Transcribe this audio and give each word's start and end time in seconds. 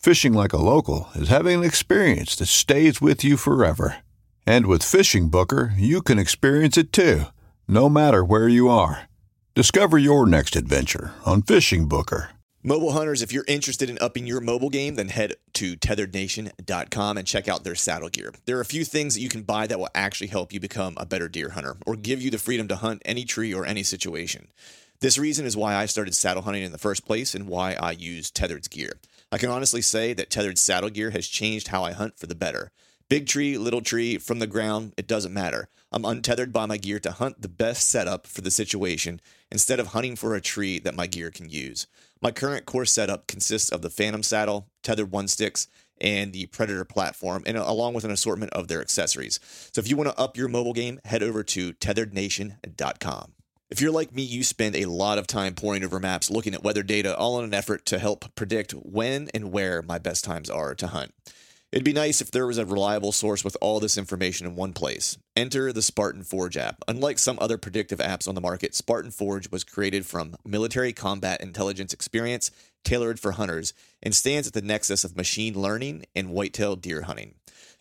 Fishing 0.00 0.32
like 0.32 0.54
a 0.54 0.56
local 0.56 1.10
is 1.14 1.28
having 1.28 1.58
an 1.58 1.64
experience 1.64 2.34
that 2.36 2.46
stays 2.46 3.02
with 3.02 3.22
you 3.22 3.36
forever. 3.36 3.98
And 4.46 4.64
with 4.64 4.80
FishingBooker, 4.80 5.74
you 5.76 6.00
can 6.00 6.18
experience 6.18 6.78
it 6.78 6.90
too, 6.90 7.24
no 7.68 7.90
matter 7.90 8.24
where 8.24 8.48
you 8.48 8.70
are. 8.70 9.10
Discover 9.54 9.98
your 9.98 10.24
next 10.26 10.56
adventure 10.56 11.12
on 11.26 11.42
FishingBooker. 11.42 12.28
Mobile 12.62 12.92
hunters, 12.92 13.20
if 13.20 13.30
you're 13.30 13.44
interested 13.46 13.90
in 13.90 13.98
upping 14.00 14.26
your 14.26 14.40
mobile 14.40 14.70
game, 14.70 14.94
then 14.94 15.08
head 15.08 15.34
to 15.52 15.76
tetherednation.com 15.76 17.18
and 17.18 17.26
check 17.26 17.46
out 17.46 17.64
their 17.64 17.74
saddle 17.74 18.08
gear. 18.08 18.32
There 18.46 18.56
are 18.56 18.62
a 18.62 18.64
few 18.64 18.86
things 18.86 19.12
that 19.14 19.20
you 19.20 19.28
can 19.28 19.42
buy 19.42 19.66
that 19.66 19.78
will 19.78 19.90
actually 19.94 20.28
help 20.28 20.50
you 20.54 20.60
become 20.60 20.94
a 20.96 21.04
better 21.04 21.28
deer 21.28 21.50
hunter 21.50 21.76
or 21.84 21.94
give 21.94 22.22
you 22.22 22.30
the 22.30 22.38
freedom 22.38 22.68
to 22.68 22.76
hunt 22.76 23.02
any 23.04 23.26
tree 23.26 23.52
or 23.52 23.66
any 23.66 23.82
situation. 23.82 24.48
This 25.00 25.18
reason 25.18 25.44
is 25.44 25.58
why 25.58 25.74
I 25.74 25.84
started 25.84 26.14
saddle 26.14 26.42
hunting 26.42 26.62
in 26.62 26.72
the 26.72 26.78
first 26.78 27.04
place 27.04 27.34
and 27.34 27.48
why 27.48 27.74
I 27.74 27.90
use 27.90 28.30
Tethered's 28.30 28.68
gear. 28.68 28.92
I 29.32 29.38
can 29.38 29.50
honestly 29.50 29.80
say 29.80 30.12
that 30.14 30.28
tethered 30.28 30.58
saddle 30.58 30.90
gear 30.90 31.10
has 31.10 31.28
changed 31.28 31.68
how 31.68 31.84
I 31.84 31.92
hunt 31.92 32.18
for 32.18 32.26
the 32.26 32.34
better. 32.34 32.72
Big 33.08 33.26
tree, 33.26 33.56
little 33.56 33.80
tree, 33.80 34.18
from 34.18 34.40
the 34.40 34.46
ground, 34.46 34.92
it 34.96 35.06
doesn't 35.06 35.32
matter. 35.32 35.68
I'm 35.92 36.04
untethered 36.04 36.52
by 36.52 36.66
my 36.66 36.76
gear 36.76 36.98
to 37.00 37.12
hunt 37.12 37.40
the 37.40 37.48
best 37.48 37.88
setup 37.88 38.26
for 38.26 38.40
the 38.40 38.50
situation 38.50 39.20
instead 39.50 39.78
of 39.78 39.88
hunting 39.88 40.16
for 40.16 40.34
a 40.34 40.40
tree 40.40 40.80
that 40.80 40.96
my 40.96 41.06
gear 41.06 41.30
can 41.30 41.48
use. 41.48 41.86
My 42.20 42.32
current 42.32 42.66
course 42.66 42.92
setup 42.92 43.28
consists 43.28 43.70
of 43.70 43.82
the 43.82 43.90
Phantom 43.90 44.22
saddle, 44.22 44.68
tethered 44.82 45.12
one 45.12 45.28
sticks, 45.28 45.68
and 46.00 46.32
the 46.32 46.46
Predator 46.46 46.84
platform, 46.84 47.44
and 47.46 47.56
uh, 47.56 47.64
along 47.66 47.94
with 47.94 48.04
an 48.04 48.10
assortment 48.10 48.52
of 48.52 48.68
their 48.68 48.80
accessories. 48.80 49.38
So 49.72 49.80
if 49.80 49.88
you 49.88 49.96
want 49.96 50.10
to 50.10 50.18
up 50.18 50.36
your 50.36 50.48
mobile 50.48 50.72
game, 50.72 50.98
head 51.04 51.22
over 51.22 51.42
to 51.44 51.72
tetherednation.com. 51.74 53.32
If 53.70 53.80
you're 53.80 53.92
like 53.92 54.12
me, 54.12 54.22
you 54.22 54.42
spend 54.42 54.74
a 54.74 54.86
lot 54.86 55.18
of 55.18 55.28
time 55.28 55.54
poring 55.54 55.84
over 55.84 56.00
maps, 56.00 56.28
looking 56.28 56.54
at 56.54 56.64
weather 56.64 56.82
data, 56.82 57.16
all 57.16 57.38
in 57.38 57.44
an 57.44 57.54
effort 57.54 57.86
to 57.86 58.00
help 58.00 58.34
predict 58.34 58.72
when 58.72 59.28
and 59.32 59.52
where 59.52 59.80
my 59.80 59.96
best 59.96 60.24
times 60.24 60.50
are 60.50 60.74
to 60.74 60.88
hunt. 60.88 61.14
It'd 61.70 61.84
be 61.84 61.92
nice 61.92 62.20
if 62.20 62.32
there 62.32 62.48
was 62.48 62.58
a 62.58 62.66
reliable 62.66 63.12
source 63.12 63.44
with 63.44 63.56
all 63.60 63.78
this 63.78 63.96
information 63.96 64.44
in 64.44 64.56
one 64.56 64.72
place. 64.72 65.18
Enter 65.36 65.72
the 65.72 65.82
Spartan 65.82 66.24
Forge 66.24 66.56
app. 66.56 66.82
Unlike 66.88 67.20
some 67.20 67.38
other 67.40 67.56
predictive 67.56 68.00
apps 68.00 68.26
on 68.26 68.34
the 68.34 68.40
market, 68.40 68.74
Spartan 68.74 69.12
Forge 69.12 69.52
was 69.52 69.62
created 69.62 70.04
from 70.04 70.34
military 70.44 70.92
combat 70.92 71.40
intelligence 71.40 71.92
experience 71.92 72.50
tailored 72.84 73.20
for 73.20 73.32
hunters 73.32 73.72
and 74.02 74.14
stands 74.14 74.46
at 74.46 74.54
the 74.54 74.62
nexus 74.62 75.04
of 75.04 75.16
machine 75.16 75.54
learning 75.54 76.04
and 76.14 76.30
whitetail 76.30 76.76
deer 76.76 77.02
hunting. 77.02 77.34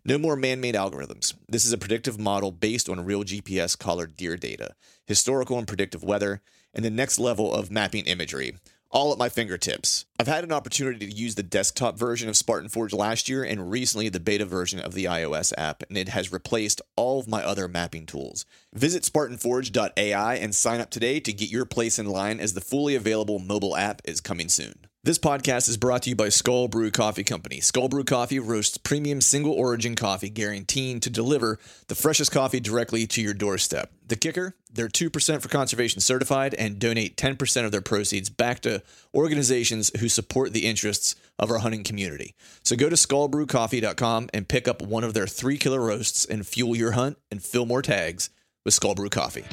No 0.05 0.17
more 0.17 0.35
man 0.35 0.61
made 0.61 0.75
algorithms. 0.75 1.33
This 1.47 1.65
is 1.65 1.73
a 1.73 1.77
predictive 1.77 2.19
model 2.19 2.51
based 2.51 2.89
on 2.89 3.05
real 3.05 3.23
GPS 3.23 3.77
collared 3.77 4.15
deer 4.15 4.37
data, 4.37 4.75
historical 5.05 5.57
and 5.57 5.67
predictive 5.67 6.03
weather, 6.03 6.41
and 6.73 6.85
the 6.85 6.89
next 6.89 7.19
level 7.19 7.53
of 7.53 7.71
mapping 7.71 8.05
imagery 8.05 8.55
all 8.91 9.11
at 9.11 9.19
my 9.19 9.29
fingertips. 9.29 10.05
I've 10.19 10.27
had 10.27 10.43
an 10.43 10.51
opportunity 10.51 11.07
to 11.07 11.15
use 11.15 11.35
the 11.35 11.43
desktop 11.43 11.97
version 11.97 12.27
of 12.27 12.35
Spartan 12.35 12.69
Forge 12.69 12.93
last 12.93 13.29
year 13.29 13.43
and 13.43 13.69
recently 13.69 14.09
the 14.09 14.19
beta 14.19 14.45
version 14.45 14.79
of 14.79 14.93
the 14.93 15.05
iOS 15.05 15.53
app, 15.57 15.83
and 15.87 15.97
it 15.97 16.09
has 16.09 16.31
replaced 16.31 16.81
all 16.95 17.19
of 17.19 17.27
my 17.27 17.43
other 17.43 17.67
mapping 17.67 18.05
tools. 18.05 18.45
Visit 18.73 19.03
SpartanForge.ai 19.03 20.35
and 20.35 20.55
sign 20.55 20.81
up 20.81 20.89
today 20.89 21.19
to 21.19 21.33
get 21.33 21.51
your 21.51 21.65
place 21.65 21.99
in 21.99 22.07
line 22.07 22.39
as 22.39 22.53
the 22.53 22.61
fully 22.61 22.95
available 22.95 23.39
mobile 23.39 23.75
app 23.75 24.01
is 24.05 24.21
coming 24.21 24.49
soon. 24.49 24.87
This 25.09 25.17
podcast 25.17 25.67
is 25.67 25.75
brought 25.75 26.03
to 26.03 26.11
you 26.11 26.15
by 26.15 26.29
Skull 26.29 26.67
Brew 26.67 26.91
Coffee 26.91 27.23
Company. 27.23 27.61
Skull 27.61 27.89
Brew 27.89 28.03
Coffee 28.03 28.37
roasts 28.37 28.77
premium 28.77 29.21
single 29.21 29.53
origin 29.53 29.95
coffee, 29.95 30.29
guaranteeing 30.29 30.99
to 30.99 31.09
deliver 31.09 31.57
the 31.87 31.95
freshest 31.95 32.31
coffee 32.31 32.59
directly 32.59 33.07
to 33.07 33.19
your 33.19 33.33
doorstep. 33.33 33.91
The 34.05 34.15
kicker? 34.15 34.53
They're 34.71 34.87
2% 34.87 35.41
for 35.41 35.49
conservation 35.49 35.99
certified 35.99 36.53
and 36.53 36.77
donate 36.77 37.17
10% 37.17 37.65
of 37.65 37.71
their 37.71 37.81
proceeds 37.81 38.29
back 38.29 38.59
to 38.59 38.83
organizations 39.15 39.89
who 39.99 40.09
support 40.09 40.53
the 40.53 40.67
interests 40.67 41.15
of 41.39 41.49
our 41.49 41.57
hunting 41.57 41.83
community. 41.83 42.35
So 42.61 42.75
go 42.75 42.87
to 42.87 42.95
skullbrewcoffee.com 42.95 44.29
and 44.31 44.47
pick 44.47 44.67
up 44.67 44.83
one 44.83 45.03
of 45.03 45.15
their 45.15 45.25
three 45.25 45.57
killer 45.57 45.81
roasts 45.81 46.23
and 46.23 46.45
fuel 46.45 46.75
your 46.75 46.91
hunt 46.91 47.17
and 47.31 47.41
fill 47.41 47.65
more 47.65 47.81
tags 47.81 48.29
with 48.63 48.75
Skull 48.75 48.93
Brew 48.93 49.09
Coffee. 49.09 49.45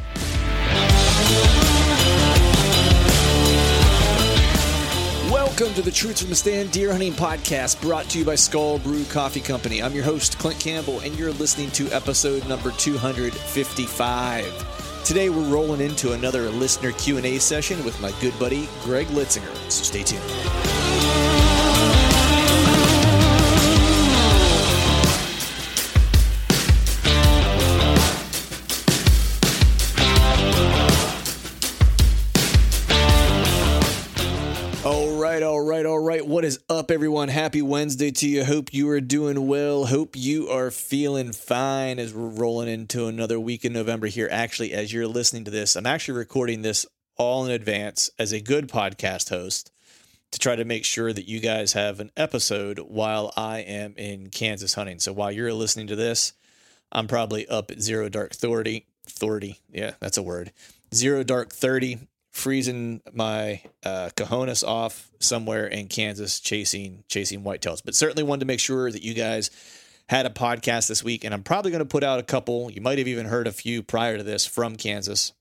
Welcome 5.59 5.77
to 5.77 5.83
the 5.83 5.91
Truths 5.91 6.21
from 6.21 6.29
the 6.29 6.37
Stand 6.37 6.71
Deer 6.71 6.93
Hunting 6.93 7.15
Podcast, 7.15 7.81
brought 7.81 8.05
to 8.11 8.19
you 8.19 8.27
by 8.27 8.35
Skull 8.35 8.79
Brew 8.79 9.05
Coffee 9.05 9.41
Company. 9.41 9.83
I'm 9.83 9.95
your 9.95 10.05
host, 10.05 10.39
Clint 10.39 10.61
Campbell, 10.61 11.01
and 11.01 11.19
you're 11.19 11.33
listening 11.33 11.71
to 11.71 11.91
episode 11.93 12.47
number 12.47 12.73
255. 12.73 15.03
Today, 15.03 15.31
we're 15.31 15.49
rolling 15.49 15.81
into 15.81 16.13
another 16.13 16.51
listener 16.51 16.93
Q&A 16.93 17.39
session 17.39 17.83
with 17.87 17.99
my 18.03 18.13
good 18.21 18.39
buddy, 18.39 18.69
Greg 18.83 19.07
Litzinger. 19.07 19.57
So 19.71 19.83
stay 19.83 20.03
tuned. 20.03 20.21
Right, 35.37 35.43
all 35.43 35.61
right, 35.61 35.85
all 35.85 35.99
right. 35.99 36.27
What 36.27 36.47
is 36.47 36.59
up, 36.71 36.91
everyone? 36.91 37.29
Happy 37.29 37.61
Wednesday 37.61 38.11
to 38.11 38.27
you. 38.27 38.43
Hope 38.43 38.73
you 38.73 38.89
are 38.89 39.03
doing 39.03 39.47
well. 39.47 39.85
Hope 39.85 40.17
you 40.17 40.49
are 40.49 40.71
feeling 40.71 41.33
fine 41.33 41.99
as 41.99 42.15
we're 42.15 42.29
rolling 42.29 42.69
into 42.69 43.07
another 43.07 43.39
week 43.39 43.63
in 43.63 43.75
November 43.75 44.07
here. 44.07 44.31
Actually, 44.33 44.73
as 44.73 44.95
you're 44.95 45.07
listening 45.07 45.45
to 45.45 45.51
this, 45.51 45.77
I'm 45.77 45.85
actually 45.85 46.17
recording 46.17 46.63
this 46.63 46.87
all 47.19 47.45
in 47.45 47.51
advance 47.51 48.09
as 48.19 48.33
a 48.33 48.41
good 48.41 48.71
podcast 48.71 49.29
host 49.29 49.71
to 50.31 50.39
try 50.39 50.57
to 50.57 50.65
make 50.65 50.87
sure 50.87 51.13
that 51.13 51.29
you 51.29 51.39
guys 51.39 51.75
have 51.75 52.01
an 52.01 52.13
episode 52.17 52.79
while 52.79 53.31
I 53.37 53.59
am 53.59 53.93
in 53.99 54.31
Kansas 54.31 54.73
hunting. 54.73 55.01
So 55.01 55.13
while 55.13 55.31
you're 55.31 55.53
listening 55.53 55.89
to 55.89 55.97
this, 55.97 56.33
I'm 56.91 57.09
probably 57.09 57.47
up 57.47 57.71
at 57.71 57.83
zero 57.83 58.09
dark 58.09 58.33
30. 58.35 58.87
30. 59.07 59.61
Yeah, 59.71 59.93
that's 60.01 60.17
a 60.17 60.23
word. 60.23 60.53
Zero 60.95 61.23
dark 61.23 61.53
30 61.53 61.99
freezing 62.37 63.01
my 63.15 63.63
uh, 63.83 64.11
cojones 64.15 64.63
off 64.63 65.11
somewhere 65.21 65.67
in 65.67 65.89
Kansas 65.89 66.39
chasing 66.39 67.03
chasing 67.09 67.43
whitetails. 67.43 67.81
But 67.83 67.95
certainly 67.95 68.23
wanted 68.23 68.41
to 68.41 68.47
make 68.47 68.61
sure 68.61 68.93
that 68.93 69.03
you 69.03 69.15
guys 69.15 69.51
had 70.09 70.27
a 70.27 70.31
podcast 70.31 70.87
this 70.87 71.03
week, 71.03 71.25
and 71.25 71.33
I'm 71.33 71.43
probably 71.43 71.71
going 71.71 71.81
to 71.83 71.89
put 71.89 72.05
out 72.05 72.21
a 72.21 72.23
couple. 72.23 72.71
You 72.71 72.83
might 72.83 72.99
have 72.99 73.09
even 73.09 73.25
heard 73.25 73.47
a 73.47 73.53
few 73.53 73.83
prior 73.83 74.19
to 74.19 74.23
this 74.23 74.45
from 74.45 74.77
Kansas. 74.77 75.33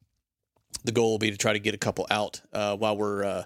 The 0.85 0.93
goal 0.93 1.11
will 1.11 1.19
be 1.19 1.31
to 1.31 1.37
try 1.37 1.51
to 1.51 1.59
get 1.59 1.75
a 1.75 1.77
couple 1.77 2.07
out 2.09 2.41
uh, 2.53 2.77
while 2.77 2.95
we're 2.95 3.23
uh, 3.25 3.43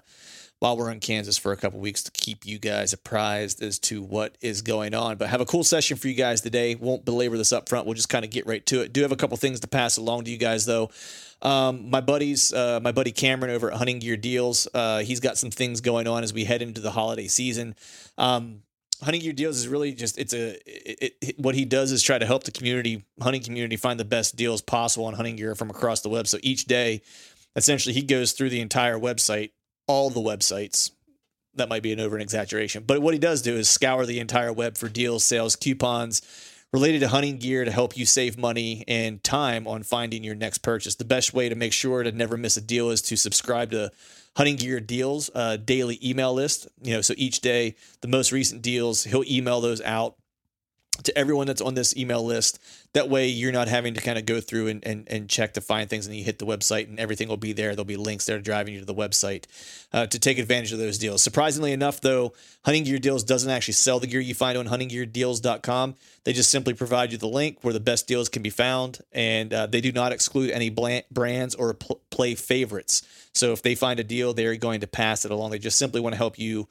while 0.60 0.76
we're 0.76 0.90
in 0.90 1.00
Kansas 1.00 1.38
for 1.38 1.52
a 1.52 1.56
couple 1.56 1.80
weeks 1.80 2.02
to 2.02 2.10
keep 2.12 2.46
you 2.46 2.58
guys 2.58 2.92
apprised 2.92 3.62
as 3.62 3.78
to 3.78 4.02
what 4.02 4.36
is 4.42 4.60
going 4.60 4.94
on. 4.94 5.16
But 5.16 5.30
have 5.30 5.40
a 5.40 5.46
cool 5.46 5.64
session 5.64 5.96
for 5.96 6.06
you 6.06 6.14
guys 6.14 6.42
today. 6.42 6.74
Won't 6.74 7.04
belabor 7.04 7.38
this 7.38 7.52
up 7.52 7.68
front. 7.68 7.86
We'll 7.86 7.94
just 7.94 8.10
kind 8.10 8.24
of 8.24 8.30
get 8.30 8.46
right 8.46 8.64
to 8.66 8.82
it. 8.82 8.92
Do 8.92 9.00
have 9.02 9.10
a 9.10 9.16
couple 9.16 9.36
things 9.38 9.60
to 9.60 9.68
pass 9.68 9.96
along 9.96 10.24
to 10.24 10.30
you 10.30 10.36
guys 10.36 10.66
though. 10.66 10.90
Um, 11.42 11.88
my 11.88 12.02
buddies, 12.02 12.52
uh, 12.52 12.78
my 12.82 12.92
buddy 12.92 13.10
Cameron 13.10 13.50
over 13.50 13.70
at 13.70 13.78
Hunting 13.78 13.98
Gear 13.98 14.18
Deals, 14.18 14.68
uh, 14.74 14.98
he's 14.98 15.20
got 15.20 15.38
some 15.38 15.50
things 15.50 15.80
going 15.80 16.06
on 16.06 16.22
as 16.22 16.34
we 16.34 16.44
head 16.44 16.60
into 16.60 16.82
the 16.82 16.90
holiday 16.90 17.26
season. 17.26 17.74
Um, 18.18 18.62
hunting 19.02 19.22
gear 19.22 19.32
deals 19.32 19.56
is 19.56 19.66
really 19.66 19.92
just 19.92 20.18
it's 20.18 20.34
a 20.34 20.58
it, 20.66 21.14
it, 21.22 21.38
what 21.38 21.54
he 21.54 21.64
does 21.64 21.90
is 21.90 22.02
try 22.02 22.18
to 22.18 22.26
help 22.26 22.44
the 22.44 22.50
community 22.50 23.02
hunting 23.22 23.42
community 23.42 23.76
find 23.76 23.98
the 23.98 24.04
best 24.04 24.36
deals 24.36 24.60
possible 24.60 25.06
on 25.06 25.14
hunting 25.14 25.36
gear 25.36 25.54
from 25.54 25.70
across 25.70 26.02
the 26.02 26.08
web 26.10 26.26
so 26.26 26.36
each 26.42 26.66
day 26.66 27.00
essentially 27.56 27.94
he 27.94 28.02
goes 28.02 28.32
through 28.32 28.50
the 28.50 28.60
entire 28.60 28.98
website 28.98 29.52
all 29.90 30.10
the 30.10 30.20
websites 30.20 30.90
that 31.54 31.68
might 31.68 31.82
be 31.82 31.92
an 31.92 31.98
over 32.00 32.14
an 32.14 32.22
exaggeration 32.22 32.84
but 32.86 33.02
what 33.02 33.12
he 33.12 33.18
does 33.18 33.42
do 33.42 33.56
is 33.56 33.68
scour 33.68 34.06
the 34.06 34.20
entire 34.20 34.52
web 34.52 34.76
for 34.76 34.88
deals 34.88 35.24
sales 35.24 35.56
coupons 35.56 36.22
related 36.72 37.00
to 37.00 37.08
hunting 37.08 37.38
gear 37.38 37.64
to 37.64 37.72
help 37.72 37.96
you 37.96 38.06
save 38.06 38.38
money 38.38 38.84
and 38.86 39.24
time 39.24 39.66
on 39.66 39.82
finding 39.82 40.22
your 40.22 40.36
next 40.36 40.58
purchase 40.58 40.94
the 40.94 41.04
best 41.04 41.34
way 41.34 41.48
to 41.48 41.56
make 41.56 41.72
sure 41.72 42.04
to 42.04 42.12
never 42.12 42.36
miss 42.36 42.56
a 42.56 42.60
deal 42.60 42.90
is 42.90 43.02
to 43.02 43.16
subscribe 43.16 43.72
to 43.72 43.90
hunting 44.36 44.56
gear 44.56 44.80
deals 44.80 45.30
uh, 45.34 45.56
daily 45.56 45.98
email 46.02 46.32
list. 46.32 46.68
You 46.82 46.94
know, 46.94 47.00
so 47.00 47.14
each 47.16 47.40
day 47.40 47.76
the 48.00 48.08
most 48.08 48.32
recent 48.32 48.62
deals, 48.62 49.04
he'll 49.04 49.24
email 49.24 49.60
those 49.60 49.80
out 49.82 50.16
to 51.04 51.16
everyone 51.16 51.46
that's 51.46 51.60
on 51.60 51.74
this 51.74 51.96
email 51.96 52.24
list. 52.24 52.58
That 52.92 53.08
way 53.08 53.28
you're 53.28 53.52
not 53.52 53.68
having 53.68 53.94
to 53.94 54.00
kind 54.00 54.18
of 54.18 54.26
go 54.26 54.40
through 54.40 54.68
and, 54.68 54.84
and, 54.86 55.08
and 55.08 55.28
check 55.28 55.54
to 55.54 55.60
find 55.60 55.88
things 55.88 56.06
and 56.06 56.14
you 56.14 56.24
hit 56.24 56.38
the 56.38 56.46
website 56.46 56.88
and 56.88 56.98
everything 56.98 57.28
will 57.28 57.36
be 57.36 57.52
there. 57.52 57.74
There'll 57.74 57.84
be 57.84 57.96
links 57.96 58.26
there 58.26 58.40
driving 58.40 58.74
you 58.74 58.80
to 58.80 58.86
the 58.86 58.94
website 58.94 59.44
uh, 59.92 60.06
to 60.06 60.18
take 60.18 60.38
advantage 60.38 60.72
of 60.72 60.78
those 60.78 60.98
deals. 60.98 61.22
Surprisingly 61.22 61.72
enough, 61.72 62.00
though, 62.00 62.32
Hunting 62.64 62.84
Gear 62.84 62.98
Deals 62.98 63.24
doesn't 63.24 63.50
actually 63.50 63.74
sell 63.74 64.00
the 64.00 64.06
gear 64.06 64.20
you 64.20 64.34
find 64.34 64.58
on 64.58 64.66
huntinggeardeals.com. 64.66 65.94
They 66.24 66.32
just 66.32 66.50
simply 66.50 66.74
provide 66.74 67.12
you 67.12 67.18
the 67.18 67.28
link 67.28 67.58
where 67.62 67.72
the 67.72 67.80
best 67.80 68.06
deals 68.06 68.28
can 68.28 68.42
be 68.42 68.50
found 68.50 68.98
and 69.12 69.52
uh, 69.52 69.66
they 69.66 69.80
do 69.80 69.92
not 69.92 70.12
exclude 70.12 70.50
any 70.50 70.70
brands 70.70 71.54
or 71.54 71.74
pl- 71.74 72.00
play 72.10 72.34
favorites. 72.34 73.02
So 73.32 73.52
if 73.52 73.62
they 73.62 73.74
find 73.74 74.00
a 74.00 74.04
deal, 74.04 74.34
they're 74.34 74.56
going 74.56 74.80
to 74.80 74.86
pass 74.86 75.24
it 75.24 75.30
along. 75.30 75.52
They 75.52 75.58
just 75.58 75.78
simply 75.78 76.00
want 76.00 76.14
to 76.14 76.18
help 76.18 76.38
you 76.38 76.68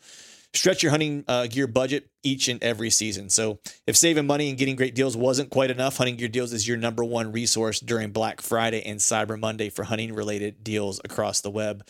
stretch 0.54 0.82
your 0.84 0.90
hunting 0.92 1.24
uh, 1.28 1.48
gear 1.48 1.68
budget 1.68 2.10
each 2.24 2.48
and 2.48 2.62
every 2.64 2.90
season. 2.90 3.30
So 3.30 3.60
if 3.86 3.96
saving 3.96 4.28
money 4.28 4.50
and 4.50 4.58
getting 4.58 4.76
great 4.76 4.96
deals 4.96 5.16
wasn't 5.16 5.50
quite 5.50 5.72
enough, 5.72 5.98
Hunting 5.98 6.16
Gear 6.16 6.28
Deals 6.28 6.54
is 6.54 6.68
your 6.68 6.78
number 6.78 7.04
one 7.04 7.32
resource 7.32 7.80
during 7.80 8.12
Black 8.12 8.42
Friday 8.42 8.82
and 8.86 9.00
Cyber 9.00 9.40
Monday 9.40 9.70
for 9.70 9.84
hunting 9.84 10.14
related 10.14 10.64
deals 10.64 11.00
across 11.04 11.42
the 11.42 11.52
web. 11.52 11.88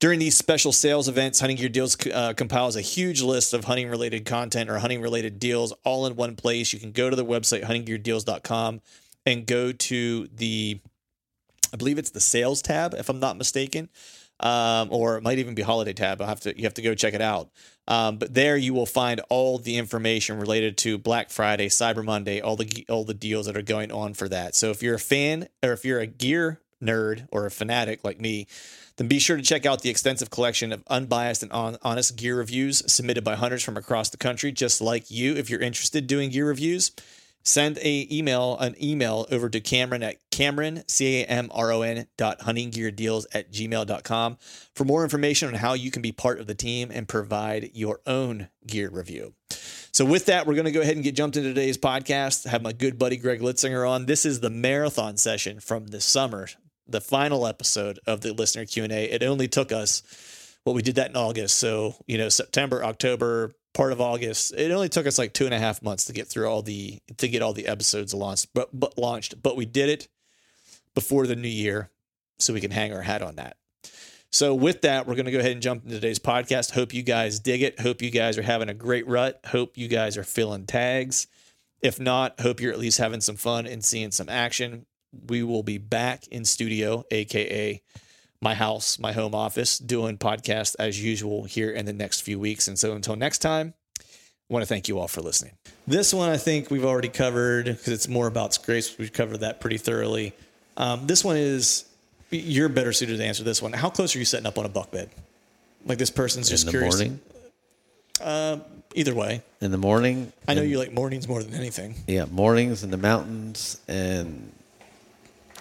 During 0.00 0.18
these 0.18 0.36
special 0.36 0.72
sales 0.72 1.08
events, 1.08 1.40
Hunting 1.40 1.56
Gear 1.56 1.68
Deals 1.68 1.96
uh, 2.12 2.34
compiles 2.34 2.76
a 2.76 2.80
huge 2.80 3.22
list 3.22 3.54
of 3.54 3.64
hunting 3.64 3.88
related 3.88 4.26
content 4.26 4.68
or 4.68 4.78
hunting 4.78 5.00
related 5.00 5.38
deals 5.38 5.72
all 5.84 6.06
in 6.06 6.14
one 6.16 6.36
place. 6.36 6.72
You 6.72 6.80
can 6.80 6.92
go 6.92 7.08
to 7.08 7.16
the 7.16 7.24
website 7.24 7.64
huntinggeardeals.com 7.64 8.80
and 9.24 9.46
go 9.46 9.72
to 9.72 10.28
the 10.34 10.80
I 11.72 11.76
believe 11.76 11.98
it's 11.98 12.10
the 12.10 12.20
sales 12.20 12.62
tab, 12.62 12.94
if 12.94 13.08
I'm 13.08 13.18
not 13.18 13.36
mistaken, 13.36 13.88
um, 14.40 14.88
or 14.90 15.16
it 15.16 15.22
might 15.22 15.38
even 15.38 15.54
be 15.54 15.62
holiday 15.62 15.92
tab. 15.92 16.20
I'll 16.20 16.28
have 16.28 16.40
to 16.40 16.56
you 16.56 16.64
have 16.64 16.74
to 16.74 16.82
go 16.82 16.94
check 16.94 17.14
it 17.14 17.22
out. 17.22 17.50
Um, 17.86 18.16
but 18.16 18.32
there 18.32 18.56
you 18.56 18.72
will 18.72 18.86
find 18.86 19.20
all 19.28 19.58
the 19.58 19.76
information 19.76 20.38
related 20.38 20.78
to 20.78 20.96
Black 20.96 21.30
Friday, 21.30 21.68
Cyber 21.68 22.04
Monday, 22.04 22.40
all 22.40 22.56
the 22.56 22.86
all 22.88 23.04
the 23.04 23.14
deals 23.14 23.46
that 23.46 23.56
are 23.56 23.62
going 23.62 23.92
on 23.92 24.14
for 24.14 24.28
that. 24.28 24.54
So 24.54 24.70
if 24.70 24.82
you're 24.82 24.94
a 24.94 25.00
fan 25.00 25.48
or 25.62 25.72
if 25.72 25.84
you're 25.84 26.00
a 26.00 26.06
gear 26.06 26.60
nerd 26.82 27.26
or 27.30 27.46
a 27.46 27.50
fanatic 27.50 28.04
like 28.04 28.20
me, 28.20 28.46
then 28.96 29.08
be 29.08 29.18
sure 29.18 29.36
to 29.36 29.42
check 29.42 29.66
out 29.66 29.82
the 29.82 29.90
extensive 29.90 30.30
collection 30.30 30.72
of 30.72 30.82
unbiased 30.86 31.42
and 31.42 31.52
on, 31.52 31.76
honest 31.82 32.16
gear 32.16 32.36
reviews 32.36 32.82
submitted 32.92 33.24
by 33.24 33.34
hunters 33.34 33.62
from 33.62 33.76
across 33.76 34.10
the 34.10 34.16
country, 34.16 34.52
just 34.52 34.80
like 34.80 35.10
you. 35.10 35.34
If 35.34 35.50
you're 35.50 35.60
interested 35.60 36.04
in 36.04 36.06
doing 36.06 36.30
gear 36.30 36.46
reviews, 36.46 36.92
send 37.44 37.78
a 37.78 38.08
email 38.10 38.56
an 38.58 38.74
email 38.82 39.26
over 39.30 39.48
to 39.48 39.60
cameron 39.60 40.02
at 40.02 40.16
cameron 40.30 40.82
c-a-m-r-o-n 40.88 42.06
dot 42.16 42.40
huntinggeardeals 42.40 43.26
at 43.32 43.52
gmail.com 43.52 44.38
for 44.74 44.84
more 44.84 45.04
information 45.04 45.48
on 45.48 45.54
how 45.54 45.74
you 45.74 45.90
can 45.90 46.02
be 46.02 46.12
part 46.12 46.40
of 46.40 46.46
the 46.46 46.54
team 46.54 46.90
and 46.92 47.06
provide 47.06 47.70
your 47.74 48.00
own 48.06 48.48
gear 48.66 48.90
review. 48.90 49.34
So 49.92 50.04
with 50.04 50.26
that 50.26 50.46
we're 50.46 50.54
going 50.54 50.64
to 50.64 50.72
go 50.72 50.80
ahead 50.80 50.96
and 50.96 51.04
get 51.04 51.14
jumped 51.14 51.36
into 51.36 51.50
today's 51.50 51.78
podcast. 51.78 52.46
Have 52.46 52.62
my 52.62 52.72
good 52.72 52.98
buddy 52.98 53.16
greg 53.16 53.40
litzinger 53.40 53.88
on. 53.88 54.06
This 54.06 54.24
is 54.24 54.40
the 54.40 54.50
marathon 54.50 55.16
session 55.16 55.60
from 55.60 55.88
the 55.88 56.00
summer 56.00 56.48
the 56.86 57.00
final 57.00 57.46
episode 57.46 57.98
of 58.06 58.20
the 58.20 58.32
listener 58.32 58.66
q&a 58.66 59.04
it 59.04 59.22
only 59.22 59.48
took 59.48 59.72
us 59.72 60.02
well 60.64 60.74
we 60.74 60.82
did 60.82 60.96
that 60.96 61.10
in 61.10 61.16
august. 61.16 61.58
So 61.58 61.96
you 62.06 62.18
know 62.18 62.28
september 62.28 62.84
october 62.84 63.54
part 63.74 63.92
of 63.92 64.00
August. 64.00 64.54
It 64.56 64.70
only 64.70 64.88
took 64.88 65.06
us 65.06 65.18
like 65.18 65.34
two 65.34 65.44
and 65.44 65.52
a 65.52 65.58
half 65.58 65.82
months 65.82 66.04
to 66.06 66.12
get 66.12 66.28
through 66.28 66.48
all 66.48 66.62
the 66.62 67.00
to 67.18 67.28
get 67.28 67.42
all 67.42 67.52
the 67.52 67.66
episodes 67.66 68.14
launched, 68.14 68.48
but 68.54 68.68
but 68.72 68.96
launched. 68.96 69.42
But 69.42 69.56
we 69.56 69.66
did 69.66 69.90
it 69.90 70.08
before 70.94 71.26
the 71.26 71.36
new 71.36 71.48
year, 71.48 71.90
so 72.38 72.54
we 72.54 72.60
can 72.60 72.70
hang 72.70 72.94
our 72.94 73.02
hat 73.02 73.20
on 73.20 73.36
that. 73.36 73.56
So 74.30 74.54
with 74.54 74.80
that, 74.80 75.06
we're 75.06 75.14
going 75.14 75.26
to 75.26 75.30
go 75.30 75.38
ahead 75.38 75.52
and 75.52 75.62
jump 75.62 75.84
into 75.84 75.94
today's 75.94 76.18
podcast. 76.18 76.72
Hope 76.72 76.92
you 76.92 77.02
guys 77.02 77.38
dig 77.38 77.62
it. 77.62 77.78
Hope 77.78 78.02
you 78.02 78.10
guys 78.10 78.36
are 78.36 78.42
having 78.42 78.68
a 78.68 78.74
great 78.74 79.06
rut. 79.06 79.38
Hope 79.46 79.76
you 79.78 79.86
guys 79.86 80.16
are 80.16 80.24
filling 80.24 80.66
tags. 80.66 81.28
If 81.82 82.00
not, 82.00 82.40
hope 82.40 82.60
you're 82.60 82.72
at 82.72 82.78
least 82.78 82.98
having 82.98 83.20
some 83.20 83.36
fun 83.36 83.66
and 83.66 83.84
seeing 83.84 84.10
some 84.10 84.28
action. 84.28 84.86
We 85.28 85.44
will 85.44 85.62
be 85.62 85.78
back 85.78 86.26
in 86.28 86.44
studio, 86.44 87.04
aka 87.12 87.80
my 88.44 88.54
house, 88.54 88.98
my 89.00 89.10
home 89.12 89.34
office, 89.34 89.78
doing 89.78 90.18
podcasts 90.18 90.76
as 90.78 91.02
usual 91.02 91.44
here 91.44 91.70
in 91.70 91.86
the 91.86 91.92
next 91.92 92.20
few 92.20 92.38
weeks. 92.38 92.68
And 92.68 92.78
so 92.78 92.92
until 92.92 93.16
next 93.16 93.38
time, 93.38 93.74
I 93.98 94.04
want 94.52 94.62
to 94.62 94.66
thank 94.66 94.86
you 94.86 94.98
all 95.00 95.08
for 95.08 95.22
listening. 95.22 95.54
This 95.86 96.14
one 96.14 96.28
I 96.28 96.36
think 96.36 96.70
we've 96.70 96.84
already 96.84 97.08
covered 97.08 97.64
because 97.64 97.88
it's 97.88 98.06
more 98.06 98.26
about 98.28 98.54
Scrapes. 98.54 98.96
We've 98.98 99.12
covered 99.12 99.38
that 99.40 99.60
pretty 99.60 99.78
thoroughly. 99.78 100.34
Um, 100.76 101.06
this 101.06 101.24
one 101.24 101.36
is 101.36 101.86
you're 102.30 102.68
better 102.68 102.92
suited 102.92 103.16
to 103.16 103.24
answer 103.24 103.42
this 103.42 103.62
one. 103.62 103.72
How 103.72 103.88
close 103.90 104.14
are 104.14 104.18
you 104.18 104.24
setting 104.24 104.46
up 104.46 104.58
on 104.58 104.66
a 104.66 104.68
buck 104.68 104.90
bed? 104.90 105.08
Like 105.86 105.98
this 105.98 106.10
person's 106.10 106.48
just 106.48 106.64
in 106.64 106.66
the 106.66 106.72
curious. 106.72 106.96
morning. 106.96 107.20
Uh, 108.20 108.58
either 108.94 109.14
way, 109.14 109.42
In 109.60 109.70
the 109.70 109.78
morning. 109.78 110.32
I 110.46 110.54
know 110.54 110.60
and- 110.62 110.70
you 110.70 110.78
like 110.78 110.92
mornings 110.92 111.26
more 111.26 111.42
than 111.42 111.54
anything. 111.54 111.94
Yeah, 112.06 112.26
mornings 112.30 112.84
in 112.84 112.90
the 112.90 112.96
mountains, 112.96 113.80
and 113.88 114.52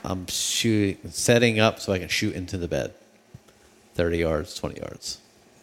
I'm 0.04 0.28
shooting, 0.28 0.98
setting 1.12 1.60
up 1.60 1.80
so 1.80 1.94
I 1.94 2.00
can 2.00 2.10
shoot 2.10 2.36
into 2.36 2.58
the 2.58 2.68
bed. 2.68 2.94
Thirty 3.96 4.18
yards, 4.18 4.56
twenty 4.56 4.80
yards. 4.80 5.20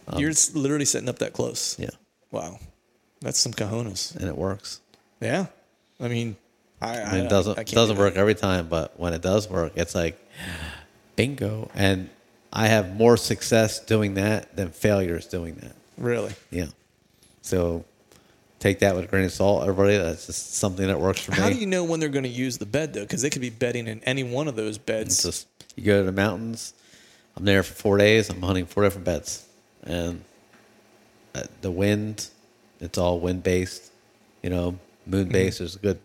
Um, 0.09 0.19
You're 0.21 0.33
literally 0.55 0.85
setting 0.85 1.09
up 1.09 1.19
that 1.19 1.33
close. 1.33 1.79
Yeah, 1.79 1.91
Wow, 2.31 2.59
that's 3.21 3.39
some 3.39 3.53
cojones. 3.53 4.15
and 4.17 4.29
it 4.29 4.37
works. 4.37 4.81
Yeah, 5.21 5.47
I 6.01 6.09
mean, 6.09 6.37
I, 6.81 6.99
I 7.01 7.17
it 7.19 7.29
doesn't 7.29 7.59
I 7.59 7.65
doesn't 7.65 7.97
do 7.97 8.01
work 8.03 8.17
every 8.17 8.35
time, 8.35 8.69
but 8.69 8.99
when 8.99 9.13
it 9.15 9.23
does 9.23 9.49
work, 9.51 9.73
it's 9.77 9.95
like 9.95 10.19
bingo. 11.17 11.71
And 11.75 12.09
I 12.53 12.69
have 12.69 12.97
more 12.97 13.17
success 13.17 13.79
doing 13.85 14.15
that 14.15 14.57
than 14.57 14.71
failures 14.71 15.27
doing 15.27 15.57
that. 15.57 15.73
Really. 15.99 16.33
Yeah. 16.51 16.67
So 17.43 17.85
take 18.61 18.79
that 18.81 18.95
with 18.95 19.07
a 19.07 19.09
grain 19.09 19.25
of 19.25 19.33
salt, 19.33 19.63
everybody. 19.63 19.97
That's 19.97 20.27
just 20.27 20.55
something 20.55 20.87
that 20.87 21.01
works 21.01 21.21
for 21.21 21.33
me. 21.33 21.39
How 21.39 21.49
do 21.49 21.57
you 21.57 21.67
know 21.67 21.83
when 21.83 21.99
they're 21.99 22.09
going 22.09 22.23
to 22.23 22.29
use 22.29 22.59
the 22.59 22.67
bed 22.67 22.93
though? 22.95 23.01
Because 23.03 23.23
they 23.23 23.31
could 23.31 23.43
be 23.43 23.51
bedding 23.51 23.89
in 23.89 24.01
any 24.05 24.23
one 24.23 24.47
of 24.47 24.55
those 24.55 24.77
It's 24.77 24.85
beds. 24.85 25.23
just 25.25 25.49
you 25.75 25.85
go 25.85 25.99
to 25.99 26.05
the 26.05 26.13
mountains. 26.13 26.75
I'm 27.37 27.45
there 27.45 27.63
for 27.65 27.75
four 27.75 27.99
days. 27.99 28.31
I'm 28.31 28.41
hunting 28.43 28.67
four 28.67 28.85
different 28.85 29.05
beds, 29.05 29.47
and 29.83 30.23
uh, 31.35 31.45
the 31.63 31.71
wind, 31.71 32.29
it's 32.81 32.99
all 32.99 33.19
wind 33.19 33.43
based. 33.43 33.91
You 34.43 34.51
know, 34.51 34.79
moon 35.07 35.29
based 35.29 35.61
is 35.61 35.77
good. 35.77 35.99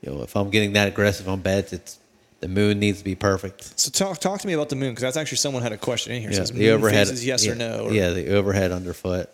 You 0.00 0.12
know, 0.12 0.22
if 0.22 0.36
I'm 0.36 0.50
getting 0.50 0.74
that 0.74 0.88
aggressive 0.88 1.28
on 1.28 1.40
beds, 1.40 1.72
it's 1.72 1.98
the 2.40 2.48
moon 2.48 2.78
needs 2.78 2.98
to 2.98 3.04
be 3.04 3.16
perfect. 3.16 3.78
so 3.80 3.90
talk 3.90 4.18
talk 4.18 4.40
to 4.40 4.46
me 4.46 4.52
about 4.52 4.68
the 4.68 4.76
moon 4.76 4.90
because 4.90 5.02
that's 5.02 5.16
actually 5.16 5.38
someone 5.38 5.62
had 5.62 5.72
a 5.72 5.78
question 5.78 6.12
in 6.12 6.20
here. 6.20 6.30
Yeah, 6.30 6.36
says 6.36 6.52
moon 6.52 6.80
phases, 6.82 7.26
yes 7.26 7.44
yeah, 7.44 7.52
or 7.52 7.54
no? 7.56 7.78
Or- 7.86 7.92
yeah, 7.92 8.10
the 8.10 8.34
overhead 8.36 8.70
underfoot 8.70 9.28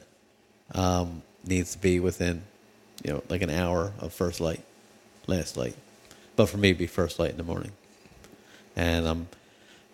um, 0.72 1.22
needs 1.46 1.72
to 1.72 1.78
be 1.78 2.00
within, 2.00 2.42
you 3.04 3.12
know, 3.12 3.22
like 3.28 3.42
an 3.42 3.50
hour 3.50 3.92
of 4.00 4.12
first 4.12 4.40
light, 4.40 4.62
last 5.26 5.56
light. 5.56 5.76
But 6.36 6.46
for 6.46 6.56
me, 6.56 6.70
it'd 6.70 6.78
be 6.78 6.86
first 6.88 7.18
light 7.18 7.30
in 7.30 7.36
the 7.36 7.44
morning, 7.44 7.72
and 8.74 9.06
I'm 9.06 9.28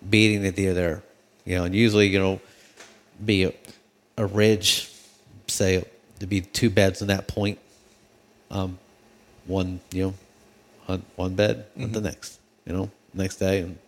beating 0.08 0.42
the 0.42 0.52
deer 0.52 0.72
there, 0.72 1.02
you 1.44 1.56
know. 1.56 1.64
And 1.64 1.74
usually, 1.74 2.08
you 2.08 2.18
know, 2.18 2.40
be 3.22 3.44
a, 3.44 3.52
a 4.16 4.24
ridge, 4.26 4.90
say 5.48 5.84
to 6.20 6.26
be 6.26 6.40
two 6.40 6.70
beds 6.70 7.02
in 7.02 7.08
that 7.08 7.28
point, 7.28 7.58
um, 8.50 8.78
one 9.46 9.80
you 9.92 10.04
know, 10.04 10.14
hunt 10.86 11.04
one 11.16 11.34
bed, 11.34 11.66
hunt 11.78 11.92
the 11.92 12.00
next, 12.00 12.38
you 12.64 12.72
know, 12.72 12.90
next 13.12 13.36
day, 13.36 13.60
and 13.60 13.78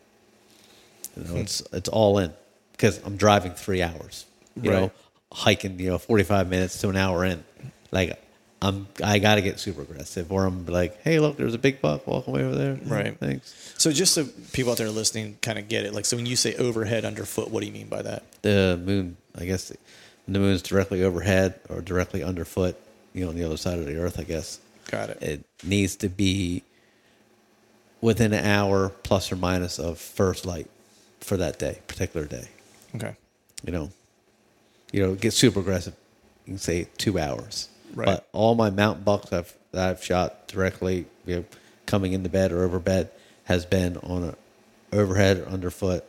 you 1.17 1.25
know, 1.25 1.37
it's 1.41 1.63
it's 1.73 1.89
all 1.89 2.19
in 2.19 2.33
because 2.73 2.99
I'm 3.05 3.17
driving 3.17 3.53
three 3.53 3.83
hours. 3.83 4.27
You 4.57 4.71
Right. 4.71 4.77
know, 4.81 4.93
hiking 5.33 5.79
you 5.79 5.91
know 5.91 5.99
45 5.99 6.49
minutes 6.51 6.81
to 6.83 6.89
an 6.91 6.97
hour 6.97 7.25
in. 7.25 7.43
Like 7.91 8.19
I'm 8.63 8.87
I 9.03 9.19
got 9.19 9.35
to 9.35 9.43
get 9.43 9.59
super 9.59 9.83
aggressive, 9.83 10.31
or 10.31 10.47
I'm 10.47 10.65
like, 10.67 11.03
hey, 11.03 11.19
look, 11.19 11.37
there's 11.37 11.53
a 11.53 11.59
big 11.59 11.81
buck 11.81 12.07
walking 12.07 12.33
away 12.33 12.45
over 12.45 12.55
there. 12.55 12.79
Right. 12.85 13.19
Thanks. 13.19 13.75
So 13.77 13.91
just 13.91 14.15
so 14.15 14.25
people 14.53 14.71
out 14.71 14.79
there 14.79 14.89
listening 14.89 15.37
kind 15.43 15.59
of 15.59 15.69
get 15.69 15.85
it, 15.85 15.93
like 15.93 16.05
so 16.05 16.17
when 16.17 16.27
you 16.27 16.37
say 16.37 16.55
overhead 16.55 17.05
underfoot, 17.05 17.51
what 17.51 17.61
do 17.61 17.67
you 17.67 17.73
mean 17.73 17.89
by 17.89 18.03
that? 18.03 18.23
The 18.43 18.81
moon, 18.83 19.17
I 19.37 19.47
guess, 19.47 19.73
the 20.29 20.39
moon's 20.39 20.63
directly 20.63 21.03
overhead 21.03 21.59
or 21.69 21.81
directly 21.81 22.23
underfoot, 22.23 22.77
you 23.13 23.25
know, 23.25 23.31
on 23.31 23.37
the 23.37 23.43
other 23.43 23.57
side 23.57 23.81
of 23.81 23.87
the 23.87 23.99
earth, 23.99 24.21
I 24.21 24.23
guess. 24.23 24.61
Got 24.89 25.11
it. 25.11 25.23
It 25.23 25.45
needs 25.65 25.97
to 25.97 26.09
be 26.09 26.63
within 28.01 28.33
an 28.33 28.45
hour 28.45 28.91
plus 28.91 29.33
or 29.33 29.37
minus 29.37 29.81
of 29.81 29.99
first 29.99 30.47
light 30.47 30.71
for 31.19 31.37
that 31.37 31.59
day, 31.59 31.81
particular 31.89 32.27
day. 32.27 32.47
Okay. 32.95 33.17
You 33.65 33.73
know, 33.73 33.91
you 34.93 35.03
know, 35.03 35.17
get 35.17 35.33
super 35.33 35.59
aggressive. 35.59 35.95
You 36.47 36.53
can 36.53 36.59
say 36.59 36.87
two 36.97 37.19
hours. 37.19 37.69
Right. 37.95 38.07
But 38.07 38.29
all 38.33 38.55
my 38.55 38.71
mountain 38.71 39.05
bucks 39.05 39.33
I've 39.33 39.55
that 39.73 39.89
I've 39.89 40.05
shot 40.05 40.49
directly, 40.49 41.07
you 41.27 41.37
know, 41.37 41.45
coming 41.87 42.13
into 42.13 42.29
bed 42.29 42.53
or 42.53 42.63
over 42.65 42.79
bed 42.79 43.11
has 43.45 43.65
been 43.67 43.97
on 43.99 44.25
a 44.25 44.35
overhead 44.95 45.39
or 45.39 45.47
underfoot 45.47 46.05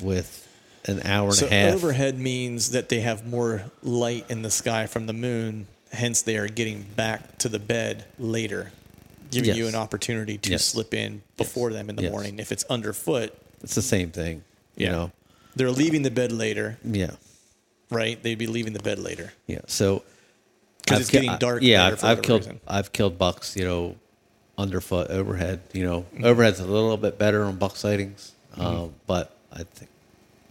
with 0.00 0.48
an 0.86 1.00
hour 1.04 1.26
and 1.28 1.34
So 1.36 1.46
a 1.46 1.50
half. 1.50 1.74
overhead 1.74 2.18
means 2.18 2.72
that 2.72 2.88
they 2.88 3.00
have 3.00 3.26
more 3.26 3.64
light 3.82 4.26
in 4.28 4.42
the 4.42 4.50
sky 4.50 4.86
from 4.86 5.06
the 5.06 5.12
moon, 5.12 5.66
hence 5.92 6.22
they 6.22 6.36
are 6.36 6.48
getting 6.48 6.82
back 6.82 7.38
to 7.38 7.48
the 7.48 7.58
bed 7.60 8.04
later, 8.18 8.72
giving 9.30 9.54
you 9.54 9.68
an 9.68 9.74
opportunity 9.76 10.38
to 10.38 10.50
Yes. 10.50 10.64
slip 10.64 10.92
in 10.92 11.22
before 11.36 11.72
them 11.72 11.88
in 11.88 11.96
the 11.96 12.02
Yes. 12.02 12.10
morning. 12.10 12.38
If 12.40 12.50
it's 12.50 12.64
underfoot, 12.64 13.32
It's 13.62 13.76
the 13.76 13.82
same 13.82 14.10
thing. 14.10 14.42
You 14.76 14.88
know. 14.88 15.12
they're 15.54 15.70
leaving 15.70 16.02
the 16.02 16.10
bed 16.10 16.32
later, 16.32 16.78
Yeah. 16.84 17.12
right? 17.90 18.20
They'd 18.20 18.38
be 18.38 18.46
leaving 18.48 18.72
the 18.72 18.80
bed 18.82 18.98
later. 18.98 19.32
Yeah. 19.46 19.60
So 19.68 20.02
'Cause 20.86 21.00
it's 21.00 21.10
ki- 21.10 21.18
getting 21.18 21.30
I- 21.30 21.38
dark 21.38 21.62
Yeah, 21.62 21.86
I've, 21.86 22.04
I've 22.04 22.22
killed 22.22 22.40
reason. 22.42 22.60
I've 22.66 22.92
killed 22.92 23.18
bucks, 23.18 23.56
you 23.56 23.64
know, 23.64 23.96
underfoot, 24.58 25.10
overhead. 25.10 25.60
You 25.72 25.84
know, 25.84 26.00
Mm-hmm. 26.14 26.24
overhead's 26.24 26.60
a 26.60 26.66
little 26.66 26.96
bit 26.96 27.18
better 27.18 27.44
on 27.44 27.56
buck 27.56 27.76
sightings, 27.76 28.32
um, 28.58 28.94
but 29.06 29.34
I 29.52 29.62
think 29.64 29.90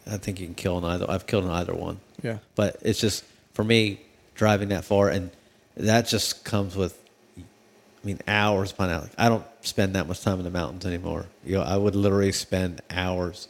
I 0.10 0.18
think 0.18 0.40
you 0.40 0.48
can 0.48 0.56
kill 0.56 0.78
in 0.80 0.84
either. 0.84 1.06
I've 1.10 1.28
killed 1.28 1.46
in 1.46 1.52
either 1.52 1.74
one. 1.76 2.00
Yeah. 2.24 2.38
But 2.56 2.78
it's 2.82 3.00
just 3.00 3.24
for 3.54 3.64
me 3.64 4.00
driving 4.36 4.70
that 4.70 4.84
far, 4.84 5.10
and 5.10 5.30
that 5.78 6.08
just 6.08 6.44
comes 6.44 6.76
with. 6.76 6.98
I 7.38 8.08
mean, 8.08 8.20
hours 8.28 8.72
upon 8.72 8.90
hours. 8.90 9.10
I 9.16 9.30
don't 9.30 9.46
spend 9.62 9.94
that 9.94 10.08
much 10.08 10.22
time 10.22 10.40
in 10.40 10.44
the 10.44 10.50
mountains 10.50 10.88
anymore. 10.88 11.28
You 11.46 11.58
know, 11.58 11.62
I 11.62 11.78
would 11.78 11.96
literally 11.96 12.32
spend 12.32 12.82
hours. 12.90 13.48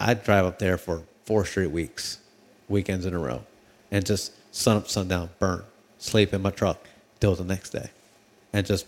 I'd 0.00 0.24
drive 0.24 0.46
up 0.46 0.58
there 0.58 0.78
for 0.78 1.02
four 1.26 1.44
straight 1.44 1.70
weeks, 1.70 2.16
weekends 2.66 3.04
in 3.04 3.12
a 3.12 3.18
row, 3.18 3.42
and 3.90 4.06
just 4.06 4.32
sun 4.54 4.78
up, 4.78 4.88
sundown, 4.88 5.28
burn, 5.38 5.64
sleep 6.04 6.34
in 6.34 6.42
my 6.42 6.50
truck 6.50 6.78
till 7.20 7.34
the 7.34 7.44
next 7.44 7.70
day, 7.70 7.90
and 8.52 8.66
just 8.66 8.86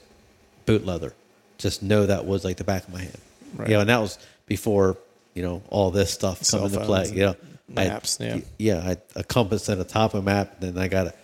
boot 0.66 0.84
leather. 0.84 1.14
Just 1.58 1.82
know 1.82 2.06
that 2.06 2.26
was 2.26 2.44
like 2.44 2.58
the 2.58 2.64
back 2.64 2.86
of 2.86 2.92
my 2.92 3.00
hand. 3.00 3.18
Right. 3.54 3.68
You 3.68 3.74
know, 3.74 3.80
and 3.80 3.88
that 3.88 4.00
was 4.00 4.18
before 4.46 4.98
you 5.34 5.42
know 5.42 5.62
all 5.70 5.90
this 5.90 6.12
stuff 6.12 6.42
Cell 6.42 6.60
come 6.60 6.72
into 6.72 6.84
play. 6.84 7.08
You 7.08 7.20
know, 7.26 7.36
and 7.68 7.78
I 7.80 7.88
maps, 7.88 8.18
yeah. 8.20 8.38
yeah, 8.58 8.78
I 8.78 8.82
had 8.82 9.02
a 9.16 9.24
compass 9.24 9.68
and 9.68 9.80
a 9.80 9.84
topo 9.84 10.20
map. 10.20 10.60
Then 10.60 10.76
I 10.78 10.88
got 10.88 11.06
a 11.08 11.14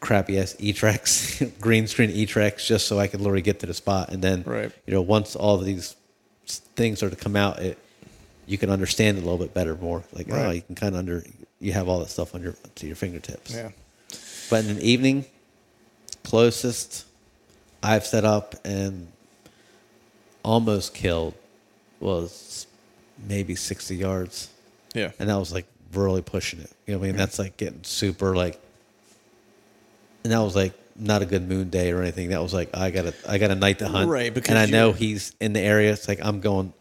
crappy 0.00 0.38
ass 0.38 0.54
eTrex, 0.60 1.58
green 1.60 1.86
screen 1.88 2.10
eTrex, 2.10 2.64
just 2.64 2.86
so 2.86 2.98
I 2.98 3.08
could 3.08 3.20
literally 3.20 3.42
get 3.42 3.60
to 3.60 3.66
the 3.66 3.74
spot. 3.74 4.10
And 4.10 4.22
then, 4.22 4.44
Right. 4.46 4.72
you 4.86 4.94
know, 4.94 5.02
once 5.02 5.34
all 5.34 5.56
of 5.56 5.64
these 5.64 5.96
things 6.46 7.02
are 7.02 7.10
to 7.10 7.16
come 7.16 7.36
out, 7.36 7.58
it 7.58 7.78
you 8.46 8.56
can 8.56 8.70
understand 8.70 9.18
it 9.18 9.20
a 9.20 9.24
little 9.24 9.38
bit 9.38 9.52
better, 9.52 9.74
more 9.76 10.04
like 10.12 10.28
oh, 10.30 10.50
you 10.50 10.62
can 10.62 10.74
kind 10.74 10.94
of 10.94 11.00
under 11.00 11.22
you 11.60 11.72
have 11.72 11.88
all 11.88 11.98
that 12.00 12.08
stuff 12.08 12.34
on 12.34 12.42
your 12.42 12.54
to 12.76 12.86
your 12.86 12.96
fingertips. 12.96 13.52
Yeah. 13.52 13.70
But 14.50 14.64
in 14.64 14.76
the 14.76 14.82
evening, 14.88 15.24
closest 16.24 17.04
I've 17.82 18.06
set 18.06 18.24
up 18.24 18.54
and 18.64 19.08
almost 20.42 20.94
killed 20.94 21.34
was 22.00 22.66
maybe 23.26 23.54
60 23.54 23.96
yards 23.96 24.48
Yeah. 24.94 25.10
and 25.18 25.28
that 25.28 25.36
was 25.36 25.52
like 25.52 25.66
really 25.92 26.22
pushing 26.22 26.60
it. 26.60 26.70
You 26.86 26.94
know, 26.94 26.98
what 27.00 27.04
I 27.06 27.08
mean, 27.08 27.16
that's 27.16 27.38
like 27.38 27.56
getting 27.56 27.82
super 27.84 28.34
like, 28.36 28.60
and 30.24 30.32
that 30.32 30.38
was 30.40 30.54
like 30.56 30.72
not 30.96 31.22
a 31.22 31.26
good 31.26 31.48
moon 31.48 31.70
day 31.70 31.92
or 31.92 32.02
anything. 32.02 32.30
That 32.30 32.42
was 32.42 32.52
like 32.54 32.76
I 32.76 32.90
got 32.90 33.06
a 33.06 33.14
I 33.28 33.38
got 33.38 33.50
a 33.50 33.54
night 33.54 33.78
to 33.80 33.88
hunt, 33.88 34.10
Right, 34.10 34.32
because 34.32 34.50
and 34.50 34.58
I 34.58 34.66
know 34.66 34.92
he's 34.92 35.32
in 35.40 35.52
the 35.52 35.60
area. 35.60 35.92
It's 35.92 36.08
like 36.08 36.18
I'm 36.22 36.40
going, 36.40 36.72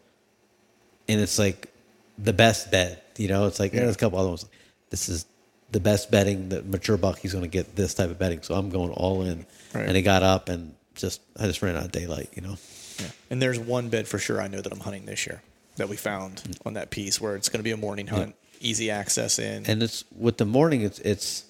and 1.07 1.21
it's 1.21 1.37
like 1.39 1.71
the 2.17 2.33
best 2.33 2.71
bet, 2.71 3.03
You 3.17 3.27
know, 3.27 3.45
it's 3.47 3.59
like 3.59 3.71
there's 3.71 3.95
a 3.95 3.97
couple 3.99 4.17
other 4.19 4.29
ones. 4.29 4.45
This 4.89 5.07
is 5.09 5.25
the 5.71 5.79
best 5.79 6.09
bedding. 6.11 6.49
The 6.49 6.61
mature 6.63 6.97
buck, 6.97 7.19
he's 7.19 7.33
going 7.33 7.43
to 7.43 7.49
get 7.49 7.75
this 7.75 7.93
type 7.93 8.09
of 8.09 8.17
bedding. 8.19 8.41
So 8.41 8.55
I'm 8.55 8.69
going 8.69 8.91
all 8.91 9.21
in, 9.23 9.45
Right. 9.73 9.85
and 9.87 9.95
he 9.95 10.01
got 10.01 10.23
up 10.23 10.49
and 10.49 10.73
just 10.95 11.21
I 11.39 11.45
just 11.47 11.61
ran 11.61 11.75
out 11.75 11.85
of 11.85 11.91
daylight. 11.91 12.29
You 12.35 12.41
know, 12.43 12.55
Yeah. 12.99 13.07
And 13.29 13.41
there's 13.41 13.59
one 13.59 13.89
bed 13.89 14.07
for 14.07 14.17
sure 14.19 14.41
I 14.41 14.47
know 14.47 14.61
that 14.61 14.71
I'm 14.71 14.79
hunting 14.79 15.05
this 15.05 15.25
year 15.27 15.41
that 15.75 15.89
we 15.89 15.95
found 15.97 16.41
on 16.65 16.73
that 16.73 16.89
piece 16.89 17.19
where 17.21 17.35
it's 17.35 17.49
going 17.49 17.59
to 17.59 17.63
be 17.63 17.71
a 17.71 17.77
morning 17.77 18.07
hunt, 18.07 18.35
easy 18.61 18.89
access 18.89 19.37
in. 19.39 19.65
and 19.67 19.83
it's 19.83 20.03
with 20.17 20.37
the 20.37 20.45
morning. 20.45 20.81
It's 20.81 20.99
it's 20.99 21.43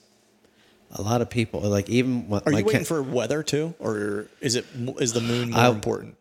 a 0.92 1.02
lot 1.02 1.22
of 1.22 1.30
people 1.30 1.60
like 1.62 1.90
even 1.90 2.28
when 2.30 2.42
Are 2.46 2.52
you 2.52 2.66
waiting 2.66 2.84
for 2.94 3.02
weather 3.04 3.44
too, 3.44 3.74
or 3.80 4.28
is 4.42 4.56
it 4.56 4.66
is 5.00 5.14
the 5.14 5.22
moon 5.22 5.52
more 5.52 5.60
I- 5.60 5.70
important? 5.70 6.16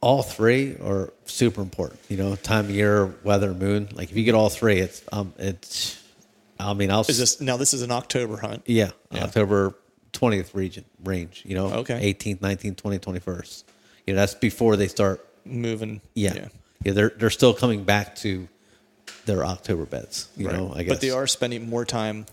all 0.00 0.22
three 0.22 0.76
are 0.82 1.12
super 1.24 1.62
important. 1.62 1.98
You 2.10 2.18
know, 2.18 2.36
time 2.36 2.66
of 2.66 2.70
year, 2.70 3.06
weather, 3.24 3.54
moon. 3.54 3.88
Like 3.94 4.10
if 4.10 4.16
you 4.16 4.24
get 4.24 4.34
all 4.34 4.50
three, 4.50 4.78
it's 4.78 5.02
um, 5.12 5.32
it's. 5.38 6.00
I 6.70 6.74
mean, 6.74 6.90
I'll. 6.90 7.02
Is 7.08 7.18
this 7.18 7.40
now? 7.40 7.56
This 7.56 7.74
is 7.74 7.82
an 7.82 7.90
October 7.90 8.36
hunt. 8.38 8.62
Yeah, 8.66 8.90
Yeah. 9.10 9.24
October 9.24 9.74
twentieth 10.12 10.54
region 10.54 10.84
range. 11.02 11.42
You 11.44 11.54
know, 11.56 11.66
Okay. 11.72 12.12
18th, 12.14 12.38
19th, 12.40 12.76
20th, 12.76 13.00
21st. 13.00 13.64
You 14.06 14.14
know, 14.14 14.20
that's 14.20 14.34
before 14.34 14.76
they 14.76 14.88
start. 14.88 15.26
Moving. 15.44 16.00
Yeah, 16.14 16.48
yeah, 16.84 16.92
they're 16.92 17.10
they're 17.16 17.30
still 17.30 17.52
coming 17.54 17.84
back 17.84 18.16
to 18.16 18.48
their 19.26 19.44
October 19.44 19.84
beds. 19.86 20.28
You 20.36 20.48
know, 20.48 20.72
I 20.74 20.82
guess. 20.84 20.94
But 20.94 21.00
they 21.02 21.10
are 21.10 21.26
spending 21.26 21.68
more 21.68 21.84
time 21.84 22.24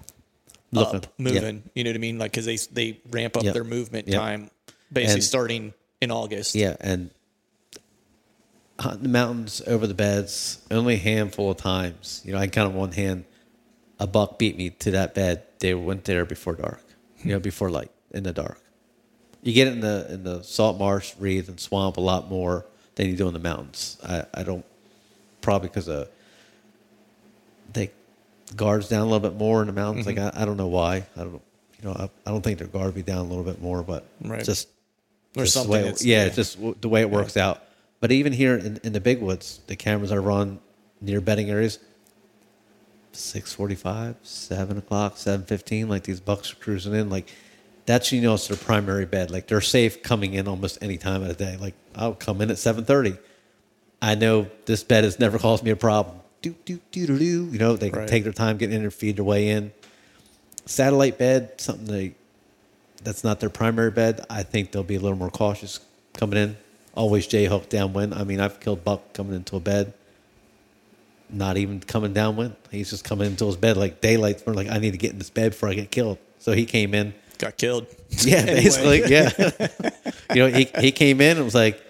Looking- 0.72 0.96
up, 0.98 1.08
moving. 1.18 1.64
You 1.76 1.84
know 1.84 1.90
what 1.90 1.96
I 1.96 2.00
mean? 2.00 2.18
Like 2.20 2.32
because 2.32 2.46
they 2.46 2.56
they 2.72 3.00
ramp 3.10 3.36
up 3.36 3.44
Yep. 3.44 3.54
their 3.54 3.64
movement 3.66 4.08
Yep. 4.08 4.18
time, 4.20 4.52
basically 4.94 5.14
And- 5.16 5.24
starting 5.24 5.74
in 6.00 6.10
August. 6.12 6.56
Yeah, 6.56 6.78
and 6.80 7.10
hunting 8.80 9.04
the 9.04 9.10
mountains 9.10 9.62
over 9.68 9.86
the 9.88 9.94
beds 9.94 10.60
only 10.72 10.96
a 10.96 10.98
handful 10.98 11.52
of 11.52 11.58
times. 11.58 12.22
You 12.26 12.34
know, 12.34 12.40
I 12.40 12.48
kind 12.48 12.68
of 12.68 12.74
one 12.74 12.92
hand 12.94 13.26
a 14.02 14.08
buck 14.08 14.38
beat 14.38 14.58
me 14.58 14.72
to 14.72 14.92
that 14.92 15.14
bed. 15.16 15.44
They 15.60 15.74
went 15.74 16.04
there 16.04 16.26
before 16.26 16.56
dark. 16.56 16.84
You 17.24 17.34
know, 17.34 17.40
before 17.40 17.70
light 17.70 17.92
in 18.12 18.24
the 18.24 18.34
dark. 18.34 18.60
You 19.44 19.54
get 19.54 19.68
it 19.68 19.74
in 19.74 19.80
the 19.80 20.08
in 20.12 20.24
the 20.24 20.42
salt 20.44 20.78
marsh, 20.80 21.14
reeds, 21.20 21.48
and 21.48 21.60
swamp 21.60 21.98
a 21.98 22.02
lot 22.02 22.30
more 22.30 22.66
than 22.96 23.08
you 23.08 23.16
do 23.16 23.28
in 23.28 23.34
the 23.34 23.40
mountains. 23.40 23.98
I, 24.04 24.26
I 24.34 24.44
don't 24.44 24.66
probably 25.42 25.70
because 25.70 25.88
of 25.88 26.08
uh, 26.08 26.10
they 27.74 27.92
guards 28.56 28.90
down 28.90 29.02
a 29.02 29.06
little 29.06 29.20
bit 29.20 29.36
more 29.38 29.62
in 29.62 29.68
the 29.68 29.74
mountains. 29.74 30.06
Like 30.06 30.18
mm-hmm. 30.18 30.38
I, 30.38 30.42
I 30.42 30.46
don't 30.46 30.58
know 30.58 30.68
why. 30.68 31.06
I 31.16 31.22
don't 31.24 31.42
you 31.80 31.84
know 31.90 31.94
I, 31.94 32.10
I 32.26 32.32
don't 32.32 32.42
think 32.42 32.58
their 32.60 32.68
guard 32.68 32.94
be 32.96 33.04
down 33.04 33.20
a 33.20 33.30
little 33.30 33.44
bit 33.44 33.62
more, 33.62 33.84
but 33.84 34.06
Right. 34.24 34.44
just 34.44 34.68
Or 35.38 35.44
just 35.44 35.54
the 35.56 35.62
something 35.62 35.72
way 35.84 35.88
it- 35.90 36.02
yeah, 36.04 36.26
yeah. 36.26 36.30
just 36.30 36.56
w- 36.58 36.76
the 36.82 36.90
way 36.90 37.02
it 37.02 37.10
works 37.10 37.38
out. 37.38 37.64
But 38.00 38.12
even 38.12 38.34
here 38.34 38.56
in, 38.58 38.80
in 38.84 38.94
the 38.94 39.00
big 39.00 39.22
woods, 39.22 39.60
the 39.68 39.76
cameras 39.76 40.12
are 40.12 40.22
run 40.22 40.60
near 41.02 41.22
bedding 41.22 41.50
areas. 41.52 41.78
Six 43.14 43.54
forty-five, 43.54 44.16
seven 44.24 44.78
o'clock, 44.78 45.18
seven 45.18 45.46
fifteen. 45.46 45.90
Like 45.90 46.04
these 46.04 46.20
bucks 46.22 46.52
are 46.54 46.56
cruising 46.56 46.94
in. 46.96 47.10
Like 47.10 47.30
that's 47.86 48.12
you 48.12 48.22
know 48.22 48.36
it's 48.36 48.48
their 48.48 48.58
primary 48.58 49.06
bed. 49.06 49.32
Like 49.32 49.48
they're 49.48 49.60
safe 49.62 50.02
coming 50.02 50.34
in 50.34 50.48
almost 50.48 50.78
any 50.82 50.98
time 50.98 51.22
of 51.22 51.28
the 51.28 51.34
day. 51.34 51.58
Like 51.58 51.74
I'll 51.96 52.14
come 52.16 52.40
in 52.42 52.50
at 52.50 52.58
seven 52.58 52.86
thirty. 52.86 53.16
I 54.02 54.16
know 54.16 54.48
this 54.66 54.84
bed 54.84 55.04
has 55.04 55.20
never 55.20 55.38
caused 55.38 55.64
me 55.64 55.72
a 55.72 55.76
problem. 55.76 56.18
Do 56.42 56.56
do 56.66 56.80
do 56.92 57.06
do 57.06 57.18
do. 57.20 57.46
You 57.52 57.60
know 57.60 57.76
they 57.76 57.90
can 57.90 58.00
Right. 58.00 58.08
take 58.08 58.24
their 58.24 58.32
time 58.34 58.58
getting 58.58 58.76
in 58.78 58.84
and 58.84 58.94
feed 58.94 59.18
their 59.18 59.26
way 59.26 59.50
in. 59.50 59.72
Satellite 60.66 61.18
bed, 61.18 61.60
something 61.60 61.86
they 61.86 62.16
that's 63.04 63.24
not 63.24 63.40
their 63.40 63.50
primary 63.50 63.92
bed. 63.92 64.26
I 64.30 64.44
think 64.44 64.72
they'll 64.72 64.84
be 64.84 64.96
a 64.96 65.00
little 65.00 65.18
more 65.18 65.30
cautious 65.32 65.80
coming 66.14 66.38
in. 66.38 66.58
Always 66.96 67.28
J 67.28 67.46
hook 67.46 67.68
downwind. 67.68 68.14
I 68.14 68.24
mean, 68.24 68.40
I've 68.40 68.60
killed 68.60 68.84
buck 68.84 69.14
coming 69.14 69.34
into 69.36 69.56
a 69.56 69.60
bed, 69.60 69.94
not 71.34 71.58
even 71.58 71.80
coming 71.80 72.14
down 72.14 72.36
downwind. 72.36 72.56
He's 72.70 72.90
just 72.90 73.04
coming 73.04 73.28
into 73.28 73.46
his 73.46 73.56
bed 73.58 73.78
like 73.78 74.02
daylight. 74.02 74.42
For 74.42 74.54
like, 74.54 74.70
I 74.70 74.78
need 74.78 74.92
to 74.92 74.98
get 74.98 75.12
in 75.12 75.18
this 75.18 75.30
bed 75.30 75.52
before 75.52 75.70
I 75.70 75.74
get 75.74 75.92
killed. 75.92 76.18
So 76.40 76.52
he 76.54 76.66
came 76.66 76.94
in. 76.94 77.14
Got 77.38 77.58
killed. 77.58 77.88
Yeah, 78.24 78.38
Anyway. 78.40 78.56
basically, 78.64 79.02
yeah. 79.10 79.32
you 80.36 80.42
know, 80.44 80.48
he 80.58 80.66
he 80.80 80.92
came 80.92 81.22
in 81.22 81.38
and 81.38 81.46
was 81.46 81.56
like, 81.56 81.82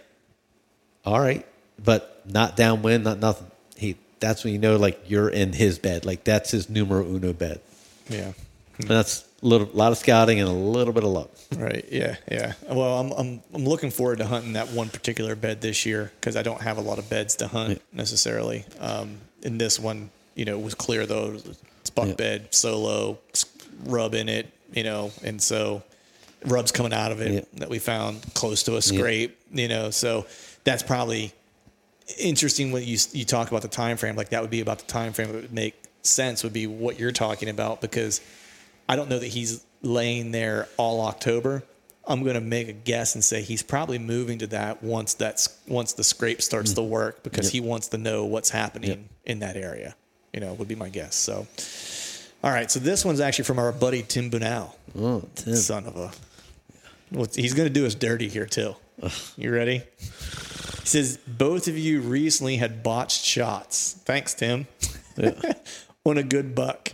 "All 1.03 1.19
right," 1.19 1.45
but 1.83 2.21
not 2.25 2.55
downwind, 2.55 3.03
not 3.03 3.17
nothing. 3.19 3.47
He 3.75 3.97
that's 4.19 4.43
when 4.43 4.53
you 4.53 4.59
know 4.59 4.77
like 4.77 5.01
you're 5.07 5.29
in 5.29 5.51
his 5.51 5.79
bed. 5.79 6.05
Like 6.05 6.23
that's 6.23 6.51
his 6.51 6.69
numero 6.69 7.03
uno 7.03 7.33
bed. 7.33 7.59
Yeah. 8.07 8.33
And 8.77 8.87
that's 8.87 9.25
a 9.41 9.47
little 9.47 9.67
lot 9.73 9.91
of 9.91 9.97
scouting 9.97 10.39
and 10.39 10.47
a 10.47 10.51
little 10.53 10.93
bit 10.93 11.03
of 11.03 11.09
luck. 11.09 11.31
Right. 11.55 11.85
Yeah. 11.91 12.15
Yeah. 12.31 12.53
Well, 12.69 12.99
I'm 12.99 13.11
I'm 13.11 13.41
I'm 13.53 13.65
looking 13.65 13.89
forward 13.89 14.19
to 14.19 14.25
hunting 14.27 14.53
that 14.53 14.69
one 14.69 14.89
particular 14.89 15.35
bed 15.35 15.61
this 15.61 15.85
year 15.87 16.11
because 16.19 16.35
I 16.35 16.43
don't 16.43 16.61
have 16.61 16.77
a 16.77 16.81
lot 16.81 16.99
of 16.99 17.09
beds 17.09 17.35
to 17.37 17.47
hunt 17.47 17.81
necessarily. 17.91 18.63
Um, 18.79 19.17
in 19.43 19.57
this 19.57 19.79
one, 19.79 20.09
you 20.35 20.45
know, 20.45 20.57
it 20.57 20.63
was 20.63 20.75
clear 20.75 21.05
though. 21.05 21.37
It's 21.81 21.89
buck 21.89 22.07
Yeah. 22.09 22.13
bed 22.15 22.47
solo, 22.51 23.17
rub 23.85 24.13
in 24.13 24.29
it, 24.29 24.47
you 24.73 24.83
know, 24.83 25.11
and 25.23 25.41
so 25.41 25.83
rubs 26.45 26.71
coming 26.71 26.93
out 26.93 27.11
of 27.11 27.21
it 27.21 27.31
Yeah. 27.31 27.41
that 27.59 27.69
we 27.69 27.79
found 27.79 28.21
close 28.33 28.63
to 28.63 28.75
a 28.77 28.81
scrape, 28.81 29.37
you 29.51 29.67
know. 29.67 29.89
So 29.91 30.25
that's 30.63 30.83
probably 30.83 31.33
interesting 32.17 32.71
when 32.71 32.83
you 32.83 32.97
you 33.13 33.25
talk 33.25 33.49
about 33.49 33.61
the 33.61 33.67
time 33.67 33.97
frame. 33.97 34.15
Like 34.15 34.29
that 34.29 34.41
would 34.41 34.51
be 34.51 34.61
about 34.61 34.79
the 34.79 34.85
time 34.85 35.13
frame 35.13 35.27
that 35.31 35.41
would 35.41 35.53
make 35.53 35.75
sense 36.03 36.43
would 36.43 36.53
be 36.53 36.67
what 36.67 36.99
you're 36.99 37.11
talking 37.11 37.49
about 37.49 37.79
because 37.81 38.21
I 38.89 38.95
don't 38.95 39.09
know 39.09 39.19
that 39.19 39.27
he's 39.27 39.63
laying 39.81 40.31
there 40.31 40.67
all 40.77 41.01
October. 41.05 41.63
I'm 42.07 42.23
going 42.23 42.35
to 42.35 42.41
make 42.41 42.67
a 42.67 42.73
guess 42.73 43.15
and 43.15 43.23
say 43.23 43.41
he's 43.41 43.63
probably 43.63 43.99
moving 43.99 44.39
to 44.39 44.47
that 44.47 44.81
once 44.81 45.13
that's 45.13 45.59
once 45.67 45.93
the 45.93 46.03
scrape 46.03 46.41
starts 46.41 46.71
mm. 46.71 46.75
to 46.75 46.81
work 46.81 47.23
because 47.23 47.51
he 47.51 47.61
wants 47.61 47.89
to 47.89 47.97
know 47.97 48.25
what's 48.25 48.49
happening 48.49 49.09
in 49.25 49.39
that 49.39 49.55
area. 49.55 49.95
You 50.33 50.39
know, 50.39 50.53
would 50.53 50.67
be 50.67 50.75
my 50.75 50.89
guess. 50.89 51.15
So, 51.15 51.45
all 52.43 52.51
right. 52.51 52.71
So 52.71 52.79
this 52.79 53.03
one's 53.03 53.19
actually 53.19 53.45
from 53.45 53.59
our 53.59 53.71
buddy 53.71 54.01
Tim 54.01 54.31
Bunau. 54.31 54.71
Oh, 54.97 55.23
Tim. 55.35 55.55
Son 55.55 55.85
of 55.85 55.97
a. 55.97 56.11
What's, 57.11 57.35
he's 57.35 57.53
going 57.53 57.67
to 57.67 57.73
do 57.73 57.85
us 57.85 57.93
dirty 57.93 58.29
here, 58.29 58.45
too. 58.45 58.75
You 59.35 59.53
ready? 59.53 59.83
He 59.99 60.87
says, 60.87 61.17
Both 61.27 61.67
of 61.67 61.77
you 61.77 62.01
recently 62.01 62.57
had 62.57 62.83
botched 62.83 63.23
shots. 63.23 63.93
Thanks, 64.05 64.33
Tim. 64.33 64.67
On 66.05 66.17
a 66.17 66.23
good 66.23 66.55
buck. 66.55 66.93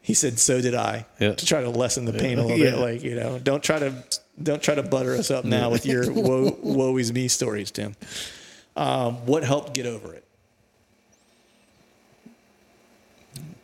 He 0.00 0.14
said, 0.14 0.38
So 0.38 0.60
did 0.60 0.74
I. 0.74 1.06
Yeah. 1.18 1.34
To 1.34 1.46
try 1.46 1.62
to 1.62 1.70
lessen 1.70 2.04
the 2.04 2.12
pain 2.12 2.38
a 2.38 2.42
little 2.42 2.58
bit. 2.58 2.78
Like, 2.78 3.02
you 3.02 3.14
know, 3.14 3.38
don't 3.38 3.62
try 3.62 3.78
to. 3.78 4.04
Don't 4.40 4.62
try 4.62 4.74
to 4.74 4.82
butter 4.82 5.14
us 5.14 5.30
up 5.30 5.44
now 5.44 5.70
with 5.70 5.84
your 5.84 6.10
woe, 6.12 6.56
woe 6.62 6.96
is 6.96 7.12
me 7.12 7.28
stories, 7.28 7.70
Tim. 7.70 7.94
Um, 8.76 9.26
what 9.26 9.44
helped 9.44 9.74
get 9.74 9.86
over 9.86 10.14
it? 10.14 10.24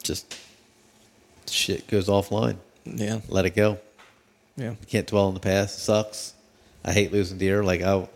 Just 0.03 0.39
shit 1.47 1.87
goes 1.89 2.09
offline. 2.09 2.57
Yeah. 2.85 3.21
Let 3.29 3.47
it 3.47 3.55
go. 3.55 3.79
Yeah. 4.57 4.75
Can't 4.89 5.07
dwell 5.07 5.27
on 5.27 5.35
the 5.35 5.41
past. 5.41 5.79
It 5.79 5.83
sucks. 5.83 6.35
I 6.85 6.93
hate 6.93 7.13
losing 7.13 7.39
deer. 7.39 7.63
Like 7.63 7.83
I'll, 7.83 8.11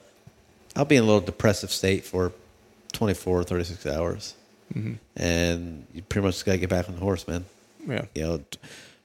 I'll 0.76 0.84
be 0.84 0.96
in 0.96 1.04
a 1.04 1.06
little 1.06 1.20
depressive 1.20 1.70
state 1.70 2.04
for 2.04 2.32
24, 2.92 3.44
36 3.44 3.86
hours, 3.86 4.34
and 5.16 5.86
you 5.92 6.02
pretty 6.02 6.24
much 6.24 6.34
just 6.34 6.46
gotta 6.46 6.58
get 6.58 6.70
back 6.70 6.88
on 6.88 6.94
the 6.94 7.00
horse, 7.00 7.26
man. 7.26 7.44
Yeah. 7.86 8.04
You 8.14 8.22
know, 8.22 8.40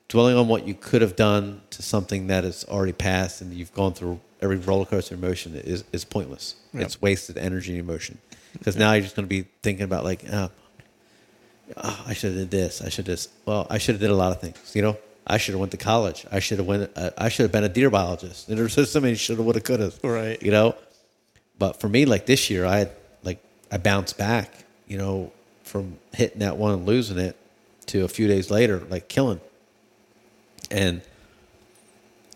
dwelling 0.08 0.38
on 0.38 0.48
what 0.48 0.68
you 0.68 0.74
could 0.74 1.02
have 1.02 1.16
done 1.16 1.62
to 1.72 1.82
something 1.82 2.28
that 2.28 2.46
is 2.46 2.66
already 2.70 2.94
passed 2.94 3.42
and 3.42 3.54
you've 3.54 3.74
gone 3.74 3.94
through 3.94 4.20
every 4.42 4.58
roller 4.58 4.86
coaster 4.86 5.16
emotion 5.16 5.56
is 5.56 5.84
is 5.92 6.06
pointless. 6.06 6.56
It's 6.74 7.02
wasted 7.02 7.38
energy 7.38 7.72
and 7.72 7.80
emotion 7.80 8.20
because 8.54 8.76
now 8.76 8.94
you're 8.94 9.02
just 9.02 9.16
gonna 9.16 9.28
be 9.28 9.46
thinking 9.64 9.84
about 9.84 10.04
like, 10.04 10.24
oh, 10.32 10.52
oh, 11.76 12.04
I 12.06 12.14
should 12.14 12.32
have 12.32 12.40
did 12.40 12.52
this. 12.52 12.82
I 12.82 12.90
should 12.90 13.08
have. 13.08 13.26
Well, 13.46 13.68
I 13.70 13.78
should 13.78 13.96
have 13.96 14.02
did 14.02 14.12
a 14.12 14.16
lot 14.16 14.32
of 14.32 14.42
things. 14.42 14.76
You 14.76 14.82
know, 14.82 14.98
I 15.26 15.38
should 15.38 15.54
have 15.54 15.60
went 15.60 15.72
to 15.72 15.78
college. 15.78 16.26
I 16.32 16.40
should 16.40 16.60
have 16.60 16.68
went. 16.68 16.92
Uh, 16.96 17.12
I 17.18 17.30
should 17.30 17.44
have 17.44 17.52
been 17.52 17.64
a 17.64 17.70
deer 17.70 17.90
biologist. 17.90 18.48
And 18.50 18.58
there's 18.58 18.76
just 18.76 18.94
so 18.94 19.02
many 19.02 19.16
should 19.16 19.38
have, 19.38 19.46
would 19.46 19.56
have, 19.56 19.64
could 19.64 19.80
have. 19.80 20.00
Right. 20.04 20.42
You 20.42 20.52
know, 20.52 20.76
but 21.60 21.80
for 21.80 21.90
me, 21.90 22.06
like 22.06 22.26
this 22.26 22.50
year, 22.50 22.66
I 22.66 22.80
had 22.80 22.92
like 23.24 23.44
I 23.72 23.78
bounced 23.78 24.18
back. 24.18 24.54
You 24.88 24.98
know, 24.98 25.32
from 25.64 25.98
hitting 26.14 26.40
that 26.40 26.58
one 26.58 26.74
and 26.74 26.86
losing 26.86 27.18
it 27.18 27.36
to 27.88 28.04
a 28.06 28.08
few 28.08 28.28
days 28.28 28.50
later, 28.50 28.82
like 28.90 29.08
killing. 29.10 29.42
And 30.72 31.02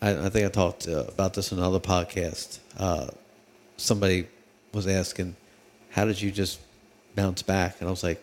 I, 0.02 0.26
I 0.26 0.30
think 0.30 0.46
I 0.46 0.50
talked 0.50 0.88
uh, 0.88 1.06
about 1.08 1.34
this 1.34 1.52
in 1.52 1.58
another 1.58 1.80
podcast. 1.80 2.60
Uh, 2.78 3.08
somebody 3.78 4.28
was 4.74 4.88
asking, 4.88 5.36
"How 5.90 6.06
did 6.06 6.22
you 6.22 6.32
just 6.32 6.60
bounce 7.16 7.42
back?" 7.42 7.78
And 7.80 7.88
I 7.88 7.92
was 7.92 8.04
like, 8.04 8.22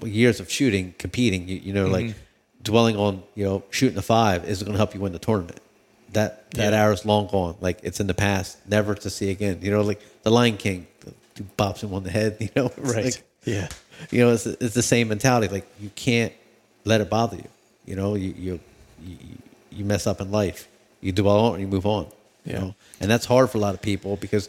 well, 0.00 0.10
"Years 0.10 0.40
of 0.40 0.50
shooting, 0.50 0.94
competing. 0.98 1.48
You, 1.48 1.56
you 1.56 1.72
know, 1.72 1.86
like 1.86 2.14
dwelling 2.62 2.96
on 2.96 3.22
you 3.34 3.44
know 3.44 3.62
shooting 3.70 3.98
a 3.98 4.02
five 4.02 4.44
isn't 4.48 4.64
going 4.64 4.74
to 4.74 4.78
help 4.78 4.94
you 4.94 5.00
win 5.00 5.12
the 5.12 5.18
tournament. 5.18 5.60
That 6.12 6.50
that 6.52 6.72
Yeah. 6.72 6.82
hour 6.82 6.92
is 6.92 7.04
long 7.04 7.28
gone. 7.28 7.56
Like 7.60 7.80
it's 7.82 8.00
in 8.00 8.06
the 8.06 8.14
past, 8.14 8.58
never 8.68 8.94
to 8.94 9.10
see 9.10 9.30
again. 9.30 9.58
You 9.62 9.70
know, 9.70 9.82
like 9.82 10.00
the 10.22 10.30
Lion 10.30 10.56
King, 10.56 10.86
the 11.34 11.42
bops 11.56 11.82
him 11.82 11.94
on 11.94 12.02
the 12.04 12.10
head. 12.10 12.36
You 12.40 12.48
know, 12.56 12.72
Right. 12.78 13.04
like- 13.06 13.22
yeah. 13.44 13.68
you 14.10 14.20
know, 14.20 14.32
it's, 14.32 14.44
it's 14.46 14.74
the 14.74 14.82
same 14.82 15.08
mentality. 15.08 15.48
Like 15.52 15.66
you 15.80 15.90
can't 15.94 16.32
let 16.84 17.00
it 17.00 17.08
bother 17.08 17.36
you. 17.36 17.48
You 17.86 17.96
know, 17.96 18.14
you 18.14 18.34
you 18.36 18.60
you, 19.04 19.16
you 19.70 19.84
mess 19.84 20.06
up 20.06 20.20
in 20.20 20.30
life. 20.30 20.68
You 21.00 21.12
dwell 21.12 21.38
on 21.46 21.60
you 21.60 21.66
move 21.66 21.86
on. 21.86 22.04
You 22.44 22.52
Yeah. 22.52 22.60
know, 22.60 22.74
and 23.00 23.10
that's 23.10 23.26
hard 23.26 23.50
for 23.50 23.58
a 23.58 23.60
lot 23.60 23.74
of 23.74 23.82
people 23.82 24.16
because 24.16 24.48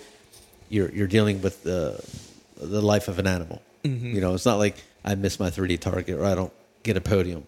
you're 0.70 0.90
you're 0.92 1.08
dealing 1.08 1.42
with 1.42 1.64
the 1.64 2.04
the 2.58 2.82
life 2.82 3.08
of 3.08 3.20
an 3.20 3.28
animal. 3.28 3.62
Mm-hmm. 3.84 4.16
You 4.16 4.22
know, 4.22 4.34
it's 4.34 4.46
not 4.46 4.58
like 4.58 4.76
I 5.04 5.16
miss 5.16 5.40
my 5.40 5.50
3D 5.50 5.80
target 5.80 6.18
or 6.20 6.26
I 6.26 6.36
don't 6.36 6.54
get 6.84 6.96
a 6.98 7.02
podium. 7.02 7.48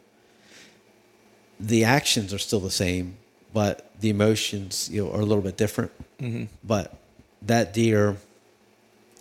The 1.60 1.84
actions 1.84 2.34
are 2.34 2.40
still 2.40 2.60
the 2.60 2.72
same, 2.72 3.18
but 3.54 3.92
the 4.00 4.10
emotions 4.10 4.90
you 4.92 5.04
know 5.06 5.12
are 5.12 5.22
a 5.22 5.26
little 5.26 5.44
bit 5.44 5.58
different. 5.58 5.92
Mm-hmm. 6.20 6.46
But 6.64 6.96
that 7.44 7.74
deer, 7.74 8.18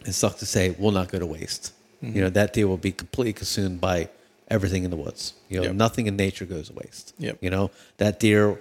it 0.06 0.12
sucks 0.12 0.40
to 0.40 0.46
say, 0.46 0.70
will 0.78 0.92
not 0.92 1.10
go 1.10 1.18
to 1.18 1.26
waste. 1.26 1.72
Mm-hmm. 2.02 2.16
You 2.16 2.22
know, 2.22 2.30
that 2.30 2.52
deer 2.52 2.66
will 2.66 2.78
be 2.78 2.92
completely 2.92 3.32
consumed 3.32 3.80
by 3.80 4.08
everything 4.52 4.84
in 4.84 4.90
the 4.90 4.96
woods. 4.96 5.32
You 5.48 5.58
know, 5.58 5.66
Yep. 5.68 5.74
nothing 5.74 6.06
in 6.06 6.16
nature 6.16 6.44
goes 6.44 6.68
to 6.68 6.74
waste. 6.74 7.14
Yep. 7.18 7.38
You 7.40 7.50
know, 7.50 7.70
that 7.96 8.20
deer, 8.20 8.60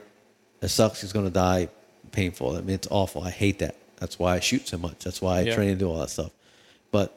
it 0.62 0.70
sucks. 0.70 1.02
He's 1.02 1.14
going 1.14 1.26
to 1.26 1.32
die 1.32 1.70
painful. 2.12 2.56
I 2.56 2.62
mean, 2.62 2.76
it's 2.76 2.88
awful. 2.90 3.22
I 3.24 3.30
hate 3.32 3.60
that. 3.60 3.76
That's 3.98 4.18
why 4.18 4.36
I 4.36 4.40
shoot 4.40 4.68
so 4.68 4.78
much. 4.78 5.04
That's 5.04 5.22
why 5.22 5.40
I 5.40 5.42
Yeah. 5.42 5.56
train 5.56 5.70
and 5.70 5.80
do 5.80 5.88
all 5.90 6.00
that 6.00 6.10
stuff. 6.10 6.32
But 6.92 7.14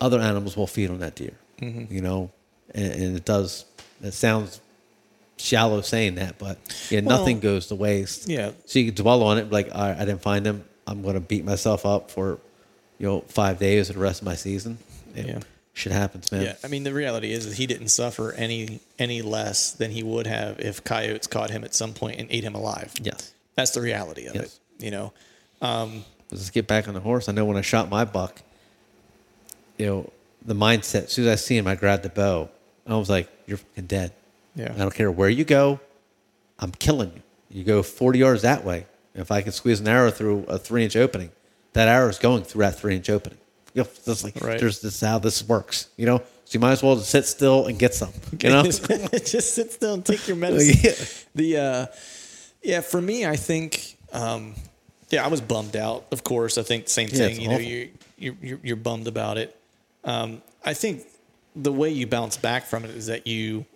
other 0.00 0.20
animals 0.20 0.56
will 0.56 0.66
feed 0.66 0.90
on 0.90 0.98
that 1.00 1.14
deer. 1.14 1.34
Mm-hmm. 1.60 1.92
You 1.94 2.00
know, 2.02 2.30
and, 2.74 2.92
and 2.92 3.16
it 3.16 3.24
does. 3.24 3.64
It 4.02 4.12
sounds 4.12 4.60
shallow 5.38 5.80
saying 5.80 6.14
that, 6.16 6.38
but 6.38 6.58
yeah, 6.90 7.00
nothing 7.00 7.40
goes 7.40 7.66
to 7.68 7.74
waste. 7.74 8.28
yeah. 8.28 8.52
So 8.66 8.78
you 8.78 8.86
can 8.92 9.02
dwell 9.02 9.22
on 9.22 9.38
it, 9.38 9.50
like 9.50 9.74
I, 9.74 9.92
I 9.92 10.04
didn't 10.04 10.22
find 10.22 10.46
him. 10.46 10.64
I'm 10.86 11.02
going 11.02 11.14
to 11.14 11.20
beat 11.20 11.44
myself 11.44 11.84
up 11.86 12.10
for, 12.10 12.38
you 12.98 13.06
know, 13.06 13.20
five 13.28 13.58
days 13.58 13.88
of 13.90 13.96
the 13.96 14.02
rest 14.02 14.20
of 14.22 14.26
my 14.26 14.34
season. 14.34 14.78
And 15.14 15.26
Yeah. 15.28 15.38
Shit 15.76 15.92
happens, 15.92 16.32
man. 16.32 16.42
Yeah, 16.42 16.54
I 16.64 16.68
mean 16.68 16.84
the 16.84 16.94
reality 16.94 17.32
is, 17.32 17.44
is 17.44 17.58
he 17.58 17.66
didn't 17.66 17.88
suffer 17.88 18.32
any 18.32 18.80
any 18.98 19.20
less 19.20 19.72
than 19.72 19.90
he 19.90 20.02
would 20.02 20.26
have 20.26 20.58
if 20.58 20.82
coyotes 20.82 21.26
caught 21.26 21.50
him 21.50 21.64
at 21.64 21.74
some 21.74 21.92
point 21.92 22.18
and 22.18 22.28
ate 22.30 22.44
him 22.44 22.54
alive. 22.54 22.94
Yes. 23.02 23.34
That's 23.56 23.72
the 23.72 23.82
reality 23.82 24.24
of 24.24 24.34
Yes. 24.34 24.58
it. 24.78 24.84
You 24.84 24.90
know, 24.90 25.12
um, 25.60 26.02
Let's 26.30 26.48
get 26.48 26.66
back 26.66 26.88
on 26.88 26.94
the 26.94 27.00
horse. 27.00 27.28
I 27.28 27.32
know 27.32 27.44
when 27.44 27.58
I 27.58 27.60
shot 27.60 27.90
my 27.90 28.06
buck, 28.06 28.40
you 29.76 29.84
know, 29.86 30.10
the 30.44 30.54
mindset, 30.54 31.04
as 31.04 31.12
soon 31.12 31.26
as 31.26 31.32
I 31.32 31.36
see 31.36 31.58
him, 31.58 31.66
I 31.66 31.74
grabbed 31.74 32.04
the 32.04 32.08
bow. 32.08 32.48
I 32.86 32.96
was 32.96 33.10
like, 33.10 33.28
you're 33.46 33.58
fucking 33.58 33.86
dead. 33.86 34.12
Yeah. 34.54 34.72
I 34.74 34.78
don't 34.78 34.94
care 34.94 35.10
where 35.12 35.28
you 35.28 35.44
go. 35.44 35.78
I'm 36.58 36.72
killing 36.72 37.12
you. 37.14 37.22
You 37.58 37.64
go 37.64 37.82
40 37.82 38.18
yards 38.18 38.42
that 38.42 38.64
way. 38.64 38.86
If 39.14 39.30
I 39.30 39.42
can 39.42 39.52
squeeze 39.52 39.80
an 39.80 39.88
arrow 39.88 40.10
through 40.10 40.44
a 40.48 40.58
three 40.58 40.84
inch 40.84 40.96
opening, 40.96 41.32
that 41.74 41.86
arrow 41.88 42.08
is 42.08 42.18
going 42.18 42.44
through 42.44 42.62
that 42.64 42.78
three 42.78 42.96
inch 42.96 43.10
opening. 43.10 43.38
You 43.76 43.82
know, 43.82 43.88
that's 44.06 44.24
like, 44.24 44.40
Right. 44.42 44.58
there's 44.58 44.80
this 44.80 45.00
how 45.00 45.18
this 45.18 45.46
works, 45.46 45.88
you 45.96 46.06
know? 46.06 46.18
So 46.18 46.52
you 46.54 46.60
might 46.60 46.72
as 46.72 46.82
well 46.82 46.96
just 46.96 47.10
sit 47.10 47.26
still 47.26 47.66
and 47.66 47.78
get 47.78 47.92
some, 47.92 48.12
you 48.42 48.48
know? 48.48 48.62
just 49.12 49.54
sit 49.54 49.70
still 49.72 49.94
and 49.94 50.04
take 50.04 50.26
your 50.26 50.36
medicine. 50.46 50.76
Yeah. 50.82 50.94
The 51.34 51.56
uh, 51.58 51.86
yeah, 52.62 52.80
for 52.80 53.00
me, 53.02 53.26
I 53.26 53.36
think 53.36 53.96
um, 54.12 54.54
yeah, 55.10 55.24
I 55.24 55.28
was 55.28 55.40
bummed 55.40 55.76
out. 55.76 56.06
Of 56.10 56.24
course, 56.24 56.56
I 56.58 56.62
think 56.62 56.88
same 56.88 57.08
thing. 57.08 57.30
it's 57.32 57.38
you 57.38 57.48
know, 57.48 57.58
you 57.58 57.90
you 58.16 58.36
you're, 58.40 58.60
you're 58.62 58.76
bummed 58.76 59.08
about 59.08 59.36
it. 59.38 59.54
Um, 60.04 60.40
I 60.64 60.72
think 60.74 61.02
the 61.54 61.72
way 61.72 61.90
you 61.90 62.06
bounce 62.06 62.36
back 62.36 62.64
from 62.64 62.84
it 62.84 62.90
is 62.92 63.06
that 63.06 63.26
you 63.26 63.66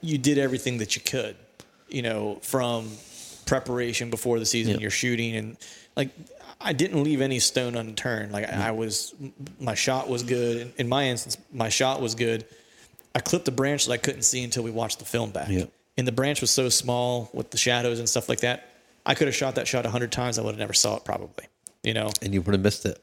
you 0.00 0.18
did 0.18 0.38
everything 0.38 0.78
that 0.78 0.96
you 0.96 1.02
could. 1.02 1.36
You 1.88 2.02
know, 2.02 2.38
from 2.42 2.90
preparation 3.46 4.10
before 4.10 4.38
the 4.38 4.44
season, 4.46 4.74
Yeah. 4.74 4.80
you're 4.80 4.90
shooting 4.90 5.36
and 5.36 5.56
like 5.96 6.10
I 6.60 6.72
didn't 6.72 7.02
leave 7.04 7.20
any 7.20 7.38
stone 7.38 7.76
unturned. 7.76 8.32
Like 8.32 8.48
I 8.48 8.72
was, 8.72 9.14
my 9.60 9.74
shot 9.74 10.08
was 10.08 10.22
good. 10.24 10.72
In, 10.76 10.88
my 10.88 11.04
instance, 11.08 11.38
my 11.52 11.68
shot 11.68 12.00
was 12.02 12.14
good. 12.14 12.44
I 13.14 13.20
clipped 13.20 13.46
a 13.48 13.52
branch 13.52 13.86
that 13.86 13.92
I 13.92 13.96
couldn't 13.96 14.22
see 14.22 14.42
until 14.42 14.64
we 14.64 14.70
watched 14.70 14.98
the 14.98 15.04
film 15.04 15.30
back. 15.30 15.48
Yeah. 15.50 15.64
And 15.96 16.06
the 16.06 16.12
branch 16.12 16.40
was 16.40 16.50
so 16.50 16.68
small 16.68 17.30
with 17.32 17.50
the 17.50 17.58
shadows 17.58 17.98
and 18.00 18.08
stuff 18.08 18.28
like 18.28 18.40
that. 18.40 18.68
I 19.06 19.14
could 19.14 19.28
have 19.28 19.34
shot 19.34 19.54
that 19.54 19.66
shot 19.68 19.86
a 19.86 19.90
hundred 19.90 20.12
times. 20.12 20.38
I 20.38 20.42
would 20.42 20.50
have 20.50 20.58
never 20.58 20.72
saw 20.74 20.96
it 20.96 21.04
probably. 21.04 21.46
You 21.82 21.94
know, 21.94 22.10
and 22.22 22.34
you 22.34 22.42
would 22.42 22.52
have 22.52 22.60
missed 22.62 22.84
it 22.86 23.02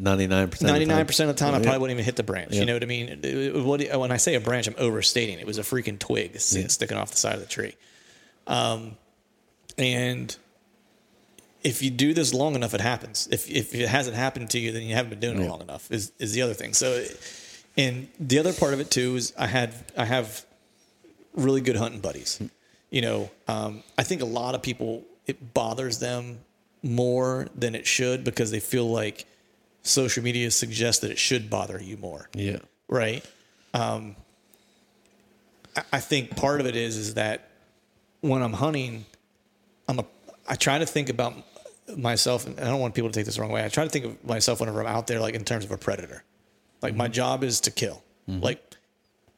99% 0.00 0.62
ninety 0.62 0.84
nine 0.86 1.06
percent 1.06 1.28
of 1.30 1.36
the 1.36 1.40
time, 1.40 1.54
I 1.54 1.58
Yeah. 1.58 1.64
probably 1.64 1.80
wouldn't 1.80 1.96
even 1.96 2.04
hit 2.04 2.16
the 2.16 2.22
branch. 2.22 2.52
Yeah. 2.52 2.60
You 2.60 2.66
know 2.66 2.74
what 2.74 2.82
I 2.82 2.86
mean? 2.86 3.08
It- 3.08 3.24
it- 3.24 3.54
what, 3.64 3.80
when 3.98 4.10
I 4.12 4.16
say 4.18 4.34
a 4.34 4.40
branch, 4.40 4.66
I'm 4.66 4.74
overstating. 4.78 5.38
It 5.38 5.46
was 5.46 5.58
a 5.58 5.62
freaking 5.62 5.98
twig 5.98 6.32
Yeah. 6.34 6.66
sticking 6.68 6.96
off 6.96 7.10
the 7.10 7.16
side 7.16 7.34
of 7.34 7.40
the 7.40 7.46
tree. 7.46 7.74
Um, 8.46 8.96
and 9.78 10.34
if 11.64 11.82
you 11.82 11.90
do 11.90 12.12
this 12.14 12.34
long 12.34 12.54
enough, 12.54 12.74
it 12.74 12.80
happens. 12.80 13.28
If 13.30 13.50
if 13.50 13.74
it 13.74 13.88
hasn't 13.88 14.16
happened 14.16 14.50
to 14.50 14.58
you, 14.58 14.72
then 14.72 14.82
you 14.82 14.94
haven't 14.94 15.10
been 15.10 15.20
doing 15.20 15.40
it 15.40 15.48
long 15.48 15.60
enough. 15.60 15.90
Is 15.90 16.12
is 16.18 16.32
the 16.32 16.42
other 16.42 16.54
thing. 16.54 16.74
So, 16.74 17.04
and 17.76 18.08
the 18.18 18.38
other 18.38 18.52
part 18.52 18.74
of 18.74 18.80
it 18.80 18.90
too 18.90 19.16
is 19.16 19.32
I 19.38 19.46
had 19.46 19.74
I 19.96 20.04
have 20.04 20.44
really 21.34 21.60
good 21.60 21.76
hunting 21.76 22.00
buddies. 22.00 22.40
You 22.90 23.00
know, 23.02 23.30
um, 23.48 23.82
I 23.96 24.02
think 24.02 24.22
a 24.22 24.26
lot 24.26 24.54
of 24.54 24.62
people 24.62 25.04
it 25.26 25.54
bothers 25.54 25.98
them 25.98 26.40
more 26.82 27.46
than 27.54 27.74
it 27.74 27.86
should 27.86 28.24
because 28.24 28.50
they 28.50 28.60
feel 28.60 28.90
like 28.90 29.24
social 29.82 30.22
media 30.22 30.50
suggests 30.50 31.00
that 31.02 31.10
it 31.10 31.18
should 31.18 31.48
bother 31.48 31.80
you 31.80 31.96
more 31.96 32.28
Yeah. 32.34 32.58
right? 32.88 33.24
Um, 33.72 34.16
I, 35.76 35.82
I 35.94 36.00
think 36.00 36.36
part 36.36 36.60
of 36.60 36.66
it 36.66 36.76
is 36.76 36.96
is 36.96 37.14
that 37.14 37.48
when 38.20 38.42
I'm 38.42 38.52
hunting, 38.52 39.04
I'm 39.88 40.00
a 40.00 40.04
I 40.48 40.56
try 40.56 40.78
to 40.78 40.86
think 40.86 41.08
about 41.08 41.34
myself, 41.96 42.46
and 42.46 42.58
I 42.58 42.64
don't 42.64 42.80
want 42.80 42.94
people 42.94 43.10
to 43.10 43.14
take 43.14 43.26
this 43.26 43.36
the 43.36 43.42
wrong 43.42 43.50
way. 43.50 43.64
I 43.64 43.68
try 43.68 43.84
to 43.84 43.90
think 43.90 44.04
of 44.04 44.24
myself 44.24 44.60
whenever 44.60 44.80
I'm 44.80 44.86
out 44.86 45.06
there, 45.06 45.20
like 45.20 45.34
in 45.34 45.44
terms 45.44 45.64
of 45.64 45.70
a 45.70 45.78
predator. 45.78 46.24
Like 46.80 46.94
my 46.96 47.08
job 47.08 47.44
is 47.44 47.60
to 47.62 47.70
kill. 47.70 48.02
Mm-hmm. 48.28 48.40
Like 48.42 48.76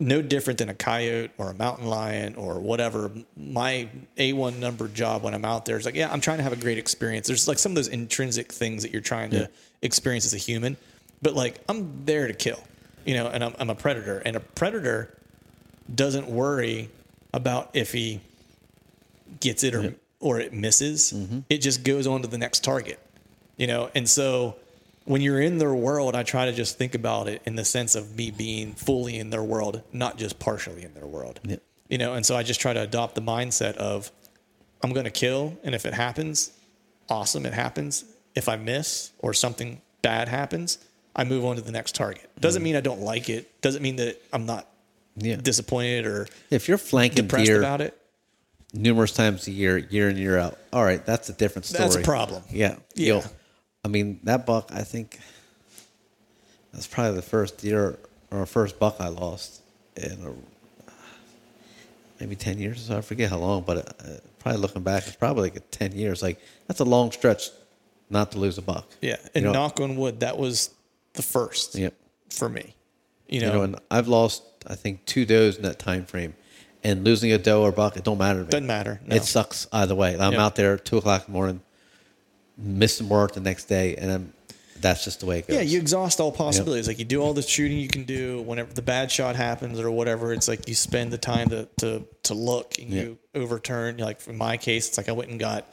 no 0.00 0.20
different 0.20 0.58
than 0.58 0.68
a 0.68 0.74
coyote 0.74 1.30
or 1.38 1.50
a 1.50 1.54
mountain 1.54 1.86
lion 1.86 2.34
or 2.34 2.58
whatever. 2.58 3.10
My 3.36 3.88
A1 4.16 4.58
number 4.58 4.88
job 4.88 5.22
when 5.22 5.34
I'm 5.34 5.44
out 5.44 5.64
there 5.64 5.76
is 5.76 5.84
like, 5.84 5.94
yeah, 5.94 6.12
I'm 6.12 6.20
trying 6.20 6.38
to 6.38 6.42
have 6.42 6.52
a 6.52 6.56
great 6.56 6.78
experience. 6.78 7.26
There's 7.26 7.46
like 7.46 7.58
some 7.58 7.72
of 7.72 7.76
those 7.76 7.88
intrinsic 7.88 8.52
things 8.52 8.82
that 8.82 8.92
you're 8.92 9.00
trying 9.00 9.30
to 9.30 9.48
experience 9.82 10.26
as 10.26 10.34
a 10.34 10.38
human, 10.38 10.76
but 11.22 11.34
like 11.34 11.60
I'm 11.68 12.04
there 12.04 12.26
to 12.26 12.34
kill, 12.34 12.62
you 13.04 13.14
know, 13.14 13.28
and 13.28 13.44
I'm, 13.44 13.54
I'm 13.58 13.70
a 13.70 13.74
predator 13.74 14.18
and 14.24 14.36
a 14.36 14.40
predator 14.40 15.16
doesn't 15.94 16.26
worry 16.26 16.90
about 17.32 17.70
if 17.74 17.92
he 17.92 18.20
gets 19.40 19.62
it 19.62 19.74
or, 19.74 19.94
or 20.24 20.40
it 20.40 20.52
misses. 20.54 21.12
Mm-hmm. 21.12 21.40
It 21.50 21.58
just 21.58 21.84
goes 21.84 22.06
on 22.06 22.22
to 22.22 22.28
the 22.28 22.38
next 22.38 22.64
target, 22.64 22.98
you 23.58 23.66
know? 23.66 23.90
And 23.94 24.08
so 24.08 24.56
when 25.04 25.20
you're 25.20 25.40
in 25.40 25.58
their 25.58 25.74
world, 25.74 26.16
I 26.16 26.22
try 26.22 26.46
to 26.46 26.52
just 26.52 26.78
think 26.78 26.94
about 26.94 27.28
it 27.28 27.42
in 27.44 27.56
the 27.56 27.64
sense 27.64 27.94
of 27.94 28.16
me 28.16 28.30
being 28.30 28.72
fully 28.72 29.18
in 29.18 29.28
their 29.28 29.42
world, 29.42 29.82
not 29.92 30.16
just 30.16 30.38
partially 30.38 30.82
in 30.82 30.94
their 30.94 31.06
world. 31.06 31.40
Yeah. 31.44 31.56
You 31.88 31.98
know, 31.98 32.14
and 32.14 32.24
so 32.24 32.34
I 32.34 32.42
just 32.42 32.58
try 32.60 32.72
to 32.72 32.80
adopt 32.80 33.14
the 33.14 33.20
mindset 33.20 33.76
of 33.76 34.10
I'm 34.82 34.92
going 34.94 35.04
to 35.04 35.10
kill, 35.10 35.56
and 35.62 35.74
if 35.74 35.84
it 35.84 35.92
happens, 35.94 36.52
awesome, 37.10 37.44
it 37.44 37.52
happens. 37.52 38.04
If 38.34 38.48
I 38.48 38.56
miss 38.56 39.10
or 39.18 39.34
something 39.34 39.82
bad 40.00 40.28
happens, 40.28 40.78
I 41.14 41.24
move 41.24 41.44
on 41.44 41.56
to 41.56 41.62
the 41.62 41.70
next 41.70 41.94
target. 41.94 42.22
Mm-hmm. 42.30 42.40
Doesn't 42.40 42.62
mean 42.62 42.74
I 42.76 42.80
don't 42.80 43.00
like 43.02 43.28
it. 43.28 43.60
Doesn't 43.60 43.82
mean 43.82 43.96
that 43.96 44.20
I'm 44.32 44.46
not 44.46 44.66
Yeah. 45.16 45.36
disappointed 45.36 46.06
or 46.06 46.26
If 46.50 46.66
you're 46.66 46.78
flanking 46.78 47.24
depressed 47.26 47.44
deer 47.46 47.58
about 47.58 47.82
it. 47.82 47.96
Numerous 48.74 49.12
times 49.12 49.46
a 49.46 49.52
year, 49.52 49.78
year 49.78 50.10
in 50.10 50.16
year 50.16 50.36
out, 50.36 50.58
all 50.72 50.84
right, 50.84 51.04
that's 51.06 51.28
a 51.28 51.32
different 51.32 51.64
story. 51.64 51.84
That's 51.84 51.96
a 51.96 52.00
problem. 52.02 52.42
Yeah. 52.50 52.76
Yeah. 52.94 53.22
I 53.84 53.88
mean, 53.88 54.20
that 54.24 54.44
buck, 54.46 54.70
I 54.72 54.82
think 54.82 55.18
that's 56.72 56.86
probably 56.86 57.14
the 57.16 57.22
first 57.22 57.58
deer 57.58 57.98
or 58.30 58.44
first 58.46 58.78
buck 58.78 58.96
I 58.98 59.08
lost 59.08 59.62
in 59.96 60.12
a, 60.26 60.90
maybe 62.20 62.34
10 62.36 62.58
years 62.58 62.78
or 62.78 62.92
so. 62.92 62.98
I 62.98 63.00
forget 63.00 63.30
how 63.30 63.38
long, 63.38 63.62
but 63.62 63.78
uh, 63.78 63.92
probably 64.40 64.60
looking 64.60 64.82
back, 64.82 65.06
it's 65.06 65.16
probably 65.16 65.50
like 65.50 65.70
10 65.70 65.92
years. 65.92 66.22
Like, 66.22 66.40
that's 66.66 66.80
a 66.80 66.84
long 66.84 67.12
stretch 67.12 67.50
not 68.10 68.32
to 68.32 68.38
lose 68.38 68.58
a 68.58 68.62
buck. 68.62 68.86
Yeah. 69.00 69.16
And 69.34 69.44
You 69.44 69.52
know- 69.52 69.52
knock 69.52 69.80
on 69.80 69.96
wood, 69.96 70.20
that 70.20 70.36
was 70.36 70.70
the 71.14 71.22
first 71.22 71.74
Yep. 71.76 71.94
for 72.30 72.48
me. 72.48 72.74
You 73.28 73.40
You 73.40 73.46
know, 73.46 73.52
know, 73.54 73.62
and 73.62 73.76
I've 73.90 74.08
lost, 74.08 74.42
I 74.66 74.74
think, 74.74 75.04
two 75.06 75.24
does 75.24 75.56
in 75.56 75.62
that 75.62 75.78
time 75.78 76.04
frame. 76.06 76.34
And 76.84 77.02
losing 77.02 77.32
a 77.32 77.38
doe 77.38 77.62
or 77.62 77.72
buck, 77.72 77.96
it 77.96 78.04
don't 78.04 78.18
matter 78.18 78.40
to 78.40 78.44
me. 78.44 78.50
Doesn't 78.50 78.66
matter, 78.66 79.00
no. 79.06 79.16
It 79.16 79.24
sucks 79.24 79.66
either 79.72 79.94
way. 79.94 80.18
I'm 80.18 80.34
Yeah. 80.34 80.44
out 80.44 80.54
there 80.54 80.76
two 80.76 80.98
o'clock 80.98 81.22
in 81.26 81.32
the 81.32 81.36
morning, 81.38 81.60
missing 82.58 83.08
work 83.08 83.32
the 83.32 83.40
next 83.40 83.64
day, 83.64 83.96
and 83.96 84.12
I'm, 84.12 84.32
that's 84.80 85.02
just 85.02 85.20
the 85.20 85.26
way 85.26 85.38
it 85.38 85.48
goes. 85.48 85.56
Yeah, 85.56 85.62
you 85.62 85.78
exhaust 85.78 86.20
all 86.20 86.30
possibilities. 86.30 86.86
Like 86.86 86.98
you 86.98 87.06
do 87.06 87.22
all 87.22 87.32
the 87.32 87.40
shooting 87.40 87.78
you 87.78 87.88
can 87.88 88.04
do. 88.04 88.42
Whenever 88.42 88.72
the 88.74 88.82
bad 88.82 89.10
shot 89.10 89.34
happens 89.34 89.80
or 89.80 89.90
whatever, 89.90 90.34
it's 90.34 90.46
like 90.46 90.68
you 90.68 90.74
spend 90.74 91.10
the 91.10 91.16
time 91.18 91.48
to 91.50 91.66
to 91.78 92.04
to 92.24 92.34
look 92.34 92.74
and 92.78 92.90
you 92.90 93.18
overturn. 93.34 93.96
Like 93.96 94.26
in 94.26 94.36
my 94.36 94.58
case, 94.58 94.88
it's 94.88 94.98
like 94.98 95.08
I 95.08 95.12
went 95.12 95.30
and 95.30 95.40
got 95.40 95.66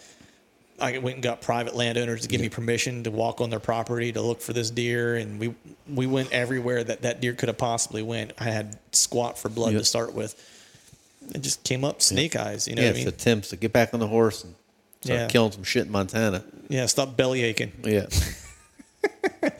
I 0.79 0.97
went 0.99 1.15
and 1.15 1.23
got 1.23 1.41
private 1.41 1.75
landowners 1.75 2.21
to 2.21 2.27
give 2.29 2.39
me 2.39 2.47
permission 2.47 3.03
to 3.03 3.11
walk 3.11 3.41
on 3.41 3.49
their 3.49 3.59
property 3.59 4.13
to 4.13 4.21
look 4.21 4.39
for 4.41 4.53
this 4.53 4.69
deer, 4.71 5.15
and 5.17 5.39
we 5.41 5.53
we 5.89 6.07
went 6.07 6.31
everywhere 6.31 6.81
that 6.81 7.01
that 7.01 7.19
deer 7.19 7.33
could 7.33 7.49
have 7.49 7.57
possibly 7.57 8.03
went. 8.03 8.31
I 8.39 8.45
had 8.45 8.79
squat 8.93 9.37
for 9.37 9.49
blood 9.49 9.73
to 9.73 9.83
start 9.83 10.13
with. 10.13 10.41
It 11.33 11.41
just 11.41 11.63
came 11.63 11.85
up 11.85 12.01
snake 12.01 12.35
eyes. 12.35 12.67
You 12.67 12.75
know 12.75 12.81
yeah, 12.81 12.89
what 12.89 13.01
I 13.01 13.05
mean? 13.05 13.13
Tim, 13.13 13.43
so 13.43 13.57
get 13.57 13.71
back 13.71 13.93
on 13.93 13.99
the 13.99 14.07
horse 14.07 14.43
and 14.43 14.55
start 15.01 15.19
Yeah. 15.19 15.27
killing 15.27 15.51
some 15.51 15.63
shit 15.63 15.85
in 15.85 15.91
Montana. 15.91 16.43
yeah, 16.69 16.85
stop 16.87 17.15
belly 17.15 17.43
aching. 17.43 17.71
Yeah. 17.83 18.07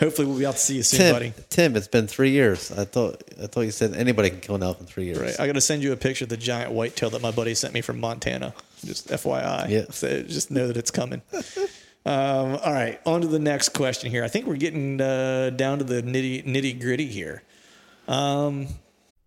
Hopefully, 0.00 0.26
we'll 0.26 0.38
be 0.38 0.46
out 0.46 0.54
to 0.54 0.60
see 0.60 0.76
you 0.76 0.82
soon, 0.82 0.98
Tim, 0.98 1.14
buddy. 1.14 1.32
Tim, 1.48 1.76
it's 1.76 1.86
been 1.86 2.08
three 2.08 2.30
years. 2.30 2.72
I 2.72 2.84
thought 2.84 3.22
I 3.40 3.46
thought 3.46 3.60
you 3.60 3.70
said 3.70 3.94
anybody 3.94 4.30
can 4.30 4.40
kill 4.40 4.56
an 4.56 4.62
elk 4.62 4.80
in 4.80 4.86
three 4.86 5.04
years. 5.04 5.18
Right. 5.18 5.38
I 5.38 5.46
got 5.46 5.52
to 5.52 5.60
send 5.60 5.82
you 5.82 5.92
a 5.92 5.96
picture 5.96 6.24
of 6.24 6.28
the 6.28 6.36
giant 6.36 6.72
whitetail 6.72 7.10
that 7.10 7.22
my 7.22 7.30
buddy 7.30 7.54
sent 7.54 7.72
me 7.72 7.82
from 7.82 8.00
Montana. 8.00 8.52
Just 8.84 9.08
FYI. 9.08 9.68
Yeah. 9.68 9.84
So 9.90 10.22
just 10.22 10.50
know 10.50 10.66
that 10.66 10.76
it's 10.76 10.90
coming. 10.90 11.22
um, 12.04 12.56
all 12.56 12.72
right. 12.72 13.00
On 13.06 13.20
to 13.20 13.28
the 13.28 13.38
next 13.38 13.70
question 13.70 14.10
here. 14.10 14.24
I 14.24 14.28
think 14.28 14.46
we're 14.46 14.56
getting 14.56 15.00
uh, 15.00 15.50
down 15.50 15.78
to 15.78 15.84
the 15.84 16.02
nitty 16.02 16.46
nitty 16.46 16.80
gritty 16.80 17.06
here. 17.06 17.42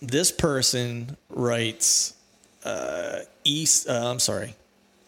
This 0.00 0.30
person 0.30 1.16
writes 1.28 2.14
uh, 2.64 3.20
east. 3.44 3.88
Uh, 3.88 4.10
I'm 4.10 4.18
sorry. 4.18 4.54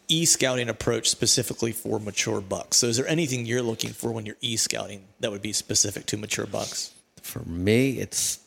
E 0.08 0.24
scouting 0.24 0.68
approach 0.68 1.08
specifically 1.08 1.70
for 1.70 2.00
mature 2.00 2.40
bucks. 2.40 2.78
So, 2.78 2.88
is 2.88 2.96
there 2.96 3.06
anything 3.06 3.46
you're 3.46 3.62
looking 3.62 3.90
for 3.90 4.10
when 4.10 4.26
you're 4.26 4.36
e 4.40 4.56
scouting 4.56 5.04
that 5.20 5.30
would 5.30 5.42
be 5.42 5.52
specific 5.52 6.06
to 6.06 6.16
mature 6.16 6.46
bucks? 6.46 6.92
For 7.22 7.40
me, 7.44 7.98
it's 7.98 8.40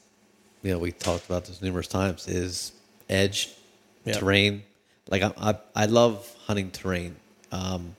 you 0.62 0.71
know 0.71 0.79
we 0.79 0.91
talked 0.91 1.25
about 1.25 1.45
this 1.45 1.62
numerous 1.62 1.88
times. 1.88 2.27
Is 2.27 2.73
edge, 3.10 3.49
Yeah. 4.03 4.13
terrain. 4.13 4.63
Like 5.10 5.21
I, 5.21 5.32
I, 5.38 5.56
I 5.75 5.86
love 5.86 6.29
hunting 6.47 6.71
terrain. 6.71 7.15
Um, 7.51 7.95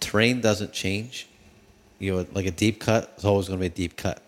terrain 0.00 0.40
doesn't 0.40 0.72
change. 0.72 1.26
You 1.98 2.14
know, 2.14 2.26
like 2.32 2.46
a 2.46 2.50
deep 2.50 2.80
cut 2.80 3.12
is 3.18 3.24
always 3.24 3.48
going 3.48 3.58
to 3.58 3.62
be 3.62 3.66
a 3.66 3.70
deep 3.70 3.96
cut. 3.96 4.22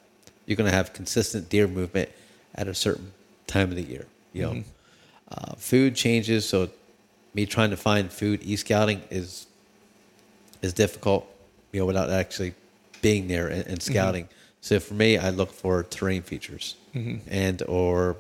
You're 0.45 0.57
going 0.57 0.69
to 0.71 0.77
have 0.77 0.93
consistent 0.93 1.49
deer 1.49 1.69
movement 1.69 2.09
at 2.55 2.67
a 2.67 2.75
certain 2.75 3.13
time 3.51 3.71
of 3.71 3.77
the 3.77 3.83
year. 3.83 4.07
You 4.33 4.43
know, 4.43 4.51
mm-hmm. 4.51 4.69
uh, 5.31 5.55
food 5.57 5.97
changes. 5.97 6.49
So, 6.49 6.71
me 7.35 7.47
trying 7.47 7.71
to 7.71 7.77
find 7.77 8.13
food 8.13 8.43
e 8.43 8.57
scouting 8.57 9.03
is 9.11 9.47
is 10.63 10.73
difficult. 10.73 11.27
You 11.73 11.81
know, 11.81 11.87
without 11.87 12.11
actually 12.11 12.55
being 13.03 13.29
there 13.29 13.49
and, 13.49 13.67
and 13.67 13.79
mm-hmm. 13.79 13.93
scouting. 13.93 14.29
So 14.61 14.79
for 14.79 14.95
me, 14.95 15.17
I 15.17 15.31
look 15.31 15.53
for 15.53 15.85
terrain 15.85 16.23
features 16.23 16.77
mm-hmm. 16.95 17.19
and 17.29 17.63
or 17.63 18.17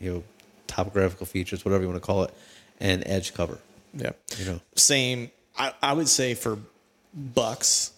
you 0.00 0.12
know 0.12 0.22
topographical 0.66 1.26
features, 1.26 1.64
whatever 1.64 1.82
you 1.82 1.88
want 1.88 2.00
to 2.00 2.06
call 2.06 2.24
it, 2.24 2.34
and 2.80 3.02
edge 3.06 3.34
cover. 3.34 3.58
Yeah. 3.92 4.12
You 4.38 4.44
know, 4.44 4.60
Same. 4.76 5.30
I, 5.56 5.72
I 5.82 5.92
would 5.92 6.08
say 6.08 6.34
for 6.34 6.58
bucks, 7.12 7.92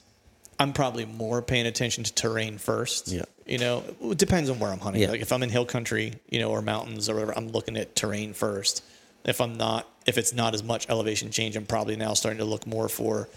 I'm 0.58 0.72
probably 0.72 1.04
more 1.04 1.42
paying 1.42 1.66
attention 1.66 2.04
to 2.04 2.14
terrain 2.14 2.58
first. 2.58 3.08
Yeah. 3.08 3.24
You 3.46 3.58
know, 3.58 3.84
it 4.02 4.18
depends 4.18 4.48
on 4.50 4.58
where 4.58 4.70
I'm 4.72 4.80
hunting. 4.80 5.02
Yeah. 5.02 5.10
Like 5.10 5.20
if 5.20 5.32
I'm 5.32 5.42
in 5.42 5.50
hill 5.50 5.66
country, 5.66 6.14
you 6.30 6.38
know, 6.38 6.50
or 6.50 6.62
mountains 6.62 7.08
or 7.08 7.14
whatever, 7.14 7.36
I'm 7.36 7.48
looking 7.48 7.76
at 7.76 7.94
terrain 7.94 8.32
first. 8.32 8.82
If 9.24 9.40
I'm 9.40 9.56
not, 9.56 9.86
if 10.06 10.18
it's 10.18 10.32
not 10.32 10.54
as 10.54 10.62
much 10.62 10.88
elevation 10.88 11.30
change, 11.30 11.56
I'm 11.56 11.66
probably 11.66 11.96
now 11.96 12.14
starting 12.14 12.38
to 12.38 12.44
look 12.44 12.66
more 12.66 12.88
for 12.88 13.28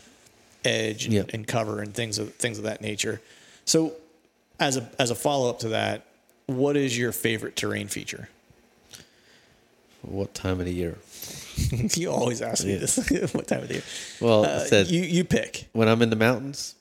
edge 0.63 1.05
and, 1.05 1.13
Yeah. 1.13 1.23
and 1.33 1.45
cover 1.47 1.81
and 1.81 1.93
things 1.93 2.17
of 2.19 2.33
things 2.35 2.57
of 2.57 2.63
that 2.65 2.79
nature. 2.81 3.21
So, 3.65 3.93
as 4.59 4.77
a 4.77 4.89
as 4.99 5.09
a 5.11 5.15
follow 5.15 5.49
up 5.49 5.59
to 5.59 5.69
that, 5.69 6.05
what 6.47 6.77
is 6.77 6.97
your 6.97 7.11
favorite 7.11 7.55
terrain 7.55 7.87
feature? 7.87 8.29
what 10.01 10.33
time 10.33 10.59
of 10.59 10.65
the 10.65 10.73
year? 10.73 10.97
you 11.95 12.09
always 12.09 12.41
ask 12.41 12.65
me 12.65 12.75
this. 12.75 12.95
what 13.33 13.47
time 13.47 13.61
of 13.63 13.67
the 13.67 13.75
year? 13.75 13.83
Well, 14.21 14.45
Uh, 14.45 14.83
you 14.87 15.01
you 15.01 15.23
pick. 15.25 15.67
when 15.73 15.87
I'm 15.89 16.01
in 16.01 16.09
the 16.09 16.15
mountains, 16.15 16.75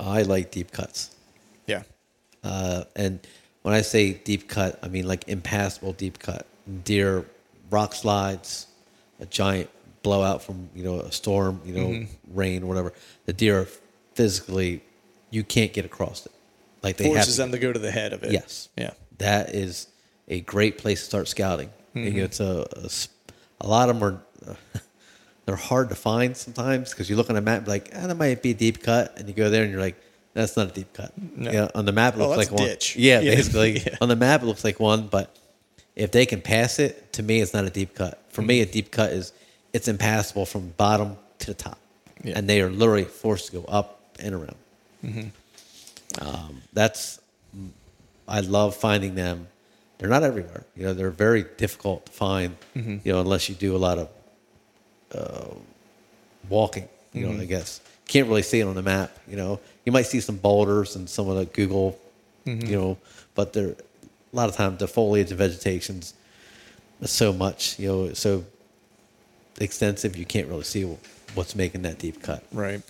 I 0.00 0.22
like 0.22 0.50
deep 0.50 0.72
cuts. 0.72 1.14
Yeah. 1.66 1.82
Uh, 2.42 2.84
and 2.96 3.20
when 3.62 3.74
I 3.74 3.82
say 3.82 4.14
deep 4.14 4.48
cut, 4.48 4.78
I 4.82 4.88
mean 4.88 5.06
like 5.06 5.28
impassable 5.28 5.92
deep 5.92 6.18
cut. 6.18 6.46
Deer, 6.84 7.26
rock 7.70 7.94
slides, 7.94 8.66
a 9.20 9.26
giant 9.26 9.68
blowout 10.02 10.42
from 10.42 10.70
you 10.74 10.82
know 10.82 11.00
a 11.00 11.12
storm, 11.12 11.60
you 11.64 11.74
know 11.74 11.88
Mm-hmm. 11.88 12.36
rain, 12.38 12.66
whatever. 12.66 12.92
The 13.26 13.32
deer 13.34 13.60
are 13.60 13.68
physically, 14.14 14.82
you 15.30 15.44
can't 15.44 15.72
get 15.72 15.84
across 15.84 16.24
it. 16.26 16.32
Like 16.82 16.96
they 16.96 17.04
forces 17.04 17.36
them 17.36 17.52
to 17.52 17.58
go 17.58 17.72
to 17.72 17.78
the 17.78 17.90
head 17.90 18.12
of 18.12 18.22
it. 18.24 18.32
Yes. 18.32 18.68
Yeah. 18.76 18.92
That 19.18 19.54
is 19.54 19.86
a 20.28 20.40
great 20.40 20.78
place 20.78 21.00
to 21.00 21.04
start 21.06 21.28
scouting. 21.28 21.68
Mm-hmm. 21.94 22.04
You 22.06 22.12
know, 22.12 22.24
It's 22.24 22.40
a 22.40 22.66
a 23.60 23.68
lot 23.68 23.90
of 23.90 24.00
them 24.00 24.22
are 24.48 24.56
they're 25.50 25.56
hard 25.56 25.88
to 25.88 25.96
find 25.96 26.36
sometimes 26.36 26.90
because 26.90 27.10
you 27.10 27.16
look 27.16 27.28
on 27.28 27.36
a 27.36 27.40
map 27.40 27.66
like 27.66 27.90
ah, 27.96 28.06
that 28.06 28.14
might 28.16 28.40
be 28.40 28.52
a 28.52 28.54
deep 28.54 28.82
cut, 28.84 29.18
and 29.18 29.26
you 29.28 29.34
go 29.34 29.50
there 29.50 29.64
and 29.64 29.72
you're 29.72 29.80
like 29.80 29.96
that's 30.32 30.56
not 30.56 30.68
a 30.68 30.72
deep 30.72 30.92
cut. 30.92 31.10
No. 31.18 31.50
Yeah, 31.50 31.68
on 31.74 31.86
the 31.86 31.92
map 31.92 32.14
it 32.14 32.20
Oh, 32.20 32.28
looks 32.28 32.36
that's 32.38 32.50
like 32.52 32.60
one. 32.60 32.68
ditch. 32.68 32.94
Yeah, 32.94 33.18
Yeah. 33.26 33.34
basically 33.34 33.78
Yeah. 33.86 33.96
on 34.00 34.08
the 34.08 34.14
map 34.14 34.42
it 34.42 34.46
looks 34.46 34.62
like 34.62 34.78
one, 34.78 35.08
but 35.08 35.36
if 35.96 36.12
they 36.12 36.24
can 36.24 36.40
pass 36.40 36.78
it, 36.78 37.12
to 37.14 37.22
me 37.24 37.40
it's 37.40 37.52
not 37.52 37.64
a 37.64 37.70
deep 37.70 37.94
cut. 37.96 38.22
For 38.28 38.42
me, 38.42 38.60
a 38.60 38.64
Mm-hmm. 38.64 38.72
deep 38.72 38.90
cut 38.92 39.10
is 39.10 39.32
it's 39.72 39.88
impassable 39.88 40.46
from 40.46 40.68
bottom 40.76 41.16
to 41.40 41.46
the 41.46 41.54
top, 41.54 41.78
Yeah. 42.22 42.34
and 42.38 42.48
they 42.48 42.60
are 42.62 42.70
literally 42.70 43.04
forced 43.04 43.46
to 43.46 43.52
go 43.58 43.64
up 43.64 44.00
and 44.20 44.34
around. 44.34 44.56
Mm-hmm. 45.04 45.28
Um, 46.26 46.62
that's 46.72 47.20
I 48.28 48.40
love 48.40 48.76
finding 48.76 49.16
them. 49.16 49.48
They're 49.98 50.08
not 50.08 50.22
everywhere. 50.22 50.64
You 50.76 50.84
know, 50.84 50.94
they're 50.94 51.10
very 51.10 51.44
difficult 51.56 52.06
to 52.06 52.12
find. 52.12 52.56
Mm-hmm. 52.76 52.96
You 53.04 53.12
know, 53.14 53.20
unless 53.20 53.48
you 53.48 53.54
do 53.56 53.74
a 53.76 53.78
lot 53.88 53.98
of 53.98 54.08
uh, 55.14 55.54
walking. 56.48 56.88
You 57.12 57.26
Mm-hmm. 57.26 57.36
know, 57.36 57.42
I 57.42 57.46
guess 57.46 57.80
can't 58.06 58.28
really 58.28 58.42
see 58.42 58.60
it 58.60 58.64
on 58.64 58.74
the 58.74 58.82
map. 58.82 59.16
You 59.28 59.36
know, 59.36 59.60
you 59.84 59.92
might 59.92 60.06
see 60.06 60.20
some 60.20 60.36
boulders 60.36 60.94
and 60.96 61.08
some 61.08 61.28
of 61.28 61.36
the 61.36 61.44
Google. 61.46 61.98
Mm-hmm. 62.46 62.66
You 62.66 62.76
know, 62.76 62.98
but 63.34 63.52
they're 63.52 63.70
a 64.32 64.36
lot 64.36 64.48
of 64.48 64.54
times 64.56 64.78
the 64.78 64.88
foliage 64.88 65.30
and 65.30 65.38
vegetation's 65.38 66.14
so 67.02 67.32
much. 67.32 67.78
You 67.78 67.88
know, 67.88 68.12
so 68.14 68.44
extensive 69.60 70.16
you 70.16 70.24
can't 70.24 70.48
really 70.48 70.64
see 70.64 70.84
what's 71.34 71.54
making 71.54 71.82
that 71.82 71.98
deep 71.98 72.22
cut. 72.22 72.44
Right. 72.52 72.80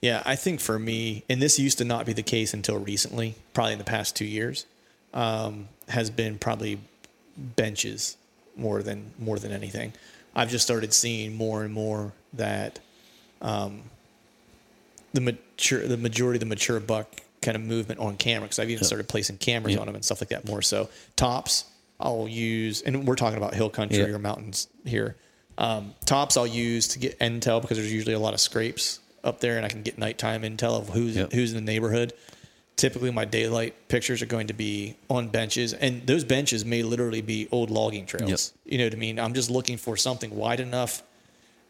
Yeah, 0.00 0.22
I 0.26 0.34
think 0.34 0.60
for 0.60 0.78
me, 0.78 1.22
and 1.28 1.40
this 1.40 1.58
used 1.60 1.78
to 1.78 1.84
not 1.84 2.06
be 2.06 2.12
the 2.12 2.24
case 2.24 2.52
until 2.54 2.76
recently, 2.78 3.36
probably 3.54 3.72
in 3.74 3.78
the 3.78 3.84
past 3.84 4.16
two 4.16 4.24
years, 4.24 4.66
um, 5.14 5.68
has 5.88 6.10
been 6.10 6.38
probably 6.38 6.80
benches 7.36 8.16
more 8.56 8.82
than 8.82 9.12
more 9.18 9.38
than 9.38 9.52
anything. 9.52 9.92
I've 10.34 10.50
just 10.50 10.64
started 10.64 10.92
seeing 10.92 11.34
more 11.34 11.62
and 11.64 11.72
more 11.72 12.12
that 12.34 12.78
um, 13.40 13.82
the 15.12 15.20
mature, 15.20 15.86
the 15.86 15.96
majority 15.96 16.36
of 16.36 16.40
the 16.40 16.46
mature 16.46 16.80
buck 16.80 17.20
kind 17.42 17.56
of 17.56 17.62
movement 17.62 18.00
on 18.00 18.16
camera. 18.16 18.42
Because 18.46 18.58
I've 18.58 18.70
even 18.70 18.84
started 18.84 19.08
placing 19.08 19.38
cameras 19.38 19.76
on 19.76 19.86
them 19.86 19.94
and 19.94 20.04
stuff 20.04 20.20
like 20.20 20.30
that 20.30 20.46
more. 20.46 20.62
So 20.62 20.88
tops, 21.16 21.64
I'll 22.00 22.28
use, 22.28 22.82
and 22.82 23.06
we're 23.06 23.16
talking 23.16 23.36
about 23.36 23.54
hill 23.54 23.70
country 23.70 23.98
Yeah. 23.98 24.04
or 24.06 24.18
mountains 24.18 24.68
here. 24.84 25.16
Um, 25.58 25.94
tops 26.06 26.36
I'll 26.36 26.46
use 26.46 26.88
to 26.88 26.98
get 26.98 27.18
intel 27.18 27.60
because 27.60 27.76
there's 27.76 27.92
usually 27.92 28.14
a 28.14 28.18
lot 28.18 28.32
of 28.32 28.40
scrapes 28.40 29.00
up 29.22 29.40
there, 29.40 29.56
and 29.58 29.66
I 29.66 29.68
can 29.68 29.82
get 29.82 29.98
nighttime 29.98 30.42
intel 30.42 30.80
of 30.80 30.88
who's 30.88 31.14
Yep. 31.16 31.32
who's 31.32 31.52
in 31.52 31.64
the 31.64 31.72
neighborhood. 31.72 32.12
Typically, 32.76 33.10
my 33.12 33.24
daylight 33.24 33.74
pictures 33.88 34.22
are 34.22 34.26
going 34.26 34.46
to 34.48 34.54
be 34.54 34.96
on 35.08 35.28
benches, 35.28 35.72
and 35.74 36.04
those 36.06 36.24
benches 36.24 36.64
may 36.64 36.82
literally 36.82 37.20
be 37.20 37.46
old 37.52 37.70
logging 37.70 38.06
trails. 38.06 38.52
You 38.64 38.78
know 38.78 38.84
what 38.84 38.94
I 38.94 38.96
mean? 38.96 39.20
I'm 39.20 39.34
just 39.34 39.50
looking 39.50 39.76
for 39.76 39.96
something 39.96 40.34
wide 40.34 40.58
enough, 40.58 41.02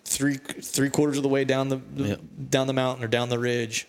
three 0.05 0.37
three 0.37 0.91
quarters 0.91 1.17
of 1.19 1.23
the 1.23 1.29
way 1.29 1.45
down 1.45 1.69
the, 1.69 1.81
Yep. 1.97 2.21
down 2.51 2.67
the 2.67 2.73
mountain 2.73 3.05
or 3.05 3.09
down 3.09 3.29
the 3.29 3.39
ridge, 3.39 3.87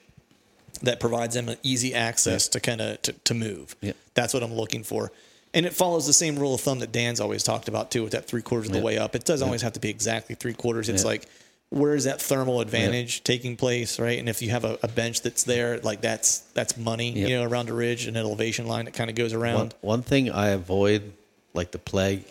that 0.82 1.00
provides 1.00 1.36
them 1.36 1.48
an 1.50 1.58
easy 1.64 1.94
access 1.94 2.48
to 2.50 2.60
kind 2.60 2.82
of 2.82 3.02
to, 3.04 3.14
to 3.14 3.34
move. 3.34 3.76
Yep. 3.82 3.96
That's 4.16 4.34
what 4.34 4.44
I'm 4.44 4.54
looking 4.54 4.84
for. 4.84 5.12
And 5.54 5.68
it 5.68 5.74
follows 5.74 6.08
the 6.08 6.14
same 6.14 6.38
rule 6.38 6.56
of 6.56 6.62
thumb 6.62 6.80
that 6.80 6.92
Dan's 6.92 7.22
always 7.22 7.44
talked 7.44 7.68
about 7.68 7.92
too, 7.92 8.02
with 8.04 8.12
that 8.14 8.26
three 8.28 8.42
quarters 8.42 8.68
of 8.68 8.72
the 8.74 8.80
Yep. 8.80 8.86
way 8.86 8.98
up. 8.98 9.16
It 9.16 9.24
doesn't 9.24 9.46
always 9.46 9.62
have 9.62 9.74
to 9.74 9.80
be 9.80 9.90
exactly 9.90 10.36
three 10.36 10.54
quarters. 10.56 10.90
It's 10.90 11.04
Yep. 11.04 11.06
like 11.08 11.26
where 11.74 11.96
is 11.96 12.04
that 12.04 12.22
thermal 12.22 12.62
advantage 12.62 13.24
taking 13.24 13.56
place, 13.58 14.00
right? 14.00 14.20
And 14.20 14.30
if 14.30 14.42
you 14.42 14.52
have 14.52 14.64
a, 14.64 14.78
a 14.84 14.88
bench 14.88 15.22
that's 15.22 15.44
there, 15.44 15.80
like 15.80 16.02
that's 16.02 16.40
that's 16.54 16.78
money, 16.78 17.12
Yep. 17.12 17.30
you 17.30 17.36
know, 17.36 17.44
around 17.44 17.70
a 17.70 17.74
ridge 17.74 18.06
and 18.06 18.16
an 18.16 18.24
elevation 18.24 18.68
line 18.68 18.86
that 18.86 18.94
kind 18.94 19.10
of 19.10 19.16
goes 19.16 19.34
around. 19.34 19.74
one 19.82 20.04
thing 20.04 20.30
I 20.32 20.50
avoid, 20.50 21.14
like 21.54 21.72
the 21.72 21.80
plague, 21.80 22.26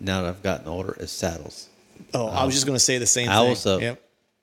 now 0.00 0.22
that 0.22 0.28
I've 0.28 0.42
gotten 0.42 0.68
older, 0.68 0.96
is 0.98 1.10
saddles. 1.10 1.68
Oh, 2.14 2.26
I 2.28 2.44
was 2.44 2.44
um, 2.44 2.50
just 2.52 2.66
going 2.66 2.76
to 2.76 2.80
say 2.84 2.98
the 2.98 3.06
same 3.06 3.28
I 3.28 3.36
thing. 3.38 3.48
also, 3.48 3.78
Yep, 3.78 4.02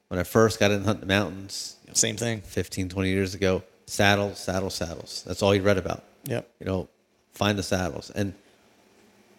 when 0.10 0.19
I 0.19 0.23
first 0.23 0.60
got 0.60 0.71
in 0.71 0.84
hunting 0.84 1.02
the 1.02 1.08
mountains 1.08 1.76
same 1.93 2.17
thing. 2.17 2.41
15, 2.41 2.89
20 2.89 3.10
years 3.10 3.36
ago, 3.36 3.63
saddles, 3.86 4.39
saddles, 4.39 4.73
saddles. 4.76 5.23
That's 5.28 5.41
all 5.43 5.54
you 5.54 5.62
read 5.62 5.78
about. 5.78 6.04
Yep. 6.26 6.49
You 6.60 6.65
know, 6.65 6.89
find 7.34 7.58
the 7.58 7.63
saddles. 7.63 8.10
And 8.10 8.34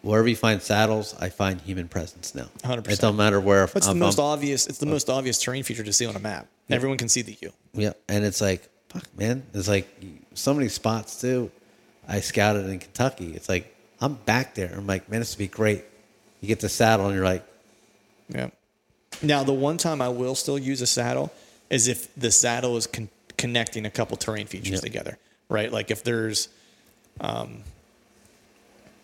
wherever 0.05 0.27
you 0.27 0.35
find 0.35 0.61
saddles, 0.61 1.15
I 1.19 1.29
find 1.29 1.59
human 1.61 1.87
presence 1.87 2.35
now. 2.35 2.47
100%. 2.63 2.89
It 2.91 2.99
don't 2.99 3.15
matter 3.17 3.39
where. 3.39 3.67
What's 3.67 3.87
the 3.87 3.95
most 3.95 4.19
I'm- 4.19 4.27
obvious? 4.27 4.67
It's 4.67 4.77
the 4.77 4.85
most 4.85 5.09
obvious 5.09 5.39
terrain 5.41 5.63
feature 5.63 5.83
to 5.83 5.91
see 5.93 6.05
on 6.05 6.15
a 6.15 6.19
map. 6.19 6.47
Everyone 6.69 6.97
can 6.97 7.09
see 7.09 7.21
the 7.21 7.37
U. 7.41 7.51
Yeah, 7.73 7.93
and 8.07 8.23
it's 8.23 8.41
like, 8.41 8.67
fuck, 8.89 9.03
man. 9.17 9.43
It's 9.53 9.67
like 9.67 9.87
so 10.33 10.53
many 10.53 10.69
spots 10.69 11.19
too. 11.21 11.51
I 12.07 12.19
scouted 12.21 12.67
in 12.67 12.79
Kentucky. 12.79 13.33
It's 13.33 13.49
like 13.49 13.75
I'm 13.99 14.13
back 14.13 14.55
there. 14.55 14.73
I'm 14.75 14.87
like, 14.87 15.09
man, 15.09 15.19
this 15.21 15.33
would 15.35 15.39
be 15.39 15.47
great. 15.47 15.83
You 16.41 16.47
get 16.47 16.59
the 16.59 16.69
saddle, 16.69 17.05
and 17.07 17.15
you're 17.15 17.23
like, 17.25 17.43
Yeah. 18.29 18.49
Now, 19.21 19.43
the 19.43 19.53
one 19.53 19.77
time 19.77 20.01
I 20.01 20.09
will 20.09 20.35
still 20.35 20.57
use 20.59 20.81
a 20.81 20.87
saddle 20.87 21.31
is 21.69 21.87
if 21.87 22.13
the 22.15 22.31
saddle 22.31 22.75
is 22.77 22.85
con- 22.87 23.09
connecting 23.37 23.85
a 23.85 23.89
couple 23.91 24.17
terrain 24.17 24.45
features 24.47 24.73
Yeah. 24.73 24.79
together, 24.81 25.17
right? 25.49 25.71
Like 25.71 25.89
if 25.91 26.03
there's, 26.03 26.49
um, 27.21 27.63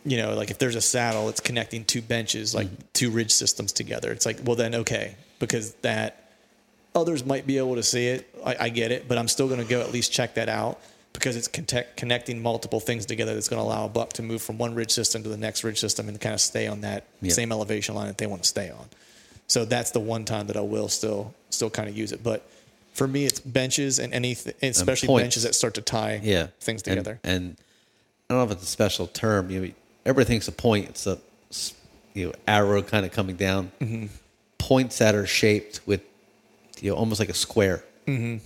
you 0.05 0.17
know, 0.17 0.33
like 0.33 0.51
if 0.51 0.57
there's 0.57 0.75
a 0.75 0.81
saddle, 0.81 1.29
it's 1.29 1.39
connecting 1.39 1.85
two 1.85 2.01
benches, 2.01 2.55
like 2.55 2.67
mm-hmm. 2.67 2.81
two 2.93 3.11
ridge 3.11 3.31
systems 3.31 3.71
together. 3.71 4.11
It's 4.11 4.25
like, 4.25 4.39
well, 4.43 4.55
then 4.55 4.75
okay, 4.75 5.15
because 5.39 5.73
that 5.75 6.31
others 6.95 7.25
might 7.25 7.45
be 7.45 7.57
able 7.57 7.75
to 7.75 7.83
see 7.83 8.07
it. 8.07 8.33
I, 8.45 8.55
I 8.61 8.69
get 8.69 8.91
it, 8.91 9.07
but 9.07 9.17
I'm 9.17 9.27
still 9.27 9.47
going 9.47 9.61
to 9.61 9.67
go 9.67 9.81
at 9.81 9.91
least 9.91 10.11
check 10.11 10.35
that 10.35 10.49
out 10.49 10.79
because 11.13 11.35
it's 11.35 11.47
connect, 11.47 11.97
connecting 11.97 12.41
multiple 12.41 12.79
things 12.79 13.05
together 13.05 13.33
that's 13.33 13.49
going 13.49 13.61
to 13.61 13.65
allow 13.65 13.85
a 13.85 13.89
buck 13.89 14.13
to 14.13 14.23
move 14.23 14.41
from 14.41 14.57
one 14.57 14.73
ridge 14.75 14.91
system 14.91 15.23
to 15.23 15.29
the 15.29 15.37
next 15.37 15.63
ridge 15.63 15.79
system 15.79 16.07
and 16.07 16.19
kind 16.19 16.33
of 16.33 16.41
stay 16.41 16.67
on 16.67 16.81
that 16.81 17.05
same 17.27 17.51
elevation 17.51 17.95
line 17.95 18.07
that 18.07 18.17
they 18.17 18.27
want 18.27 18.43
to 18.43 18.47
stay 18.47 18.69
on. 18.69 18.85
So 19.47 19.65
that's 19.65 19.91
the 19.91 19.99
one 19.99 20.25
time 20.25 20.47
that 20.47 20.55
I 20.55 20.61
will 20.61 20.87
still 20.87 21.33
still 21.49 21.69
kind 21.69 21.89
of 21.89 21.97
use 21.97 22.13
it. 22.13 22.23
But 22.23 22.49
for 22.93 23.07
me, 23.07 23.25
it's 23.25 23.39
benches 23.39 23.99
and 23.99 24.13
anything, 24.13 24.53
especially 24.61 25.07
points. 25.07 25.23
benches 25.23 25.43
that 25.43 25.55
start 25.55 25.73
to 25.75 25.81
tie 25.81 26.21
yeah, 26.23 26.47
things 26.59 26.81
And- 26.83 26.97
together. 26.97 27.19
And, 27.23 27.57
I 28.29 28.33
don't 28.33 28.45
know 28.47 28.51
if 28.53 28.57
it's 28.59 28.63
a 28.63 28.71
special 28.71 29.07
term. 29.07 29.51
You 29.51 29.59
know, 29.59 29.71
everybody 30.05 30.25
thinks 30.27 30.47
a 30.47 30.51
point. 30.51 30.89
It's 30.89 31.07
a 31.07 31.17
you 32.13 32.27
know 32.27 32.33
arrow 32.47 32.81
kind 32.81 33.05
of 33.05 33.11
coming 33.11 33.35
down. 33.35 33.71
Mm-hmm. 33.79 34.07
Points 34.57 34.97
that 34.99 35.15
are 35.15 35.25
shaped 35.25 35.81
with 35.85 36.01
you 36.79 36.91
know 36.91 36.97
almost 36.97 37.19
like 37.19 37.29
a 37.29 37.33
square. 37.33 37.83
Mm-hmm. 38.07 38.37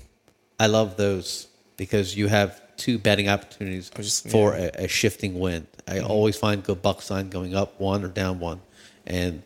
I 0.59 0.67
love 0.67 0.97
those 0.97 1.47
because 1.77 2.15
you 2.15 2.27
have 2.27 2.61
two 2.77 2.97
bedding 2.97 3.27
opportunities 3.29 3.89
just- 3.89 4.29
for 4.29 4.53
yeah. 4.53 4.67
Mm-hmm. 4.67 4.81
a, 4.81 4.85
a 4.85 4.87
shifting 4.87 5.39
wind. 5.39 5.67
I 5.87 5.99
always 5.99 6.35
find 6.35 6.63
good 6.63 6.81
buck 6.81 7.01
sign 7.01 7.29
going 7.29 7.53
up 7.55 7.79
one 7.79 8.03
or 8.03 8.07
down 8.07 8.39
one, 8.39 8.59
and 9.05 9.43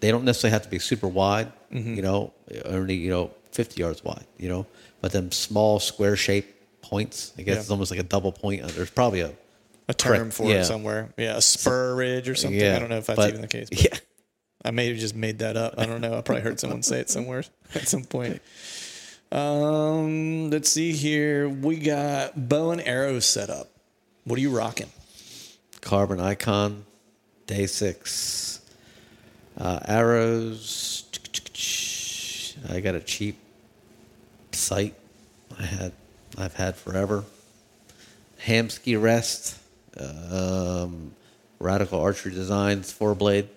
they 0.00 0.10
don't 0.10 0.24
necessarily 0.24 0.52
have 0.52 0.62
to 0.62 0.68
be 0.70 0.78
super 0.78 1.08
wide, 1.08 1.52
Mm-hmm. 1.72 1.94
you 1.94 2.02
know, 2.02 2.32
only, 2.64 2.94
you 2.96 3.10
know, 3.10 3.30
50 3.52 3.80
yards 3.80 4.02
wide, 4.02 4.24
you 4.38 4.48
know, 4.48 4.66
but 5.00 5.12
them 5.12 5.30
small 5.30 5.78
square 5.78 6.16
shaped 6.16 6.52
points, 6.82 7.32
I 7.38 7.42
guess 7.42 7.54
Yeah. 7.54 7.60
it's 7.60 7.70
almost 7.70 7.92
like 7.92 8.00
a 8.00 8.04
double 8.04 8.32
point. 8.32 8.66
There's 8.72 8.90
probably 8.90 9.20
a, 9.20 9.32
a 9.90 9.94
term 9.94 10.16
correct, 10.16 10.34
for 10.34 10.48
yeah. 10.48 10.60
it 10.60 10.64
somewhere. 10.64 11.12
Yeah, 11.18 11.36
a 11.36 11.42
spur 11.42 11.94
ridge 11.94 12.28
or 12.28 12.34
something. 12.34 12.58
yeah. 12.58 12.76
I 12.76 12.78
don't 12.78 12.88
know 12.88 12.98
if 12.98 13.06
that's 13.06 13.16
but- 13.16 13.28
even 13.28 13.42
the 13.42 13.48
case. 13.48 13.68
Yeah. 13.72 13.96
I 14.62 14.70
may 14.72 14.88
have 14.88 14.98
just 14.98 15.16
made 15.16 15.38
that 15.38 15.56
up. 15.56 15.74
I 15.78 15.86
don't 15.86 16.02
know. 16.02 16.16
I 16.16 16.20
probably 16.20 16.42
heard 16.42 16.60
someone 16.60 16.82
say 16.82 17.00
it 17.00 17.08
somewhere 17.08 17.44
at 17.74 17.88
some 17.88 18.04
point. 18.04 18.42
Um, 19.32 20.50
let's 20.50 20.70
see 20.70 20.92
here. 20.92 21.48
We 21.48 21.76
got 21.76 22.48
bow 22.48 22.72
and 22.72 22.80
arrows 22.82 23.24
set 23.24 23.48
up. 23.48 23.70
What 24.24 24.38
are 24.38 24.42
you 24.42 24.50
rocking? 24.50 24.90
Carbon 25.80 26.20
Icon, 26.20 26.84
Day 27.46 27.66
Six, 27.66 28.60
uh, 29.56 29.80
arrows. 29.86 31.04
I 32.68 32.80
got 32.80 32.94
a 32.94 33.00
cheap 33.00 33.38
sight. 34.52 34.94
I 35.58 35.62
had, 35.62 35.92
I've 36.36 36.54
had 36.54 36.76
forever. 36.76 37.24
Hamskea 38.44 39.00
Rest, 39.00 39.58
um, 39.98 41.12
Radical 41.58 42.00
Archery 42.00 42.32
Designs 42.32 42.92
four 42.92 43.14
blade, 43.14 43.48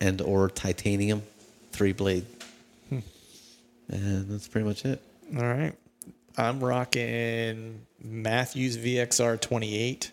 and 0.00 0.20
or 0.20 0.48
titanium 0.48 1.22
three 1.72 1.92
blade, 1.92 2.26
and 2.90 4.30
that's 4.30 4.48
pretty 4.48 4.66
much 4.66 4.84
it. 4.84 5.00
All 5.36 5.42
right. 5.42 5.72
I'm 6.38 6.60
rocking 6.60 7.86
Mathews 8.02 8.76
VXR 8.76 9.40
28, 9.40 10.12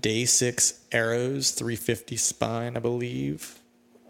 Day 0.00 0.24
6 0.24 0.80
Arrows 0.92 1.50
350 1.50 2.16
spine, 2.16 2.76
I 2.76 2.80
believe. 2.80 3.58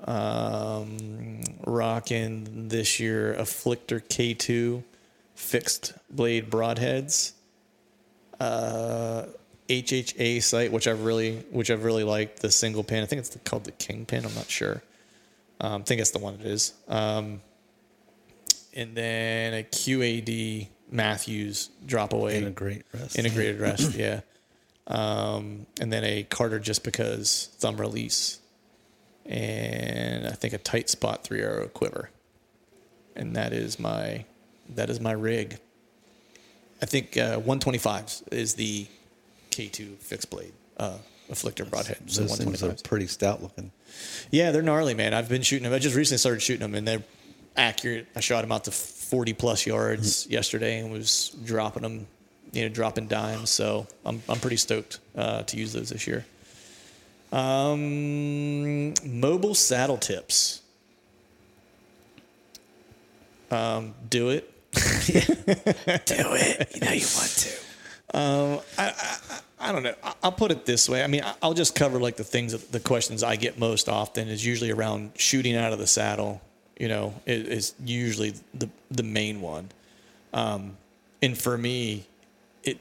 Um, 0.05 1.41
rocking 1.65 2.69
this 2.69 3.01
year 3.01 3.35
Afflictor 3.39 4.03
K2 4.03 4.83
fixed 5.35 5.95
blade 6.11 6.51
broadheads. 6.51 7.33
Uh, 8.39 9.27
HHA 9.68 10.42
sight, 10.42 10.72
which 10.72 10.87
I've 10.87 11.05
really, 11.05 11.37
which 11.51 11.70
I've 11.70 11.85
really 11.85 12.05
liked 12.05 12.40
the 12.40 12.51
single 12.51 12.83
pin. 12.83 13.03
I 13.03 13.07
think 13.07 13.20
it's 13.20 13.37
called 13.44 13.64
the 13.64 13.72
Kingpin. 13.72 14.25
I'm 14.25 14.35
not 14.35 14.51
sure. 14.51 14.83
Um, 15.61 15.83
I 15.83 15.85
think 15.85 16.01
it's 16.01 16.11
the 16.11 16.18
one 16.18 16.35
it 16.35 16.46
is. 16.46 16.75
Um, 16.88 17.40
and 18.75 18.96
then 18.96 19.55
a 19.55 19.62
QAD 19.62 20.68
Mathews 20.90 21.70
drop 21.87 22.12
away 22.12 22.38
Integrate 22.38 22.85
rest. 22.92 23.18
integrated 23.18 23.61
rest, 23.61 23.94
yeah. 23.94 24.20
Um, 24.87 25.66
and 25.81 25.92
then 25.92 26.05
a 26.05 26.25
Carter 26.25 26.59
just 26.59 26.85
because 26.85 27.51
thumb 27.59 27.81
release, 27.81 28.40
and 29.25 30.27
I 30.27 30.33
think 30.33 30.53
a 30.53 30.59
tight 30.59 30.90
spot 30.90 31.22
three 31.22 31.40
arrow 31.40 31.68
quiver, 31.68 32.11
and 33.14 33.37
that 33.37 33.53
is 33.53 33.79
my 33.79 34.25
that 34.70 34.90
is 34.90 35.01
my 35.01 35.12
rig. 35.12 35.59
I 36.83 36.87
think 36.87 37.16
uh, 37.16 37.38
125s 37.38 38.33
is 38.33 38.55
the 38.55 38.88
K2 39.53 39.99
fixed 39.99 40.31
blade 40.31 40.53
uh, 40.79 40.99
afflictor 41.31 41.69
broadhead. 41.69 42.11
So 42.11 42.23
Those 42.23 42.38
things 42.38 42.62
are 42.62 42.75
pretty 42.83 43.07
stout 43.07 43.43
looking. 43.43 43.71
Yeah, 44.31 44.51
they're 44.51 44.62
gnarly, 44.62 44.95
man. 44.95 45.15
I've 45.15 45.29
been 45.29 45.43
shooting 45.43 45.65
them. 45.65 45.73
I 45.73 45.79
just 45.79 45.95
recently 45.95 46.19
started 46.19 46.41
shooting 46.41 46.62
them, 46.62 46.75
and 46.75 46.88
they're 46.88 47.03
accurate. 47.57 48.09
I 48.17 48.21
shot 48.21 48.41
them 48.41 48.53
out 48.53 48.65
to 48.65 48.71
40 48.71 49.35
plus 49.35 49.67
yards 49.67 50.27
yesterday 50.29 50.81
and 50.81 50.91
was 50.91 51.37
dropping 51.45 51.83
them 51.83 52.07
you 52.53 52.62
know, 52.62 52.69
dropping 52.69 53.09
dimes. 53.09 53.51
So 53.51 53.87
I'm 54.05 54.23
I'm 54.29 54.38
pretty 54.38 54.57
stoked 54.57 55.01
uh, 55.17 55.43
to 55.43 55.57
use 55.57 55.73
those 55.73 55.91
this 55.91 56.07
year. 56.07 56.25
Um, 57.33 58.93
mobile 59.05 59.55
saddle 59.55 59.97
tips. 59.97 60.61
Um, 63.51 63.95
do 64.09 64.31
it. 64.31 64.49
Do 64.73 64.79
it. 64.79 66.75
You 66.75 66.81
know 66.81 66.93
you 66.93 67.07
want 67.15 67.31
to. 67.37 68.19
Um, 68.19 68.61
I, 68.79 68.88
I, 68.88 69.32
I 69.62 69.72
don't 69.72 69.83
know. 69.83 69.94
I'll 70.22 70.33
put 70.33 70.51
it 70.51 70.66
this 70.66 70.88
way. 70.88 71.05
I 71.05 71.07
mean, 71.07 71.22
I'll 71.40 71.55
just 71.55 71.75
cover 71.75 72.01
like 72.01 72.16
the 72.16 72.25
things, 72.25 72.53
that, 72.53 72.72
the 72.72 72.81
questions 72.81 73.22
I 73.22 73.37
get 73.37 73.59
most 73.59 73.88
often 73.88 74.29
is 74.29 74.44
usually 74.44 74.70
around 74.70 75.12
shooting 75.16 75.57
out 75.57 75.72
of 75.72 75.79
the 75.79 75.87
saddle. 75.87 76.42
You 76.79 76.88
know, 76.88 77.14
is, 77.27 77.46
is 77.46 77.75
usually 77.85 78.35
the 78.55 78.68
the 78.90 79.05
main 79.05 79.40
one. 79.40 79.68
Um, 80.33 80.77
and 81.20 81.38
for 81.38 81.57
me, 81.57 82.07
it, 82.64 82.79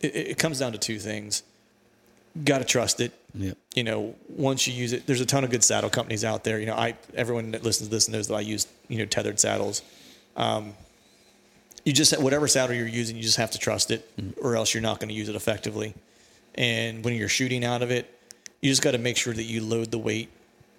it 0.00 0.16
it 0.16 0.38
comes 0.38 0.58
down 0.58 0.72
to 0.72 0.78
two 0.78 0.98
things. 0.98 1.44
Got 2.44 2.58
to 2.58 2.64
trust 2.64 3.00
it. 3.00 3.12
Yep. 3.34 3.56
You 3.74 3.84
know, 3.84 4.14
once 4.28 4.66
you 4.66 4.74
use 4.74 4.92
it, 4.92 5.06
there's 5.06 5.20
a 5.20 5.26
ton 5.26 5.44
of 5.44 5.50
good 5.50 5.62
saddle 5.62 5.90
companies 5.90 6.24
out 6.24 6.42
there. 6.42 6.58
You 6.58 6.66
know, 6.66 6.74
I 6.74 6.96
everyone 7.14 7.52
that 7.52 7.62
listens 7.62 7.88
to 7.88 7.94
this 7.94 8.08
knows 8.08 8.26
that 8.28 8.34
I 8.34 8.40
use 8.40 8.66
you 8.88 8.98
know 8.98 9.06
tethered 9.06 9.38
saddles 9.38 9.82
you 11.84 11.92
just 11.92 12.20
whatever 12.20 12.46
saddle 12.48 12.74
you're 12.74 12.86
using, 12.86 13.16
you 13.16 13.22
just 13.22 13.38
have 13.38 13.50
to 13.52 13.58
trust 13.58 13.90
it, 13.90 14.08
or 14.40 14.56
else 14.56 14.74
you're 14.74 14.82
not 14.82 15.00
going 15.00 15.08
to 15.08 15.14
use 15.14 15.28
it 15.28 15.34
effectively. 15.36 15.94
And 16.54 17.04
when 17.04 17.14
you're 17.14 17.28
shooting 17.28 17.64
out 17.64 17.82
of 17.82 17.90
it, 17.90 18.12
you 18.60 18.70
just 18.70 18.82
got 18.82 18.92
to 18.92 18.98
make 18.98 19.16
sure 19.16 19.32
that 19.32 19.44
you 19.44 19.62
load 19.62 19.90
the 19.90 19.98
weight. 19.98 20.28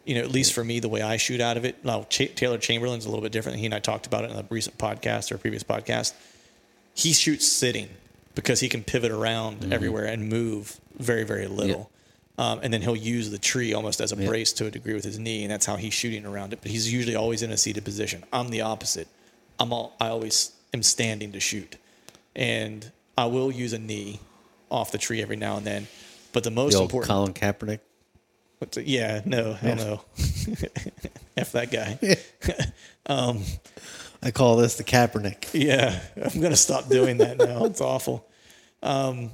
You 0.06 0.16
know, 0.16 0.22
at 0.22 0.32
least 0.32 0.54
for 0.54 0.64
me, 0.64 0.80
the 0.80 0.90
way 0.90 1.02
I 1.02 1.18
shoot 1.18 1.40
out 1.42 1.58
of 1.58 1.66
it. 1.66 1.86
Now, 1.86 2.04
Ch- 2.04 2.34
Taylor 2.36 2.58
Chamberlain's 2.58 3.06
a 3.06 3.10
little 3.10 3.22
bit 3.22 3.32
different. 3.32 3.60
He 3.60 3.66
and 3.66 3.74
I 3.76 3.80
talked 3.80 4.08
about 4.08 4.24
it 4.26 4.32
in 4.32 4.38
a 4.38 4.46
recent 4.50 4.78
podcast 4.78 5.32
or 5.32 5.36
a 5.36 5.38
previous 5.38 5.64
podcast. 5.64 6.14
He 6.96 7.14
shoots 7.14 7.48
sitting 7.48 7.88
because 8.34 8.60
he 8.60 8.68
can 8.70 8.84
pivot 8.84 9.12
around 9.12 9.72
everywhere 9.74 10.06
and 10.06 10.28
move 10.28 10.80
very, 10.98 11.24
very 11.24 11.48
little. 11.48 11.92
Um, 12.38 12.60
and 12.64 12.74
then 12.74 12.82
he'll 12.82 12.96
use 12.96 13.30
the 13.30 13.38
tree 13.38 13.74
almost 13.74 14.02
as 14.02 14.12
a 14.12 14.16
brace 14.28 14.54
to 14.54 14.66
a 14.66 14.72
degree 14.72 14.94
with 14.96 15.04
his 15.04 15.20
knee, 15.20 15.44
and 15.44 15.52
that's 15.52 15.66
how 15.66 15.76
he's 15.76 15.94
shooting 15.94 16.26
around 16.26 16.54
it. 16.54 16.60
But 16.62 16.72
he's 16.72 16.92
usually 16.92 17.16
always 17.16 17.44
in 17.44 17.52
a 17.52 17.58
seated 17.58 17.86
position. 17.86 18.24
I'm 18.34 18.50
the 18.50 18.62
opposite. 18.62 19.08
I'm 19.60 19.72
all, 19.72 19.96
I 20.00 20.08
always 20.08 20.52
am 20.74 20.84
standing 20.84 21.32
to 21.34 21.40
shoot, 21.40 21.78
and 22.36 22.92
I 23.18 23.26
will 23.26 23.52
use 23.52 23.74
a 23.74 23.80
knee 23.80 24.20
off 24.70 24.92
the 24.92 24.98
tree 24.98 25.22
every 25.22 25.36
now 25.36 25.58
and 25.58 25.66
then. 25.66 25.88
But 26.34 26.44
the 26.44 26.52
most 26.52 26.74
The 26.74 26.82
important, 26.82 27.10
Colin 27.10 27.34
Kaepernick. 27.34 27.80
what's 28.60 28.78
it- 28.78 28.88
yeah, 28.88 29.22
no, 29.26 29.54
hell 29.54 29.76
no, 29.76 30.02
f 31.38 31.52
that 31.54 31.72
guy. 31.72 32.00
Um, 33.08 33.42
I 34.22 34.30
call 34.30 34.58
this 34.58 34.76
the 34.76 34.84
Kaepernick. 34.84 35.50
Yeah, 35.54 36.00
I'm 36.24 36.40
gonna 36.40 36.56
stop 36.56 36.88
doing 36.88 37.18
that 37.18 37.38
now. 37.40 37.66
It's 37.66 37.82
awful. 37.82 38.26
Um, 38.84 39.32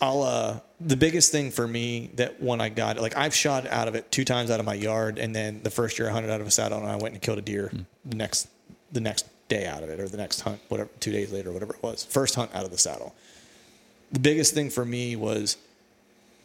I'll 0.00 0.22
uh, 0.22 0.60
the 0.78 0.96
biggest 0.96 1.32
thing 1.32 1.50
for 1.50 1.66
me 1.66 2.10
that 2.16 2.40
when 2.42 2.60
I 2.60 2.68
got 2.68 2.98
like 3.00 3.16
I've 3.16 3.34
shot 3.34 3.66
out 3.66 3.88
of 3.88 3.94
it 3.94 4.12
two 4.12 4.26
times 4.26 4.50
out 4.50 4.60
of 4.60 4.66
my 4.66 4.74
yard, 4.74 5.18
and 5.18 5.34
then 5.34 5.62
the 5.62 5.70
first 5.70 5.98
year 5.98 6.10
I 6.10 6.12
hunted 6.12 6.30
out 6.30 6.42
of 6.42 6.46
a 6.46 6.50
saddle, 6.50 6.78
and 6.80 6.86
I 6.86 6.96
went 6.96 7.14
and 7.14 7.22
killed 7.22 7.38
a 7.38 7.42
deer 7.42 7.72
the 8.04 8.14
next 8.16 8.46
the 8.92 9.00
next 9.00 9.24
day 9.52 9.66
out 9.66 9.82
of 9.82 9.90
it, 9.90 10.00
or 10.00 10.08
the 10.08 10.16
next 10.16 10.40
hunt, 10.40 10.60
whatever, 10.68 10.90
two 11.00 11.12
days 11.12 11.32
later, 11.32 11.52
whatever 11.52 11.74
it 11.74 11.82
was. 11.82 12.04
First 12.04 12.34
hunt 12.34 12.54
out 12.54 12.64
of 12.64 12.70
the 12.70 12.78
saddle. 12.78 13.14
The 14.10 14.20
biggest 14.20 14.54
thing 14.54 14.70
for 14.70 14.84
me 14.84 15.16
was 15.16 15.56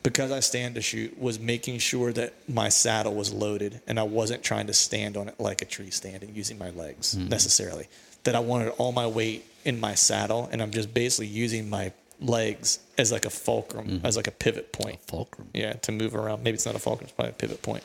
because 0.04 0.32
I 0.32 0.40
stand 0.40 0.76
to 0.76 0.82
shoot 0.82 1.20
was 1.20 1.40
making 1.40 1.80
sure 1.80 2.14
that 2.14 2.34
my 2.48 2.70
saddle 2.70 3.14
was 3.14 3.34
loaded 3.34 3.82
and 3.88 4.00
I 4.00 4.04
wasn't 4.04 4.44
trying 4.44 4.68
to 4.68 4.74
stand 4.74 5.18
on 5.18 5.28
it 5.28 5.40
like 5.40 5.62
a 5.62 5.66
tree 5.66 5.92
stand 5.92 6.24
and 6.24 6.36
using 6.36 6.58
my 6.58 6.70
legs 6.70 7.16
necessarily. 7.16 7.88
That 8.24 8.36
I 8.36 8.40
wanted 8.40 8.70
all 8.78 8.92
my 8.92 9.08
weight 9.08 9.46
in 9.66 9.80
my 9.80 9.96
saddle 9.96 10.48
and 10.52 10.62
I'm 10.62 10.72
just 10.72 10.94
basically 10.94 11.28
using 11.28 11.70
my 11.70 11.92
legs 12.22 12.80
as 12.98 13.12
like 13.12 13.26
a 13.26 13.30
fulcrum, 13.30 14.02
as 14.04 14.16
like 14.16 14.28
a 14.28 14.32
pivot 14.32 14.72
point. 14.72 15.00
Fulcrum. 15.08 15.50
Yeah, 15.54 15.74
to 15.74 15.92
move 15.92 16.16
around. 16.16 16.44
Maybe 16.44 16.56
it's 16.56 16.66
not 16.66 16.76
a 16.76 16.80
fulcrum, 16.80 17.06
it's 17.06 17.14
probably 17.14 17.32
a 17.32 17.34
pivot 17.34 17.62
point. 17.62 17.84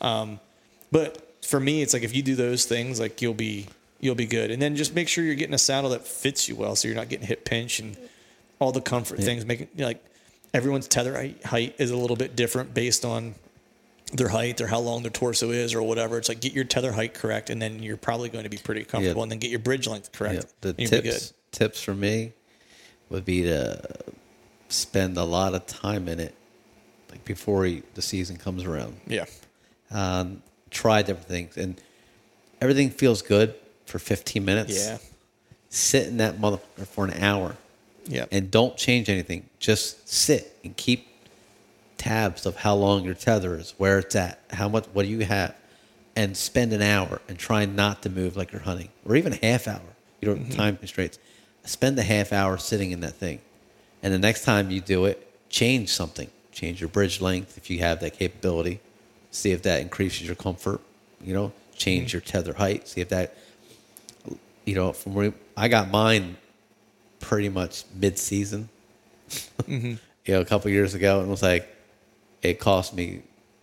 Um, 0.00 0.38
but 0.92 1.44
for 1.44 1.58
me, 1.58 1.82
it's 1.82 1.92
like 1.92 2.02
if 2.02 2.14
you 2.14 2.22
do 2.22 2.36
those 2.36 2.66
things, 2.66 3.00
like 3.00 3.20
you'll 3.20 3.34
be 3.34 3.66
you'll 4.00 4.14
be 4.14 4.26
good. 4.26 4.50
And 4.50 4.60
then 4.60 4.76
just 4.76 4.94
make 4.94 5.08
sure 5.08 5.24
you're 5.24 5.34
getting 5.34 5.54
a 5.54 5.58
saddle 5.58 5.90
that 5.90 6.06
fits 6.06 6.48
you 6.48 6.56
well, 6.56 6.76
so 6.76 6.88
you're 6.88 6.96
not 6.96 7.08
getting 7.08 7.26
hip 7.26 7.44
pinch 7.44 7.80
and 7.80 7.96
all 8.58 8.72
the 8.72 8.80
comfort 8.80 9.18
things. 9.18 9.44
Making 9.44 9.68
you 9.74 9.80
know, 9.80 9.86
like 9.86 10.04
everyone's 10.54 10.88
tether 10.88 11.34
height- 11.44 11.74
is 11.78 11.90
a 11.90 11.96
little 11.96 12.16
bit 12.16 12.36
different 12.36 12.74
based 12.74 13.04
on 13.04 13.34
their 14.12 14.28
height 14.28 14.60
or 14.60 14.66
how 14.66 14.78
long 14.78 15.02
their 15.02 15.10
torso 15.10 15.50
is 15.50 15.74
or 15.74 15.82
whatever. 15.82 16.18
It's 16.18 16.28
like 16.28 16.40
get 16.40 16.52
your 16.52 16.64
tether 16.64 16.92
height 16.92 17.14
correct, 17.14 17.50
and 17.50 17.60
then 17.60 17.82
you're 17.82 17.96
probably 17.96 18.28
going 18.28 18.44
to 18.44 18.50
be 18.50 18.56
pretty 18.56 18.84
comfortable. 18.84 19.20
Yeah. 19.20 19.24
And 19.24 19.32
then 19.32 19.38
get 19.38 19.50
your 19.50 19.60
bridge 19.60 19.86
length 19.86 20.12
correct. 20.12 20.46
Yeah, 20.62 20.72
the 20.72 20.86
tips 20.86 21.32
tips 21.50 21.82
for 21.82 21.94
me 21.94 22.32
would 23.10 23.24
be 23.24 23.42
to 23.42 23.80
spend 24.68 25.16
a 25.16 25.24
lot 25.24 25.54
of 25.54 25.66
time 25.66 26.08
in 26.08 26.20
it, 26.20 26.34
like 27.10 27.24
before 27.24 27.64
he, 27.64 27.82
the 27.94 28.02
season 28.02 28.36
comes 28.36 28.64
around. 28.64 29.00
Yeah. 29.06 29.24
Um, 29.90 30.42
try 30.70 31.02
different 31.02 31.28
things, 31.28 31.56
and 31.56 31.80
everything 32.60 32.90
feels 32.90 33.22
good 33.22 33.54
for 33.88 33.98
15 33.98 34.44
minutes. 34.44 34.86
Yeah. 34.86 34.98
Sit 35.70 36.06
in 36.06 36.18
that 36.18 36.38
motherfucker 36.38 36.86
for 36.86 37.04
an 37.04 37.22
hour, 37.22 37.56
Yeah. 38.06 38.26
and 38.30 38.50
don't 38.50 38.76
change 38.76 39.08
anything. 39.08 39.48
Just 39.58 40.08
sit 40.08 40.56
and 40.64 40.76
keep 40.76 41.06
tabs 41.98 42.46
of 42.46 42.56
how 42.56 42.74
long 42.74 43.04
your 43.04 43.14
tether 43.14 43.56
is, 43.56 43.74
where 43.76 43.98
it's 43.98 44.14
at, 44.16 44.40
how 44.50 44.68
much, 44.68 44.86
what 44.92 45.04
do 45.04 45.08
you 45.08 45.24
have, 45.24 45.54
and 46.16 46.36
spend 46.36 46.72
an 46.72 46.82
hour 46.82 47.20
and 47.28 47.38
try 47.38 47.64
not 47.64 48.02
to 48.02 48.10
move 48.10 48.36
like 48.36 48.52
you're 48.52 48.62
hunting, 48.62 48.88
or 49.04 49.16
even 49.16 49.32
a 49.32 49.38
half 49.44 49.68
hour. 49.68 49.80
You 50.20 50.28
don't 50.28 50.46
have 50.46 50.56
time 50.56 50.76
constraints. 50.76 51.18
Spend 51.64 51.98
a 51.98 52.02
half 52.02 52.32
hour 52.32 52.56
sitting 52.56 52.92
in 52.92 53.00
that 53.00 53.14
thing, 53.14 53.40
and 54.02 54.14
the 54.14 54.18
next 54.18 54.44
time 54.44 54.70
you 54.70 54.80
do 54.80 55.04
it, 55.04 55.28
change 55.50 55.90
something. 55.90 56.30
Change 56.52 56.80
your 56.80 56.88
bridge 56.88 57.20
length 57.20 57.56
if 57.56 57.70
you 57.70 57.78
have 57.80 58.00
that 58.00 58.18
capability. 58.18 58.80
See 59.30 59.52
if 59.52 59.62
that 59.62 59.80
increases 59.80 60.26
your 60.26 60.34
comfort. 60.34 60.80
You 61.22 61.34
know, 61.34 61.52
change 61.76 62.08
mm-hmm. 62.08 62.16
your 62.16 62.20
tether 62.22 62.54
height. 62.54 62.88
See 62.88 63.00
if 63.00 63.10
that. 63.10 63.36
You 64.68 64.74
know, 64.74 64.92
from 64.92 65.14
where 65.14 65.32
I 65.56 65.68
got 65.68 65.90
mine, 65.90 66.36
pretty 67.20 67.48
much 67.48 67.84
mid-season. 67.94 68.68
Mm-hmm. 69.62 69.94
You 70.26 70.34
know, 70.34 70.40
a 70.42 70.44
couple 70.44 70.70
years 70.70 70.92
ago, 70.92 71.20
and 71.20 71.28
it 71.28 71.30
was 71.30 71.42
like, 71.42 71.74
it 72.42 72.60
cost 72.60 72.92
me 72.92 73.22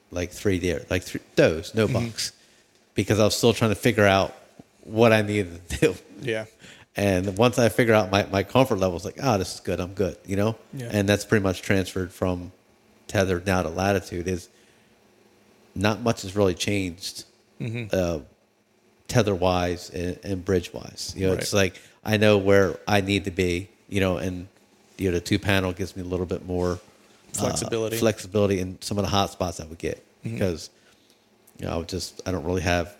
like 0.10 0.32
three 0.32 0.58
deer, 0.58 0.84
like 0.90 1.04
three 1.04 1.22
does, 1.36 1.76
no 1.76 1.86
mm-hmm. 1.86 2.08
bucks, 2.08 2.32
because 2.96 3.20
I 3.20 3.24
was 3.26 3.36
still 3.36 3.54
trying 3.54 3.70
to 3.70 3.76
figure 3.76 4.08
out 4.08 4.36
what 4.84 5.14
I 5.14 5.22
needed 5.22 5.70
to 5.70 5.78
do. 5.80 5.96
Yeah. 6.22 6.46
And 6.98 7.38
once 7.38 7.60
I 7.60 7.70
figure 7.70 7.94
out 7.94 8.10
my, 8.10 8.26
my 8.32 8.42
comfort 8.42 8.78
level, 8.78 8.96
it's 8.96 9.06
like, 9.06 9.20
oh, 9.22 9.38
this 9.38 9.56
is 9.56 9.60
good. 9.60 9.80
I'm 9.82 9.94
good, 9.94 10.18
you 10.26 10.38
know? 10.38 10.56
Yeah. 10.74 10.90
And 10.92 11.10
that's 11.10 11.26
pretty 11.26 11.44
much 11.44 11.62
transferred 11.62 12.12
from 12.12 12.54
tethered 13.08 13.46
now 13.46 13.62
to 13.62 13.70
latitude 13.70 14.28
is 14.28 14.50
not 15.76 16.02
much 16.02 16.22
has 16.22 16.36
really 16.36 16.54
changed 16.54 17.26
mm-hmm. 17.60 17.88
uh, 17.92 18.20
tether 19.08 19.36
wise 19.36 19.90
and, 19.90 20.20
and 20.24 20.46
bridge 20.46 20.74
wise. 20.74 21.14
You 21.16 21.28
know, 21.28 21.34
it's 21.34 21.54
like 21.54 21.80
I 22.04 22.18
know 22.18 22.38
where 22.38 22.78
I 22.88 23.02
need 23.02 23.26
to 23.26 23.32
be, 23.32 23.70
you 23.90 24.00
know, 24.00 24.18
and 24.18 24.48
you 24.98 25.10
know, 25.10 25.16
the 25.16 25.22
two 25.22 25.40
panel 25.40 25.74
gives 25.74 25.96
me 25.96 26.02
a 26.02 26.06
little 26.06 26.26
bit 26.26 26.46
more 26.46 26.74
uh, 26.74 26.78
Flexibility. 27.34 27.98
flexibility 27.98 28.60
in 28.60 28.82
some 28.82 28.98
of 28.98 29.04
the 29.04 29.10
hot 29.10 29.30
spots 29.32 29.60
I 29.60 29.66
would 29.66 29.78
get 29.78 30.04
because, 30.24 30.70
you 31.60 31.66
know, 31.66 31.74
I 31.74 31.78
would 31.78 31.90
just, 31.90 32.22
I 32.26 32.32
don't 32.32 32.46
really 32.46 32.62
have 32.62 32.96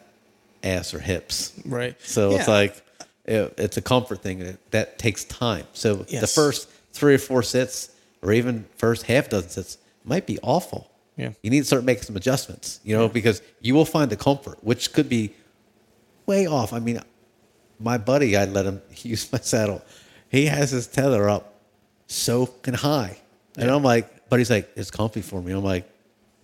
ass 0.64 0.94
or 0.94 1.00
hips. 1.00 1.54
Right. 1.66 1.96
So 2.02 2.32
it's 2.32 2.48
like 2.48 2.82
it, 3.26 3.54
it's 3.58 3.78
a 3.78 3.82
comfort 3.82 4.22
thing 4.22 4.40
that, 4.40 4.72
that 4.72 5.00
takes 5.00 5.24
time. 5.26 5.66
So 5.74 5.96
the 5.96 6.28
first 6.28 6.70
three 6.92 7.16
or 7.16 7.20
four 7.20 7.44
sits, 7.44 7.92
or 8.22 8.34
even 8.34 8.66
first 8.78 9.04
half 9.04 9.30
dozen 9.30 9.50
sits, 9.50 9.78
might 10.04 10.26
be 10.26 10.38
awful. 10.42 10.90
Yeah. 11.18 11.30
you 11.42 11.50
need 11.50 11.60
to 11.60 11.66
start 11.66 11.86
making 11.86 12.04
some 12.04 12.18
adjustments. 12.18 12.82
You 12.84 12.98
know, 12.98 13.08
because 13.08 13.42
you 13.62 13.74
will 13.74 13.86
find 13.86 14.12
the 14.12 14.18
comfort, 14.18 14.62
which 14.64 14.92
could 14.92 15.08
be 15.08 15.32
way 16.26 16.48
off. 16.48 16.74
I 16.74 16.80
mean, 16.80 17.00
my 17.80 17.98
buddy, 17.98 18.36
I 18.36 18.46
let 18.46 18.66
him 18.66 18.82
use 18.98 19.32
my 19.32 19.40
saddle. 19.40 19.82
He 20.30 20.46
has 20.48 20.72
his 20.72 20.88
tether 20.88 21.30
up 21.30 21.54
so 22.08 22.46
fucking 22.46 22.74
high, 22.76 23.18
and 23.58 23.70
I'm 23.70 23.84
like, 23.84 24.30
but 24.30 24.40
he's 24.40 24.50
like, 24.50 24.70
it's 24.76 24.92
comfy 24.92 25.22
for 25.22 25.42
me. 25.42 25.52
I'm 25.54 25.64
like, 25.64 25.90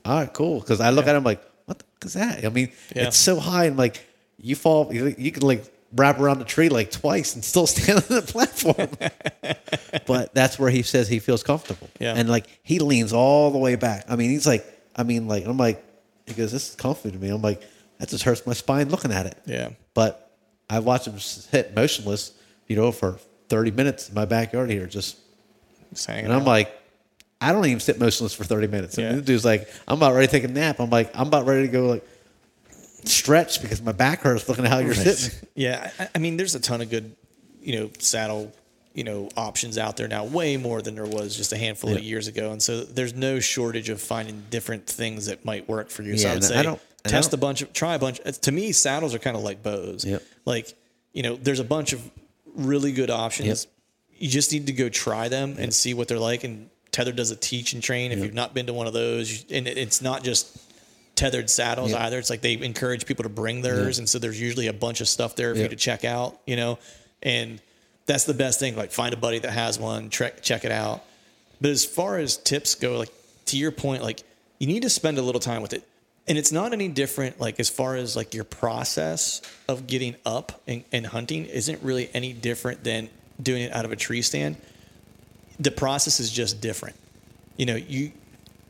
all 0.06 0.20
right, 0.20 0.34
cool. 0.34 0.60
Because 0.60 0.80
I 0.82 0.90
look 0.92 1.08
at 1.08 1.16
him 1.16 1.24
like, 1.24 1.42
what 1.66 1.80
the 1.80 1.86
fuck 1.86 2.06
is 2.06 2.14
that? 2.14 2.46
I 2.46 2.50
mean, 2.50 2.72
Yeah. 2.96 3.08
it's 3.08 3.18
so 3.18 3.40
high, 3.40 3.66
and 3.66 3.78
like 3.78 4.06
you 4.38 4.56
fall, 4.56 4.94
you, 4.94 5.14
you 5.18 5.32
can 5.32 5.44
like 5.44 5.64
wrap 5.94 6.20
around 6.20 6.40
the 6.40 6.46
tree 6.46 6.70
like 6.70 6.90
twice 6.90 7.36
and 7.36 7.44
still 7.44 7.68
stand 7.76 8.00
on 8.00 8.06
the 8.16 8.22
platform. 8.22 8.88
but 10.08 10.34
that's 10.34 10.58
where 10.58 10.70
he 10.70 10.82
says 10.84 11.08
he 11.08 11.20
feels 11.20 11.44
comfortable. 11.44 11.90
Yeah. 12.00 12.14
And 12.16 12.30
like 12.30 12.46
he 12.64 12.80
leans 12.80 13.14
all 13.14 13.52
the 13.52 13.58
way 13.58 13.76
back. 13.76 14.06
I 14.10 14.16
mean, 14.16 14.30
he's 14.30 14.48
like, 14.48 14.66
I 14.96 15.04
mean, 15.04 15.28
like 15.28 15.46
I'm 15.46 15.58
like, 15.58 15.84
he 16.26 16.34
goes, 16.34 16.52
this 16.52 16.70
is 16.70 16.76
comfy 16.76 17.12
to 17.12 17.18
me. 17.18 17.30
I'm 17.30 17.42
like, 17.42 17.62
that 18.02 18.10
just 18.10 18.24
hurts 18.24 18.47
my 18.47 18.54
spine 18.54 18.89
looking 18.89 19.12
at 19.12 19.28
it. 19.28 19.38
Yeah. 19.45 19.70
But 19.93 20.32
I 20.68 20.80
watched 20.80 21.06
him 21.06 21.20
sit 21.20 21.76
motionless, 21.76 22.32
you 22.66 22.76
know, 22.76 22.91
for 22.91 23.20
30 23.49 23.70
minutes 23.70 24.10
in 24.10 24.16
my 24.16 24.26
backyard 24.26 24.72
here, 24.72 24.88
just 24.88 25.18
Just 25.91 26.10
and 26.10 26.34
I'm 26.34 26.43
like, 26.43 26.72
I 27.39 27.52
don't 27.52 27.64
even 27.68 27.80
sit 27.80 27.99
motionless 27.99 28.34
for 28.34 28.43
30 28.43 28.68
minutes. 28.68 28.97
And 28.97 29.20
the 29.20 29.22
dude's 29.22 29.45
like, 29.45 29.70
I'm 29.88 29.97
about 29.97 30.16
ready 30.16 30.26
to 30.26 30.32
take 30.32 30.43
a 30.43 30.47
nap. 30.47 30.80
I'm 30.80 30.89
like, 30.89 31.12
I'm 31.14 31.28
about 31.28 31.45
ready 31.45 31.68
to 31.68 31.72
go 31.72 31.86
like 31.86 32.04
stretch 33.06 33.62
because 33.62 33.84
my 33.84 33.91
back 33.91 34.22
hurts 34.22 34.49
looking 34.49 34.66
at 34.66 34.72
how 34.72 34.80
you're 34.80 34.95
sitting. 34.95 35.47
Yeah, 35.56 35.91
I, 35.99 36.10
I 36.16 36.18
mean, 36.18 36.38
there's 36.38 36.56
a 36.56 36.60
ton 36.60 36.82
of 36.82 36.89
good, 36.89 37.16
you 37.62 37.80
know, 37.80 37.91
saddle 37.99 38.52
you 38.93 39.04
know 39.06 39.30
options 39.38 39.78
out 39.78 39.95
there 39.95 40.08
now, 40.08 40.26
way 40.26 40.58
more 40.58 40.82
than 40.82 40.95
there 40.95 41.06
was 41.06 41.38
just 41.38 41.54
a 41.54 41.58
handful 41.58 41.91
of 41.95 42.02
years 42.04 42.28
ago. 42.28 42.52
And 42.52 42.62
so 42.62 42.82
there's 42.84 43.14
no 43.14 43.39
shortage 43.39 43.89
of 43.89 44.02
finding 44.02 44.43
different 44.49 44.88
things 44.88 45.28
that 45.28 45.45
might 45.45 45.70
work 45.70 45.89
for 45.91 46.02
you. 46.02 46.18
so 46.18 46.26
Yeah, 46.28 46.32
I 46.32 46.34
would 46.36 46.43
say 46.43 46.58
I 46.58 46.64
don't- 46.64 46.82
and 47.04 47.12
test 47.12 47.34
a 47.34 47.38
bunch 47.38 47.62
of 47.62 47.74
try 47.74 47.95
a 47.95 47.99
bunch. 47.99 48.20
uh, 48.26 48.32
To 48.32 48.52
me, 48.52 48.72
saddles 48.72 49.14
are 49.16 49.20
kind 49.20 49.36
of 49.36 49.43
like 49.43 49.62
bows. 49.64 50.06
Yep. 50.06 50.24
Like 50.45 50.74
you 51.14 51.24
know, 51.24 51.36
there's 51.36 51.60
a 51.60 51.64
bunch 51.66 51.93
of 51.93 52.02
really 52.56 52.91
good 52.91 53.10
options. 53.10 53.47
Yep. 53.66 53.74
You 54.24 54.30
just 54.30 54.52
need 54.52 54.68
to 54.68 54.74
go 54.74 54.88
try 54.89 55.28
them 55.30 55.56
and 55.58 55.74
see 55.74 55.93
what 55.93 56.08
they're 56.08 56.20
like. 56.20 56.43
And 56.43 56.70
Tether 56.91 57.12
does 57.12 57.32
a 57.32 57.36
teach 57.36 57.74
and 57.74 57.82
train. 57.82 58.12
If 58.12 58.20
you've 58.20 58.34
not 58.34 58.54
been 58.54 58.68
to 58.68 58.74
one 58.74 58.86
of 58.88 58.93
those, 58.93 59.45
and 59.52 59.68
it's 59.68 60.02
not 60.02 60.24
just 60.24 60.58
tethered 61.16 61.49
saddles 61.49 61.91
Yep. 61.91 61.99
either. 62.02 62.20
It's 62.20 62.30
like 62.30 62.41
they 62.41 62.54
encourage 62.54 63.06
people 63.06 63.24
to 63.24 63.30
bring 63.30 63.62
theirs, 63.62 63.97
and 63.99 64.08
so 64.08 64.20
there's 64.20 64.39
usually 64.39 64.68
a 64.68 64.74
bunch 64.74 65.02
of 65.02 65.08
stuff 65.08 65.36
there 65.36 65.54
for 65.56 65.62
you 65.62 65.68
to 65.70 65.76
check 65.76 66.06
out. 66.06 66.39
You 66.45 66.56
know, 66.56 66.80
and 67.24 67.60
that's 68.06 68.26
the 68.26 68.34
best 68.34 68.60
thing. 68.60 68.76
Like 68.76 68.91
find 68.91 69.14
a 69.14 69.18
buddy 69.18 69.39
that 69.39 69.52
has 69.52 69.80
one, 69.80 70.10
check 70.10 70.41
check 70.43 70.66
it 70.66 70.72
out. 70.72 71.04
But 71.60 71.72
as 71.72 71.84
far 71.86 72.18
as 72.18 72.38
tips 72.38 72.76
go, 72.76 72.97
like 72.99 73.12
to 73.45 73.58
your 73.58 73.72
point, 73.72 74.04
like 74.04 74.24
you 74.60 74.68
need 74.68 74.84
to 74.84 74.89
spend 74.89 75.18
a 75.18 75.22
little 75.22 75.41
time 75.41 75.62
with 75.62 75.74
it. 75.74 75.88
And 76.32 76.38
it's 76.38 76.54
not 76.54 76.72
any 76.72 76.88
different, 76.88 77.42
like 77.42 77.60
as 77.60 77.68
far 77.70 77.98
as 77.98 78.16
like 78.16 78.34
your 78.34 78.46
process 78.46 79.42
of 79.68 79.86
getting 79.86 80.16
up 80.26 80.62
and, 80.66 80.86
and 80.94 81.06
hunting 81.06 81.44
isn't 81.46 81.84
really 81.84 82.10
any 82.14 82.32
different 82.32 82.86
than 82.86 83.10
doing 83.44 83.64
it 83.64 83.74
out 83.74 83.84
of 83.84 83.92
a 83.92 83.98
tree 83.98 84.22
stand. 84.22 84.56
The 85.60 85.72
process 85.72 86.22
is 86.22 86.32
just 86.32 86.62
different. 86.62 86.96
You 87.58 87.66
know, 87.66 87.76
you 87.76 88.14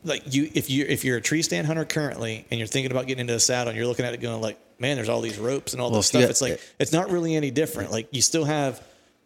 like 0.02 0.34
you 0.34 0.50
if 0.54 0.70
you 0.70 0.86
if 0.88 1.04
you're 1.04 1.18
a 1.18 1.20
tree 1.20 1.42
stand 1.42 1.68
hunter 1.68 1.84
currently 1.84 2.44
and 2.50 2.58
you're 2.58 2.66
thinking 2.66 2.90
about 2.90 3.06
getting 3.06 3.20
into 3.20 3.34
a 3.34 3.38
saddle 3.38 3.68
and 3.68 3.78
you're 3.78 3.86
looking 3.86 4.06
at 4.06 4.12
it 4.12 4.20
going 4.20 4.40
like, 4.40 4.58
man, 4.80 4.96
there's 4.96 5.08
all 5.08 5.20
these 5.20 5.38
ropes 5.38 5.72
and 5.72 5.80
all 5.80 5.92
Well, 5.92 6.00
this 6.00 6.08
stuff. 6.08 6.22
got- 6.22 6.30
It's 6.30 6.42
like 6.42 6.60
it's 6.80 6.92
not 6.92 7.10
really 7.12 7.36
any 7.36 7.52
different. 7.52 7.92
Like 7.92 8.08
you 8.10 8.22
still 8.22 8.44
have 8.44 8.84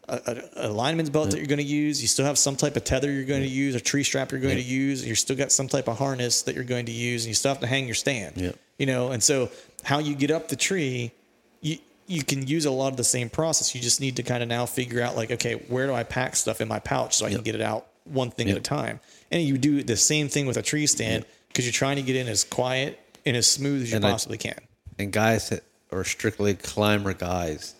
a, 0.08 0.42
a, 0.56 0.68
lineman's 0.68 1.10
belt 1.10 1.30
that 1.30 1.38
you're 1.38 1.46
going 1.46 1.58
to 1.58 1.64
use. 1.64 2.00
You 2.00 2.08
still 2.08 2.24
have 2.26 2.38
some 2.38 2.56
type 2.56 2.76
of 2.76 2.84
tether 2.84 3.10
you're 3.10 3.24
going 3.24 3.42
to 3.42 3.48
use, 3.48 3.74
a 3.74 3.80
tree 3.80 4.04
strap 4.04 4.30
you're 4.30 4.40
going 4.40 4.56
to 4.56 4.62
use. 4.62 5.04
You're 5.04 5.16
still 5.16 5.36
got 5.36 5.50
some 5.50 5.68
type 5.68 5.88
of 5.88 5.98
harness 5.98 6.42
that 6.42 6.54
you're 6.54 6.64
going 6.64 6.86
to 6.86 6.92
use, 6.92 7.24
and 7.24 7.28
you 7.28 7.34
still 7.34 7.50
have 7.50 7.60
to 7.60 7.66
hang 7.66 7.86
your 7.86 7.94
stand. 7.94 8.36
Yeah. 8.36 8.52
You 8.78 8.86
know, 8.86 9.10
and 9.10 9.22
so 9.22 9.50
how 9.82 9.98
you 9.98 10.14
get 10.14 10.30
up 10.30 10.48
the 10.48 10.56
tree, 10.56 11.12
you 11.60 11.78
you 12.06 12.22
can 12.22 12.46
use 12.46 12.66
a 12.66 12.70
lot 12.70 12.88
of 12.88 12.96
the 12.96 13.04
same 13.04 13.28
process. 13.28 13.74
You 13.74 13.80
just 13.80 14.00
need 14.00 14.16
to 14.16 14.22
kind 14.22 14.42
of 14.42 14.48
now 14.48 14.64
figure 14.66 15.02
out 15.02 15.16
like, 15.16 15.32
okay, 15.32 15.54
where 15.54 15.88
do 15.88 15.92
I 15.94 16.04
pack 16.04 16.36
stuff 16.36 16.60
in 16.60 16.68
my 16.68 16.78
pouch 16.78 17.16
so 17.16 17.26
I 17.26 17.30
can 17.30 17.42
get 17.42 17.56
it 17.56 17.60
out 17.60 17.86
one 18.04 18.30
thing 18.30 18.48
at 18.48 18.56
a 18.56 18.60
time. 18.60 19.00
And 19.32 19.42
you 19.42 19.58
do 19.58 19.82
the 19.82 19.96
same 19.96 20.28
thing 20.28 20.46
with 20.46 20.56
a 20.56 20.62
tree 20.62 20.86
stand 20.86 21.24
because 21.48 21.64
you're 21.64 21.72
trying 21.72 21.96
to 21.96 22.02
get 22.02 22.14
in 22.14 22.28
as 22.28 22.44
quiet 22.44 23.00
and 23.24 23.36
as 23.36 23.48
smooth 23.48 23.82
as 23.82 23.90
you 23.90 23.96
And 23.96 24.06
I- 24.06 24.12
possibly 24.12 24.38
can. 24.38 24.60
and 24.98 25.12
guys 25.12 25.48
that 25.48 25.64
are 25.90 26.04
strictly 26.04 26.54
climber 26.54 27.12
guys 27.12 27.74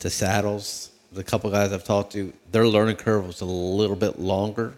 to 0.00 0.10
saddles 0.10 0.90
the 1.12 1.24
couple 1.24 1.50
guys 1.50 1.72
i've 1.72 1.84
talked 1.84 2.12
to 2.12 2.32
their 2.52 2.66
learning 2.66 2.96
curve 2.96 3.26
was 3.26 3.40
a 3.40 3.44
little 3.44 3.96
bit 3.96 4.18
longer 4.18 4.74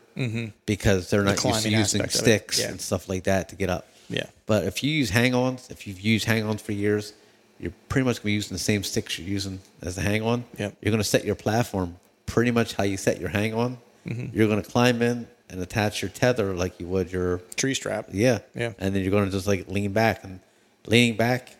because 0.66 1.10
they're 1.10 1.22
not 1.24 1.42
used 1.44 1.62
to 1.62 1.70
using 1.70 2.00
aspect 2.02 2.02
of 2.02 2.06
it, 2.06 2.12
sticks 2.18 2.60
yeah. 2.60 2.68
and 2.70 2.80
stuff 2.80 3.08
like 3.08 3.24
that 3.24 3.48
to 3.50 3.56
get 3.56 3.68
up 3.70 3.86
Yeah. 4.08 4.26
but 4.46 4.64
if 4.64 4.82
you 4.82 4.90
use 4.90 5.10
hang-ons 5.10 5.68
if 5.70 5.86
you've 5.86 6.00
used 6.00 6.24
hang-ons 6.26 6.62
for 6.62 6.72
years 6.72 7.12
you're 7.60 7.72
pretty 7.88 8.04
much 8.04 8.16
going 8.16 8.22
to 8.22 8.26
be 8.26 8.32
using 8.32 8.54
the 8.54 8.58
same 8.62 8.82
sticks 8.82 9.18
you're 9.18 9.28
using 9.28 9.60
as 9.82 9.94
the 9.96 10.02
hang-on 10.02 10.44
Yep. 10.58 10.76
you're 10.80 10.90
going 10.90 11.02
to 11.02 11.08
set 11.08 11.24
your 11.24 11.34
platform 11.34 11.96
pretty 12.26 12.50
much 12.50 12.74
how 12.74 12.84
you 12.84 12.96
set 12.96 13.20
your 13.20 13.28
hang-on 13.30 13.78
Mm-hmm. 14.06 14.36
you're 14.36 14.48
going 14.48 14.60
to 14.60 14.68
climb 14.68 15.00
in 15.00 15.28
and 15.48 15.60
attach 15.62 16.02
your 16.02 16.08
tether 16.10 16.54
like 16.54 16.80
you 16.80 16.86
would 16.88 17.12
your 17.12 17.38
Tree 17.54 17.72
strap. 17.74 18.06
yeah. 18.10 18.40
Yeah. 18.54 18.72
And 18.80 18.92
then 18.94 19.02
you're 19.02 19.12
going 19.12 19.26
to 19.26 19.30
just 19.30 19.46
like 19.46 19.68
lean 19.68 19.92
back 19.92 20.24
and 20.24 20.40
leaning 20.86 21.16
back. 21.16 21.54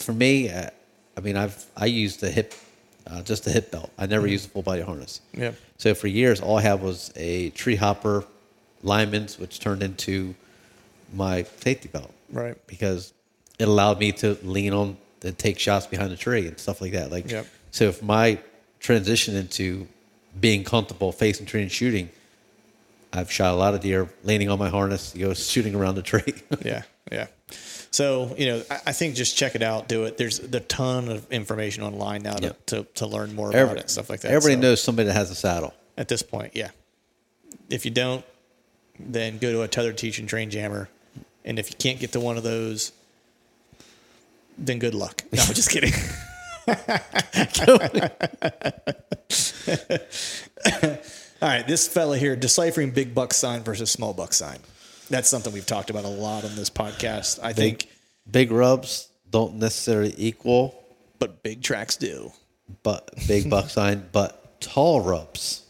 For 0.00 0.12
me, 0.12 0.50
uh, 0.50 0.70
I 1.16 1.20
mean, 1.20 1.36
I've 1.36 1.64
I 1.76 1.86
used 1.86 2.20
the 2.20 2.30
hip, 2.30 2.54
uh, 3.06 3.22
just 3.22 3.46
a 3.46 3.50
hip 3.50 3.70
belt. 3.70 3.90
I 3.98 4.06
never 4.06 4.26
used 4.26 4.46
a 4.46 4.48
full 4.50 4.62
body 4.62 4.82
harness. 4.82 5.20
Mm-hmm. 5.32 5.42
Yeah. 5.42 5.52
So 5.78 5.94
for 5.94 6.08
years, 6.08 6.40
all 6.40 6.58
I 6.58 6.62
had 6.62 6.80
was 6.82 7.12
a 7.16 7.50
tree 7.50 7.76
hopper, 7.76 8.24
lineman's, 8.82 9.38
which 9.38 9.60
turned 9.60 9.82
into 9.82 10.34
my 11.14 11.44
safety 11.60 11.88
belt. 11.88 12.12
Right. 12.32 12.56
Because 12.66 13.12
it 13.58 13.68
allowed 13.68 13.98
me 14.00 14.12
to 14.12 14.36
lean 14.42 14.72
on 14.72 14.96
and 15.22 15.38
take 15.38 15.58
shots 15.58 15.86
behind 15.86 16.10
the 16.10 16.16
tree 16.16 16.46
and 16.46 16.58
stuff 16.58 16.80
like 16.80 16.92
that. 16.92 17.10
Like, 17.10 17.30
Yep. 17.30 17.46
so 17.70 17.84
if 17.84 18.02
my 18.02 18.38
transition 18.80 19.34
into 19.36 19.86
being 20.40 20.64
comfortable 20.64 21.12
facing 21.12 21.46
tree 21.46 21.62
and 21.62 21.72
shooting, 21.72 22.10
I've 23.12 23.30
shot 23.32 23.54
a 23.54 23.56
lot 23.56 23.72
of 23.74 23.80
deer 23.80 24.08
leaning 24.24 24.50
on 24.50 24.58
my 24.58 24.68
harness, 24.68 25.14
you 25.16 25.26
know, 25.26 25.34
shooting 25.34 25.74
around 25.74 25.94
the 25.94 26.02
tree. 26.02 26.34
Yeah, 26.64 26.82
yeah. 27.10 27.26
So 27.96 28.34
you 28.36 28.44
know, 28.46 28.62
I, 28.70 28.80
I 28.88 28.92
think 28.92 29.14
just 29.14 29.38
check 29.38 29.54
it 29.54 29.62
out, 29.62 29.88
do 29.88 30.04
it. 30.04 30.18
There's 30.18 30.38
a 30.38 30.60
ton 30.60 31.08
of 31.08 31.32
information 31.32 31.82
online 31.82 32.22
now 32.22 32.34
to, 32.34 32.42
Yep. 32.42 32.66
to, 32.66 32.82
to 32.96 33.06
learn 33.06 33.34
more 33.34 33.48
about 33.48 33.58
Every- 33.58 33.76
it, 33.78 33.80
and 33.80 33.90
stuff 33.90 34.10
like 34.10 34.20
that. 34.20 34.32
Everybody 34.32 34.56
So, 34.56 34.60
knows 34.68 34.82
somebody 34.82 35.06
that 35.06 35.14
has 35.14 35.30
a 35.30 35.34
saddle. 35.34 35.72
at 35.96 36.06
this 36.08 36.22
point. 36.22 36.54
Yeah. 36.54 36.72
If 37.70 37.86
you 37.86 37.90
don't, 37.90 38.22
then 39.00 39.38
go 39.38 39.50
to 39.50 39.62
a 39.62 39.68
tethered 39.68 39.96
teach 39.96 40.18
and 40.18 40.28
train 40.28 40.50
jammer, 40.50 40.90
and 41.42 41.58
if 41.58 41.70
you 41.70 41.76
can't 41.78 41.98
get 41.98 42.12
to 42.12 42.20
one 42.20 42.36
of 42.36 42.42
those, 42.42 42.92
then 44.58 44.78
good 44.78 44.94
luck. 44.94 45.24
No, 45.32 45.42
I'm 45.42 45.54
just 45.54 45.70
kidding. 45.70 45.94
All 51.42 51.48
right, 51.48 51.66
this 51.66 51.88
fella 51.88 52.18
here 52.18 52.34
deciphering 52.36 52.90
big 52.90 53.14
buck 53.14 53.32
sign 53.32 53.62
versus 53.62 53.90
small 53.90 54.12
buck 54.12 54.32
sign. 54.34 54.58
That's 55.08 55.28
something 55.28 55.52
we've 55.52 55.66
talked 55.66 55.90
about 55.90 56.04
a 56.04 56.08
lot 56.08 56.44
on 56.44 56.56
this 56.56 56.70
podcast. 56.70 57.38
I 57.42 57.52
think, 57.52 57.88
Big 58.30 58.50
rubs 58.50 59.08
don't 59.30 59.56
necessarily 59.56 60.14
equal, 60.16 60.82
but 61.18 61.42
big 61.42 61.62
tracks 61.62 61.96
do. 61.96 62.32
but 62.82 63.10
big 63.28 63.48
buck 63.50 63.70
sign, 63.70 64.08
but 64.10 64.60
tall 64.60 65.00
rubs, 65.00 65.64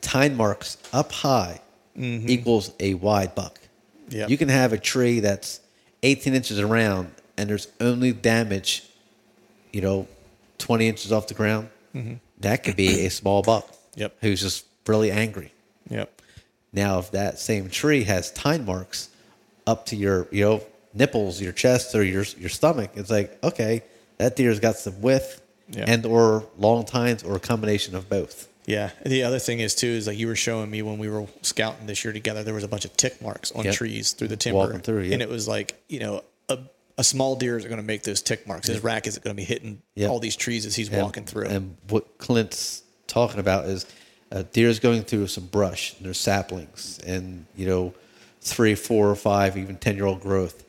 tine 0.00 0.36
marks 0.36 0.78
up 0.92 1.12
high 1.12 1.60
mm-hmm. 1.96 2.28
equals 2.28 2.72
a 2.80 2.94
wide 2.94 3.34
buck. 3.34 3.58
Yep. 4.08 4.30
You 4.30 4.38
can 4.38 4.48
have 4.48 4.72
a 4.72 4.78
tree 4.78 5.20
that's 5.20 5.60
18 6.02 6.34
inches 6.34 6.58
around 6.58 7.12
and 7.36 7.48
there's 7.48 7.68
only 7.80 8.12
damage, 8.12 8.84
you 9.72 9.80
know, 9.80 10.06
20 10.58 10.88
inches 10.88 11.12
off 11.12 11.28
the 11.28 11.34
ground. 11.34 11.68
Mm-hmm. 11.94 12.14
That 12.40 12.64
could 12.64 12.76
be 12.76 13.06
a 13.06 13.10
small 13.10 13.42
buck. 13.42 13.68
Yep. 13.96 14.16
Who's 14.20 14.40
just 14.40 14.66
really 14.86 15.10
angry. 15.10 15.52
Yep. 15.88 16.21
Now, 16.72 16.98
if 16.98 17.10
that 17.12 17.38
same 17.38 17.68
tree 17.68 18.04
has 18.04 18.30
tine 18.32 18.64
marks 18.64 19.08
up 19.66 19.86
to 19.86 19.96
your, 19.96 20.26
you 20.30 20.44
know, 20.44 20.62
nipples, 20.94 21.40
your 21.40 21.52
chest, 21.52 21.94
or 21.94 22.02
your 22.02 22.24
your 22.38 22.48
stomach, 22.48 22.90
it's 22.94 23.10
like, 23.10 23.42
okay, 23.44 23.82
that 24.18 24.36
deer's 24.36 24.60
got 24.60 24.76
some 24.76 25.00
width 25.02 25.40
Yeah. 25.68 25.84
and 25.86 26.04
or 26.06 26.46
long 26.58 26.84
tines 26.84 27.22
or 27.22 27.36
a 27.36 27.40
combination 27.40 27.94
of 27.94 28.08
both. 28.08 28.48
Yeah. 28.66 28.90
The 29.04 29.24
other 29.24 29.38
thing 29.38 29.58
is 29.60 29.74
too 29.74 29.88
is 29.88 30.06
like 30.06 30.16
you 30.18 30.28
were 30.28 30.36
showing 30.36 30.70
me 30.70 30.82
when 30.82 30.98
we 30.98 31.08
were 31.08 31.26
scouting 31.42 31.86
this 31.86 32.04
year 32.04 32.12
together, 32.12 32.42
there 32.44 32.54
was 32.54 32.64
a 32.64 32.68
bunch 32.68 32.84
of 32.84 32.96
tick 32.96 33.20
marks 33.20 33.50
on 33.52 33.64
Yep. 33.64 33.74
trees 33.74 34.12
through 34.12 34.28
the 34.28 34.36
timber, 34.36 34.58
Walking 34.58 34.80
through, 34.80 35.02
yeah. 35.02 35.14
and 35.14 35.22
it 35.22 35.28
was 35.28 35.48
like 35.48 35.80
you 35.88 35.98
know 36.00 36.22
a, 36.48 36.58
a 36.96 37.04
small 37.04 37.36
deer 37.36 37.56
is 37.58 37.64
going 37.64 37.78
to 37.78 37.82
make 37.82 38.02
those 38.02 38.22
tick 38.22 38.46
marks. 38.46 38.68
His 38.68 38.82
rack 38.84 39.06
is 39.06 39.18
going 39.18 39.34
to 39.34 39.40
be 39.40 39.44
hitting 39.44 39.82
Yep. 39.96 40.10
all 40.10 40.18
these 40.20 40.36
trees 40.36 40.64
as 40.66 40.74
he's 40.76 40.88
And- 40.88 41.02
walking 41.02 41.24
through. 41.24 41.46
And 41.48 41.76
what 41.88 42.18
Clint's 42.18 42.82
talking 43.08 43.40
about 43.40 43.64
is 43.66 43.84
a 44.32 44.46
is 44.60 44.80
going 44.80 45.02
through 45.02 45.26
some 45.26 45.46
brush, 45.46 45.94
and 45.96 46.06
there's 46.06 46.18
saplings, 46.18 46.98
and 47.06 47.46
you 47.54 47.66
know, 47.66 47.94
three, 48.40 48.74
four, 48.74 49.10
or 49.10 49.16
five, 49.16 49.56
even 49.56 49.76
ten 49.76 49.96
year 49.96 50.06
old 50.06 50.20
growth. 50.20 50.64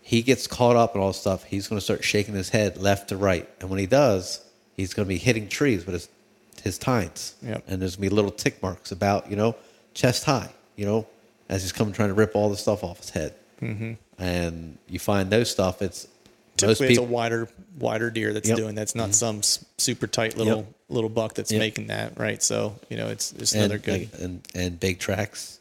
He 0.00 0.22
gets 0.22 0.46
caught 0.46 0.76
up 0.76 0.94
in 0.94 1.00
all 1.00 1.08
this 1.08 1.20
stuff. 1.20 1.44
He's 1.44 1.68
going 1.68 1.78
to 1.78 1.84
start 1.84 2.02
shaking 2.02 2.34
his 2.34 2.48
head 2.48 2.78
left 2.78 3.10
to 3.10 3.16
right, 3.16 3.48
and 3.60 3.70
when 3.70 3.78
he 3.78 3.86
does, 3.86 4.44
he's 4.76 4.94
going 4.94 5.06
to 5.06 5.08
be 5.08 5.18
hitting 5.18 5.48
trees 5.48 5.84
with 5.86 5.94
his 5.94 6.08
his 6.62 6.78
tines. 6.78 7.34
Yep. 7.42 7.64
And 7.66 7.82
there's 7.82 7.96
going 7.96 8.08
to 8.08 8.10
be 8.10 8.16
little 8.16 8.30
tick 8.30 8.62
marks 8.62 8.92
about 8.92 9.28
you 9.30 9.36
know 9.36 9.56
chest 9.94 10.24
high, 10.24 10.50
you 10.76 10.86
know, 10.86 11.06
as 11.48 11.62
he's 11.62 11.72
coming 11.72 11.92
trying 11.92 12.08
to 12.08 12.14
rip 12.14 12.34
all 12.34 12.48
the 12.48 12.56
stuff 12.56 12.82
off 12.82 12.98
his 12.98 13.10
head. 13.10 13.34
Mm-hmm. 13.60 13.92
And 14.18 14.78
you 14.88 14.98
find 14.98 15.30
those 15.30 15.50
stuff. 15.50 15.82
It's 15.82 16.06
Typically, 16.56 16.88
it's 16.88 16.98
a 16.98 17.02
wider 17.02 17.48
wider 17.78 18.10
deer 18.10 18.32
that's 18.32 18.48
Yep. 18.48 18.58
doing 18.58 18.74
that's 18.74 18.94
not 18.94 19.10
mm-hmm. 19.10 19.40
some 19.40 19.62
super 19.78 20.06
tight 20.06 20.36
little 20.36 20.58
Yep. 20.58 20.66
little 20.90 21.10
buck 21.10 21.34
that's 21.34 21.50
Yep. 21.50 21.58
making 21.58 21.86
that 21.88 22.18
right. 22.18 22.42
So 22.42 22.76
you 22.88 22.96
know 22.96 23.08
it's 23.08 23.32
it's 23.32 23.52
and, 23.52 23.64
another 23.64 23.78
good. 23.78 24.12
like, 24.12 24.20
and 24.20 24.46
and 24.54 24.78
big 24.78 24.98
tracks, 24.98 25.58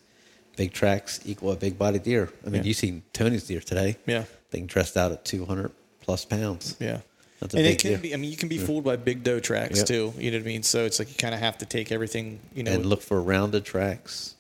big 0.58 0.74
tracks 0.74 1.20
equal 1.26 1.52
a 1.52 1.56
big 1.56 1.78
body 1.80 2.00
deer. 2.00 2.30
I 2.46 2.50
mean, 2.50 2.62
Yeah. 2.64 2.68
you 2.68 2.74
seen 2.74 3.04
Tony's 3.14 3.46
deer 3.46 3.62
today. 3.62 3.98
Yeah. 4.06 4.26
Thing 4.52 4.66
dressed 4.68 4.98
out 4.98 5.12
at 5.12 5.24
two 5.26 5.46
hundred 5.46 5.72
plus 6.02 6.26
pounds. 6.26 6.76
Yeah. 6.80 7.00
That's 7.40 7.56
a 7.56 7.58
and 7.58 7.66
it 7.66 7.80
can 7.80 7.92
deer. 7.92 7.98
be, 8.00 8.14
I 8.14 8.18
mean, 8.18 8.30
you 8.30 8.38
can 8.38 8.50
be 8.50 8.60
fooled 8.60 8.84
by 8.84 8.98
big 8.98 9.24
doe 9.24 9.40
tracks 9.40 9.82
too. 9.84 10.14
You 10.18 10.30
know 10.30 10.38
what 10.38 10.44
I 10.44 10.48
mean? 10.48 10.62
So 10.64 10.86
it's 10.86 11.00
like 11.00 11.08
you 11.10 11.16
kind 11.16 11.34
of 11.34 11.40
have 11.40 11.58
to 11.60 11.66
take 11.66 11.92
everything, 11.92 12.40
you 12.54 12.62
know. 12.64 12.72
and 12.72 12.86
look 12.86 13.02
for 13.02 13.20
rounded 13.20 13.66
tracks. 13.66 14.36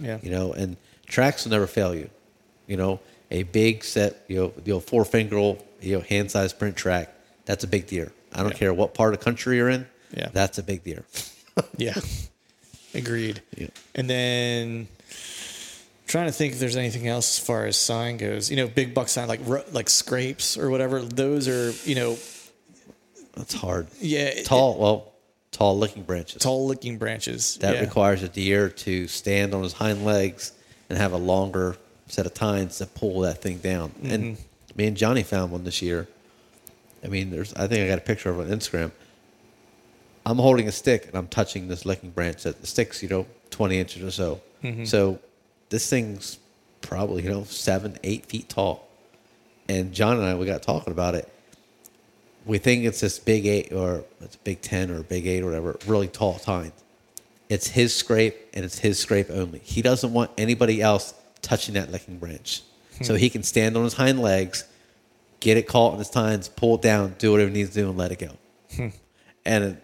yeah. 0.00 0.18
You 0.22 0.30
know, 0.32 0.52
and 0.52 0.76
tracks 1.06 1.44
will 1.44 1.52
never 1.52 1.68
fail 1.68 1.94
you. 1.94 2.10
You 2.66 2.76
know, 2.76 2.98
a 3.30 3.42
big 3.44 3.84
set, 3.84 4.24
you 4.28 4.36
know, 4.36 4.52
you 4.64 4.74
know 4.74 4.80
four 4.80 5.04
finger, 5.04 5.36
you 5.80 5.96
know, 5.96 6.00
hand 6.00 6.30
sized 6.30 6.58
print 6.58 6.76
track. 6.76 7.12
That's 7.46 7.64
a 7.64 7.66
big 7.68 7.86
deer. 7.86 8.12
I 8.32 8.42
don't 8.42 8.52
Yeah. 8.52 8.58
care 8.58 8.74
what 8.74 8.94
part 8.94 9.14
of 9.14 9.20
country 9.20 9.56
you're 9.56 9.68
in. 9.68 9.86
Yeah. 10.16 10.28
That's 10.32 10.58
a 10.58 10.62
big 10.62 10.84
deer. 10.84 11.04
Yeah. 11.76 11.94
Agreed. 12.94 13.42
Yeah. 13.56 13.66
And 13.94 14.08
then 14.08 14.88
trying 16.06 16.26
to 16.26 16.32
think 16.32 16.54
if 16.54 16.58
there's 16.58 16.76
anything 16.76 17.06
else 17.06 17.38
as 17.38 17.44
far 17.44 17.66
as 17.66 17.76
sign 17.76 18.16
goes. 18.16 18.50
You 18.50 18.56
know, 18.56 18.66
big 18.66 18.94
buck 18.94 19.08
sign 19.08 19.28
like 19.28 19.40
like 19.72 19.90
scrapes 19.90 20.56
or 20.56 20.70
whatever. 20.70 21.00
Those 21.02 21.48
are, 21.48 21.72
you 21.88 21.94
know, 21.96 22.16
That's 23.34 23.52
hard. 23.54 23.88
yeah. 24.00 24.20
it- 24.28 24.46
Tall. 24.46 24.78
Well, 24.78 25.12
tall 25.52 25.78
looking 25.78 26.02
branches. 26.04 26.40
Tall 26.42 26.66
looking 26.66 26.96
branches. 26.98 27.56
That 27.60 27.74
yeah. 27.74 27.80
requires 27.82 28.22
a 28.22 28.28
deer 28.28 28.68
to 28.70 29.06
stand 29.06 29.52
on 29.54 29.62
his 29.62 29.74
hind 29.74 30.04
legs 30.04 30.52
and 30.88 30.96
have 30.98 31.12
a 31.12 31.18
longer 31.18 31.76
set 32.10 32.26
of 32.26 32.34
tines 32.34 32.78
to 32.78 32.86
pull 32.86 33.20
that 33.20 33.40
thing 33.40 33.58
down. 33.58 33.92
And 34.02 34.36
mm-hmm. 34.36 34.42
me 34.76 34.86
and 34.86 34.96
Johnny 34.96 35.22
found 35.22 35.52
one 35.52 35.64
this 35.64 35.80
year. 35.80 36.08
I 37.04 37.08
mean, 37.08 37.30
there's. 37.30 37.54
I 37.54 37.66
think 37.66 37.84
I 37.84 37.88
got 37.88 37.98
a 37.98 38.02
picture 38.02 38.30
of 38.30 38.40
it 38.40 38.50
on 38.50 38.58
Instagram. 38.58 38.90
I'm 40.26 40.36
holding 40.36 40.68
a 40.68 40.72
stick 40.72 41.06
and 41.06 41.14
I'm 41.14 41.28
touching 41.28 41.68
this 41.68 41.86
licking 41.86 42.10
branch. 42.10 42.42
That 42.42 42.60
the 42.60 42.66
stick's 42.66 43.02
you 43.02 43.08
know 43.08 43.26
20 43.50 43.78
inches 43.78 44.02
or 44.02 44.10
so. 44.10 44.40
Mm-hmm. 44.62 44.84
So 44.84 45.18
this 45.70 45.88
thing's 45.88 46.38
probably 46.82 47.22
you 47.22 47.30
know 47.30 47.44
seven, 47.44 47.96
eight 48.04 48.26
feet 48.26 48.48
tall. 48.48 48.86
And 49.68 49.92
John 49.92 50.16
and 50.16 50.26
I 50.26 50.34
we 50.34 50.46
got 50.46 50.62
talking 50.62 50.92
about 50.92 51.14
it. 51.14 51.32
We 52.44 52.58
think 52.58 52.84
it's 52.84 53.00
this 53.00 53.18
big 53.18 53.46
eight 53.46 53.72
or 53.72 54.04
it's 54.20 54.34
a 54.34 54.38
big 54.38 54.60
ten 54.60 54.90
or 54.90 54.98
a 54.98 55.04
big 55.04 55.26
eight 55.26 55.42
or 55.42 55.46
whatever, 55.46 55.78
really 55.86 56.08
tall 56.08 56.38
tine. 56.38 56.72
It's 57.48 57.68
his 57.68 57.94
scrape 57.94 58.36
and 58.54 58.64
it's 58.64 58.78
his 58.78 58.98
scrape 58.98 59.30
only. 59.30 59.58
He 59.60 59.82
doesn't 59.82 60.12
want 60.12 60.30
anybody 60.38 60.80
else 60.80 61.14
touching 61.42 61.74
that 61.74 61.90
licking 61.90 62.18
branch. 62.18 62.62
Hmm. 62.98 63.04
So 63.04 63.14
he 63.14 63.30
can 63.30 63.42
stand 63.42 63.76
on 63.76 63.84
his 63.84 63.94
hind 63.94 64.20
legs, 64.20 64.64
get 65.40 65.56
it 65.56 65.66
caught 65.66 65.92
in 65.94 65.98
his 65.98 66.10
tines, 66.10 66.48
pull 66.48 66.76
it 66.76 66.82
down, 66.82 67.14
do 67.18 67.32
whatever 67.32 67.48
he 67.50 67.54
needs 67.54 67.70
to 67.70 67.80
do, 67.80 67.88
and 67.88 67.98
let 67.98 68.12
it 68.12 68.18
go. 68.18 68.30
Hmm. 68.76 68.88
and 69.44 69.64
it, 69.64 69.82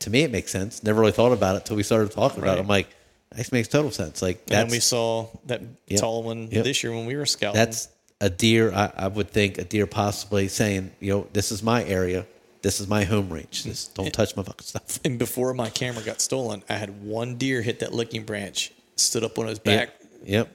to 0.00 0.10
me, 0.10 0.22
it 0.22 0.30
makes 0.32 0.50
sense. 0.50 0.82
Never 0.82 1.00
really 1.00 1.12
thought 1.12 1.32
about 1.32 1.54
it 1.56 1.58
until 1.62 1.76
we 1.76 1.82
started 1.82 2.10
talking 2.10 2.42
about 2.42 2.58
it. 2.58 2.62
I'm 2.62 2.66
like, 2.68 2.88
this 3.34 3.52
makes 3.52 3.68
total 3.68 3.90
sense. 3.90 4.20
Like 4.22 4.38
And 4.48 4.48
then 4.50 4.68
we 4.68 4.80
saw 4.80 5.28
that 5.46 5.60
Yep. 5.86 6.00
tall 6.00 6.22
one 6.22 6.48
Yep. 6.50 6.64
this 6.64 6.82
year 6.82 6.92
when 6.92 7.06
we 7.06 7.14
were 7.16 7.26
scouting. 7.26 7.58
that's 7.58 7.88
a 8.20 8.28
deer. 8.30 8.72
I, 8.72 8.92
I 8.96 9.08
would 9.08 9.30
think 9.30 9.58
a 9.58 9.64
deer 9.64 9.86
possibly 9.86 10.48
saying, 10.48 10.90
you 11.00 11.12
know, 11.12 11.26
this 11.32 11.50
is 11.52 11.62
my 11.62 11.84
area, 11.84 12.26
this 12.62 12.80
is 12.80 12.88
my 12.88 13.04
home 13.04 13.30
range. 13.30 13.62
Hmm. 13.62 13.70
Just 13.70 13.94
don't 13.94 14.12
touch 14.12 14.36
my 14.36 14.42
fucking 14.42 14.64
stuff. 14.66 14.98
and 15.04 15.18
before 15.18 15.54
my 15.54 15.70
camera 15.70 16.02
got 16.04 16.20
stolen, 16.20 16.62
I 16.68 16.74
had 16.74 17.02
one 17.04 17.36
deer 17.36 17.62
hit 17.62 17.78
that 17.80 17.92
licking 17.92 18.24
branch, 18.24 18.72
stood 18.96 19.24
up 19.24 19.38
on 19.38 19.46
his 19.46 19.58
back 19.58 19.88
Yep. 19.88 20.01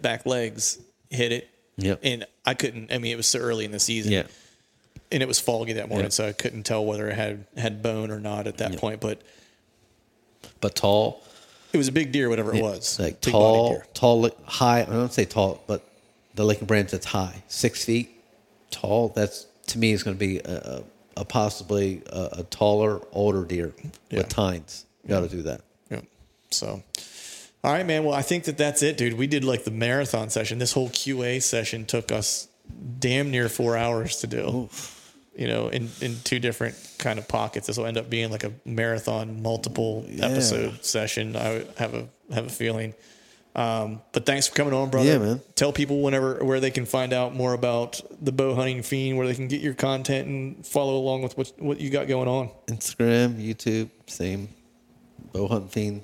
Back 0.01 0.26
legs, 0.26 0.80
hit 1.09 1.32
it. 1.32 1.49
Yep. 1.78 1.99
And 2.03 2.26
I 2.45 2.53
couldn't 2.55 2.91
I 2.91 2.97
mean 2.97 3.11
it 3.11 3.18
was 3.18 3.28
so 3.28 3.39
early 3.39 3.65
in 3.65 3.72
the 3.72 3.80
season. 3.80 4.11
Yeah. 4.11 4.24
And 5.11 5.22
it 5.24 5.28
was 5.28 5.39
foggy 5.39 5.74
that 5.74 5.88
morning, 5.89 6.05
Yeah. 6.07 6.09
so 6.09 6.28
I 6.28 6.34
couldn't 6.34 6.63
tell 6.63 6.84
whether 6.86 7.07
it 7.07 7.15
had 7.15 7.45
had 7.55 7.82
bone 7.84 8.11
or 8.11 8.20
not 8.20 8.47
at 8.47 8.57
that 8.57 8.74
Yeah. 8.74 8.80
point. 8.80 8.99
But 8.99 9.22
But 10.59 10.76
tall, 10.76 11.24
it 11.74 11.78
was 11.78 11.88
a 11.88 11.91
big 11.91 12.11
deer, 12.11 12.30
whatever 12.30 12.53
it 12.53 12.61
was. 12.61 12.99
like 12.99 13.22
Big 13.22 13.32
tall, 13.32 13.82
tall, 13.93 14.30
high. 14.45 14.82
I 14.82 14.86
don't 14.86 15.13
say 15.13 15.26
tall, 15.26 15.63
but 15.68 15.84
the 16.36 16.43
licking 16.45 16.65
branch 16.68 16.91
that's 16.91 17.05
high, 17.07 17.43
six 17.47 17.86
feet 17.86 18.09
tall. 18.72 19.09
That's 19.09 19.45
to 19.68 19.78
me 19.78 19.91
is 19.91 20.03
going 20.03 20.15
to 20.15 20.20
be 20.20 20.39
a, 20.39 20.84
a, 21.18 21.26
possibly 21.26 22.01
a, 22.07 22.30
a 22.39 22.43
taller, 22.43 23.01
older 23.11 23.43
deer 23.43 23.74
Yeah. 24.09 24.20
with 24.20 24.30
tines. 24.30 24.86
Got 25.07 25.22
to 25.22 25.28
do 25.30 25.41
that. 25.43 25.61
Yep. 25.91 26.05
So, 26.51 26.84
all 27.68 27.74
right, 27.74 27.86
man. 27.86 28.05
Well, 28.05 28.13
I 28.13 28.22
think 28.22 28.45
that 28.45 28.57
that's 28.57 28.82
it, 28.82 28.95
dude. 28.95 29.15
We 29.15 29.28
did 29.28 29.43
like 29.43 29.65
the 29.65 29.72
marathon 29.72 30.30
session. 30.30 30.57
This 30.57 30.72
whole 30.72 30.88
QA 30.88 31.43
session 31.43 31.86
took 31.86 32.13
us 32.13 32.47
damn 32.97 33.30
near 33.30 33.49
four 33.49 33.76
hours 33.76 34.22
to 34.22 34.28
do. 34.28 34.70
You 35.36 35.49
know, 35.49 35.68
in 35.68 35.89
in 35.99 36.15
two 36.24 36.39
different 36.39 36.76
kind 36.97 37.20
of 37.20 37.28
pockets. 37.28 37.68
This 37.68 37.78
will 37.78 37.86
end 37.86 37.97
up 37.97 38.09
being 38.09 38.32
like 38.32 38.45
a 38.45 38.53
marathon, 38.63 39.41
multiple 39.43 40.05
episode 40.18 40.86
session. 40.86 41.36
I 41.36 41.65
have 41.78 41.93
a 41.93 42.07
have 42.34 42.45
a 42.45 42.49
feeling. 42.49 42.93
Um, 43.53 44.01
but 44.13 44.26
thanks 44.26 44.47
for 44.47 44.55
coming 44.55 44.74
on, 44.74 44.89
brother. 44.89 45.09
Yeah, 45.09 45.18
man. 45.18 45.41
Tell 45.55 45.74
people 45.74 46.01
whenever 46.01 46.36
where 46.45 46.61
they 46.61 46.72
can 46.72 46.86
find 46.86 47.11
out 47.11 47.36
more 47.36 47.51
about 47.51 47.99
the 48.22 48.32
bow 48.32 48.55
hunting 48.55 48.82
fiend, 48.82 49.18
where 49.18 49.28
they 49.28 49.36
can 49.36 49.49
get 49.49 49.59
your 49.59 49.74
content 49.74 50.30
and 50.30 50.65
follow 50.65 50.95
along 50.95 51.24
with 51.24 51.38
what 51.38 51.51
what 51.59 51.82
you 51.82 51.89
got 51.89 52.07
going 52.07 52.30
on. 52.30 52.49
Instagram, 52.68 53.36
YouTube, 53.36 53.89
same. 54.07 54.47
Bow 55.34 55.49
hunting 55.49 55.70
fiend. 55.70 56.01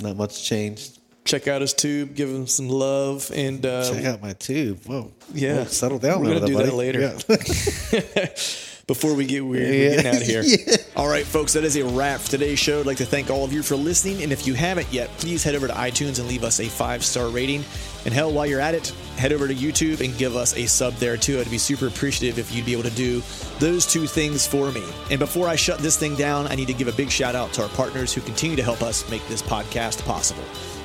Not 0.00 0.16
much 0.16 0.44
changed. 0.44 0.98
Check 1.24 1.46
out 1.46 1.60
his 1.60 1.74
tube, 1.74 2.14
give 2.14 2.30
him 2.30 2.46
some 2.46 2.68
love, 2.68 3.30
and 3.34 3.64
uh, 3.66 3.90
Check 3.92 4.04
out 4.06 4.22
my 4.22 4.32
tube. 4.32 4.78
Whoa. 4.86 5.12
Yeah. 5.34 5.58
Whoa, 5.58 5.64
settle 5.64 5.98
down. 5.98 6.20
We're 6.20 6.34
gonna 6.34 6.46
do 6.46 6.54
buddy. 6.54 6.70
that 6.70 6.74
later. 6.74 7.00
Yeah. 7.00 8.28
before 8.88 9.14
we 9.14 9.24
get 9.26 9.44
weird, 9.46 9.62
Yeah. 9.72 9.80
we're 9.80 9.90
getting 10.02 10.06
out 10.08 10.16
of 10.16 10.22
here. 10.22 10.76
All 10.96 11.06
right, 11.08 11.24
folks, 11.24 11.52
that 11.52 11.62
is 11.62 11.76
a 11.76 11.84
wrap 11.84 12.18
for 12.20 12.30
today's 12.30 12.58
show. 12.58 12.80
I'd 12.80 12.86
like 12.86 12.96
to 12.96 13.06
thank 13.06 13.30
all 13.30 13.44
of 13.44 13.52
you 13.52 13.62
for 13.62 13.76
listening. 13.76 14.22
And 14.24 14.32
if 14.32 14.46
you 14.48 14.54
haven't 14.54 14.92
yet, 14.92 15.08
please 15.18 15.44
head 15.44 15.54
over 15.54 15.68
to 15.68 15.72
iTunes 15.74 16.18
and 16.18 16.26
leave 16.26 16.42
us 16.42 16.58
a 16.58 16.64
five 16.64 17.04
star 17.04 17.28
rating. 17.28 17.62
And 18.04 18.12
hell, 18.14 18.32
while 18.32 18.46
you're 18.46 18.60
at 18.60 18.74
it, 18.74 18.88
head 19.16 19.32
over 19.32 19.46
to 19.46 19.54
YouTube 19.54 20.00
and 20.04 20.16
give 20.18 20.34
us 20.34 20.56
a 20.56 20.66
sub 20.66 20.94
there 20.94 21.16
too. 21.16 21.38
I'd 21.38 21.50
be 21.50 21.58
super 21.58 21.86
appreciative 21.86 22.38
if 22.38 22.52
you'd 22.52 22.64
be 22.66 22.72
able 22.72 22.82
to 22.84 22.90
do 22.90 23.22
those 23.60 23.86
two 23.86 24.06
things 24.08 24.46
for 24.46 24.72
me. 24.72 24.82
And 25.10 25.18
before 25.20 25.46
I 25.46 25.54
shut 25.54 25.78
this 25.78 25.96
thing 25.96 26.16
down, 26.16 26.48
I 26.48 26.56
need 26.56 26.66
to 26.68 26.74
give 26.74 26.88
a 26.88 26.92
big 26.92 27.10
shout 27.10 27.36
out 27.36 27.52
to 27.54 27.62
our 27.62 27.68
partners 27.70 28.12
who 28.12 28.20
continue 28.22 28.56
to 28.56 28.62
help 28.64 28.82
us 28.82 29.08
make 29.10 29.26
this 29.28 29.42
podcast 29.42 30.02
possible. 30.06 30.42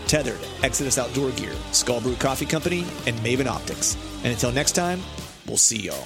Tethered, 0.08 0.39
Exodus 0.62 0.97
Outdoor 0.99 1.32
Gear, 1.32 1.54
Skull 1.72 2.01
Brew 2.01 2.16
Coffee 2.18 2.45
Company, 2.45 2.82
and 3.08 3.16
Maven 3.22 3.47
Optics. 3.47 3.95
And 4.24 4.28
until 4.34 4.51
next 4.51 4.74
time, 4.74 4.99
we'll 5.47 5.58
see 5.58 5.78
y'all. 5.80 6.06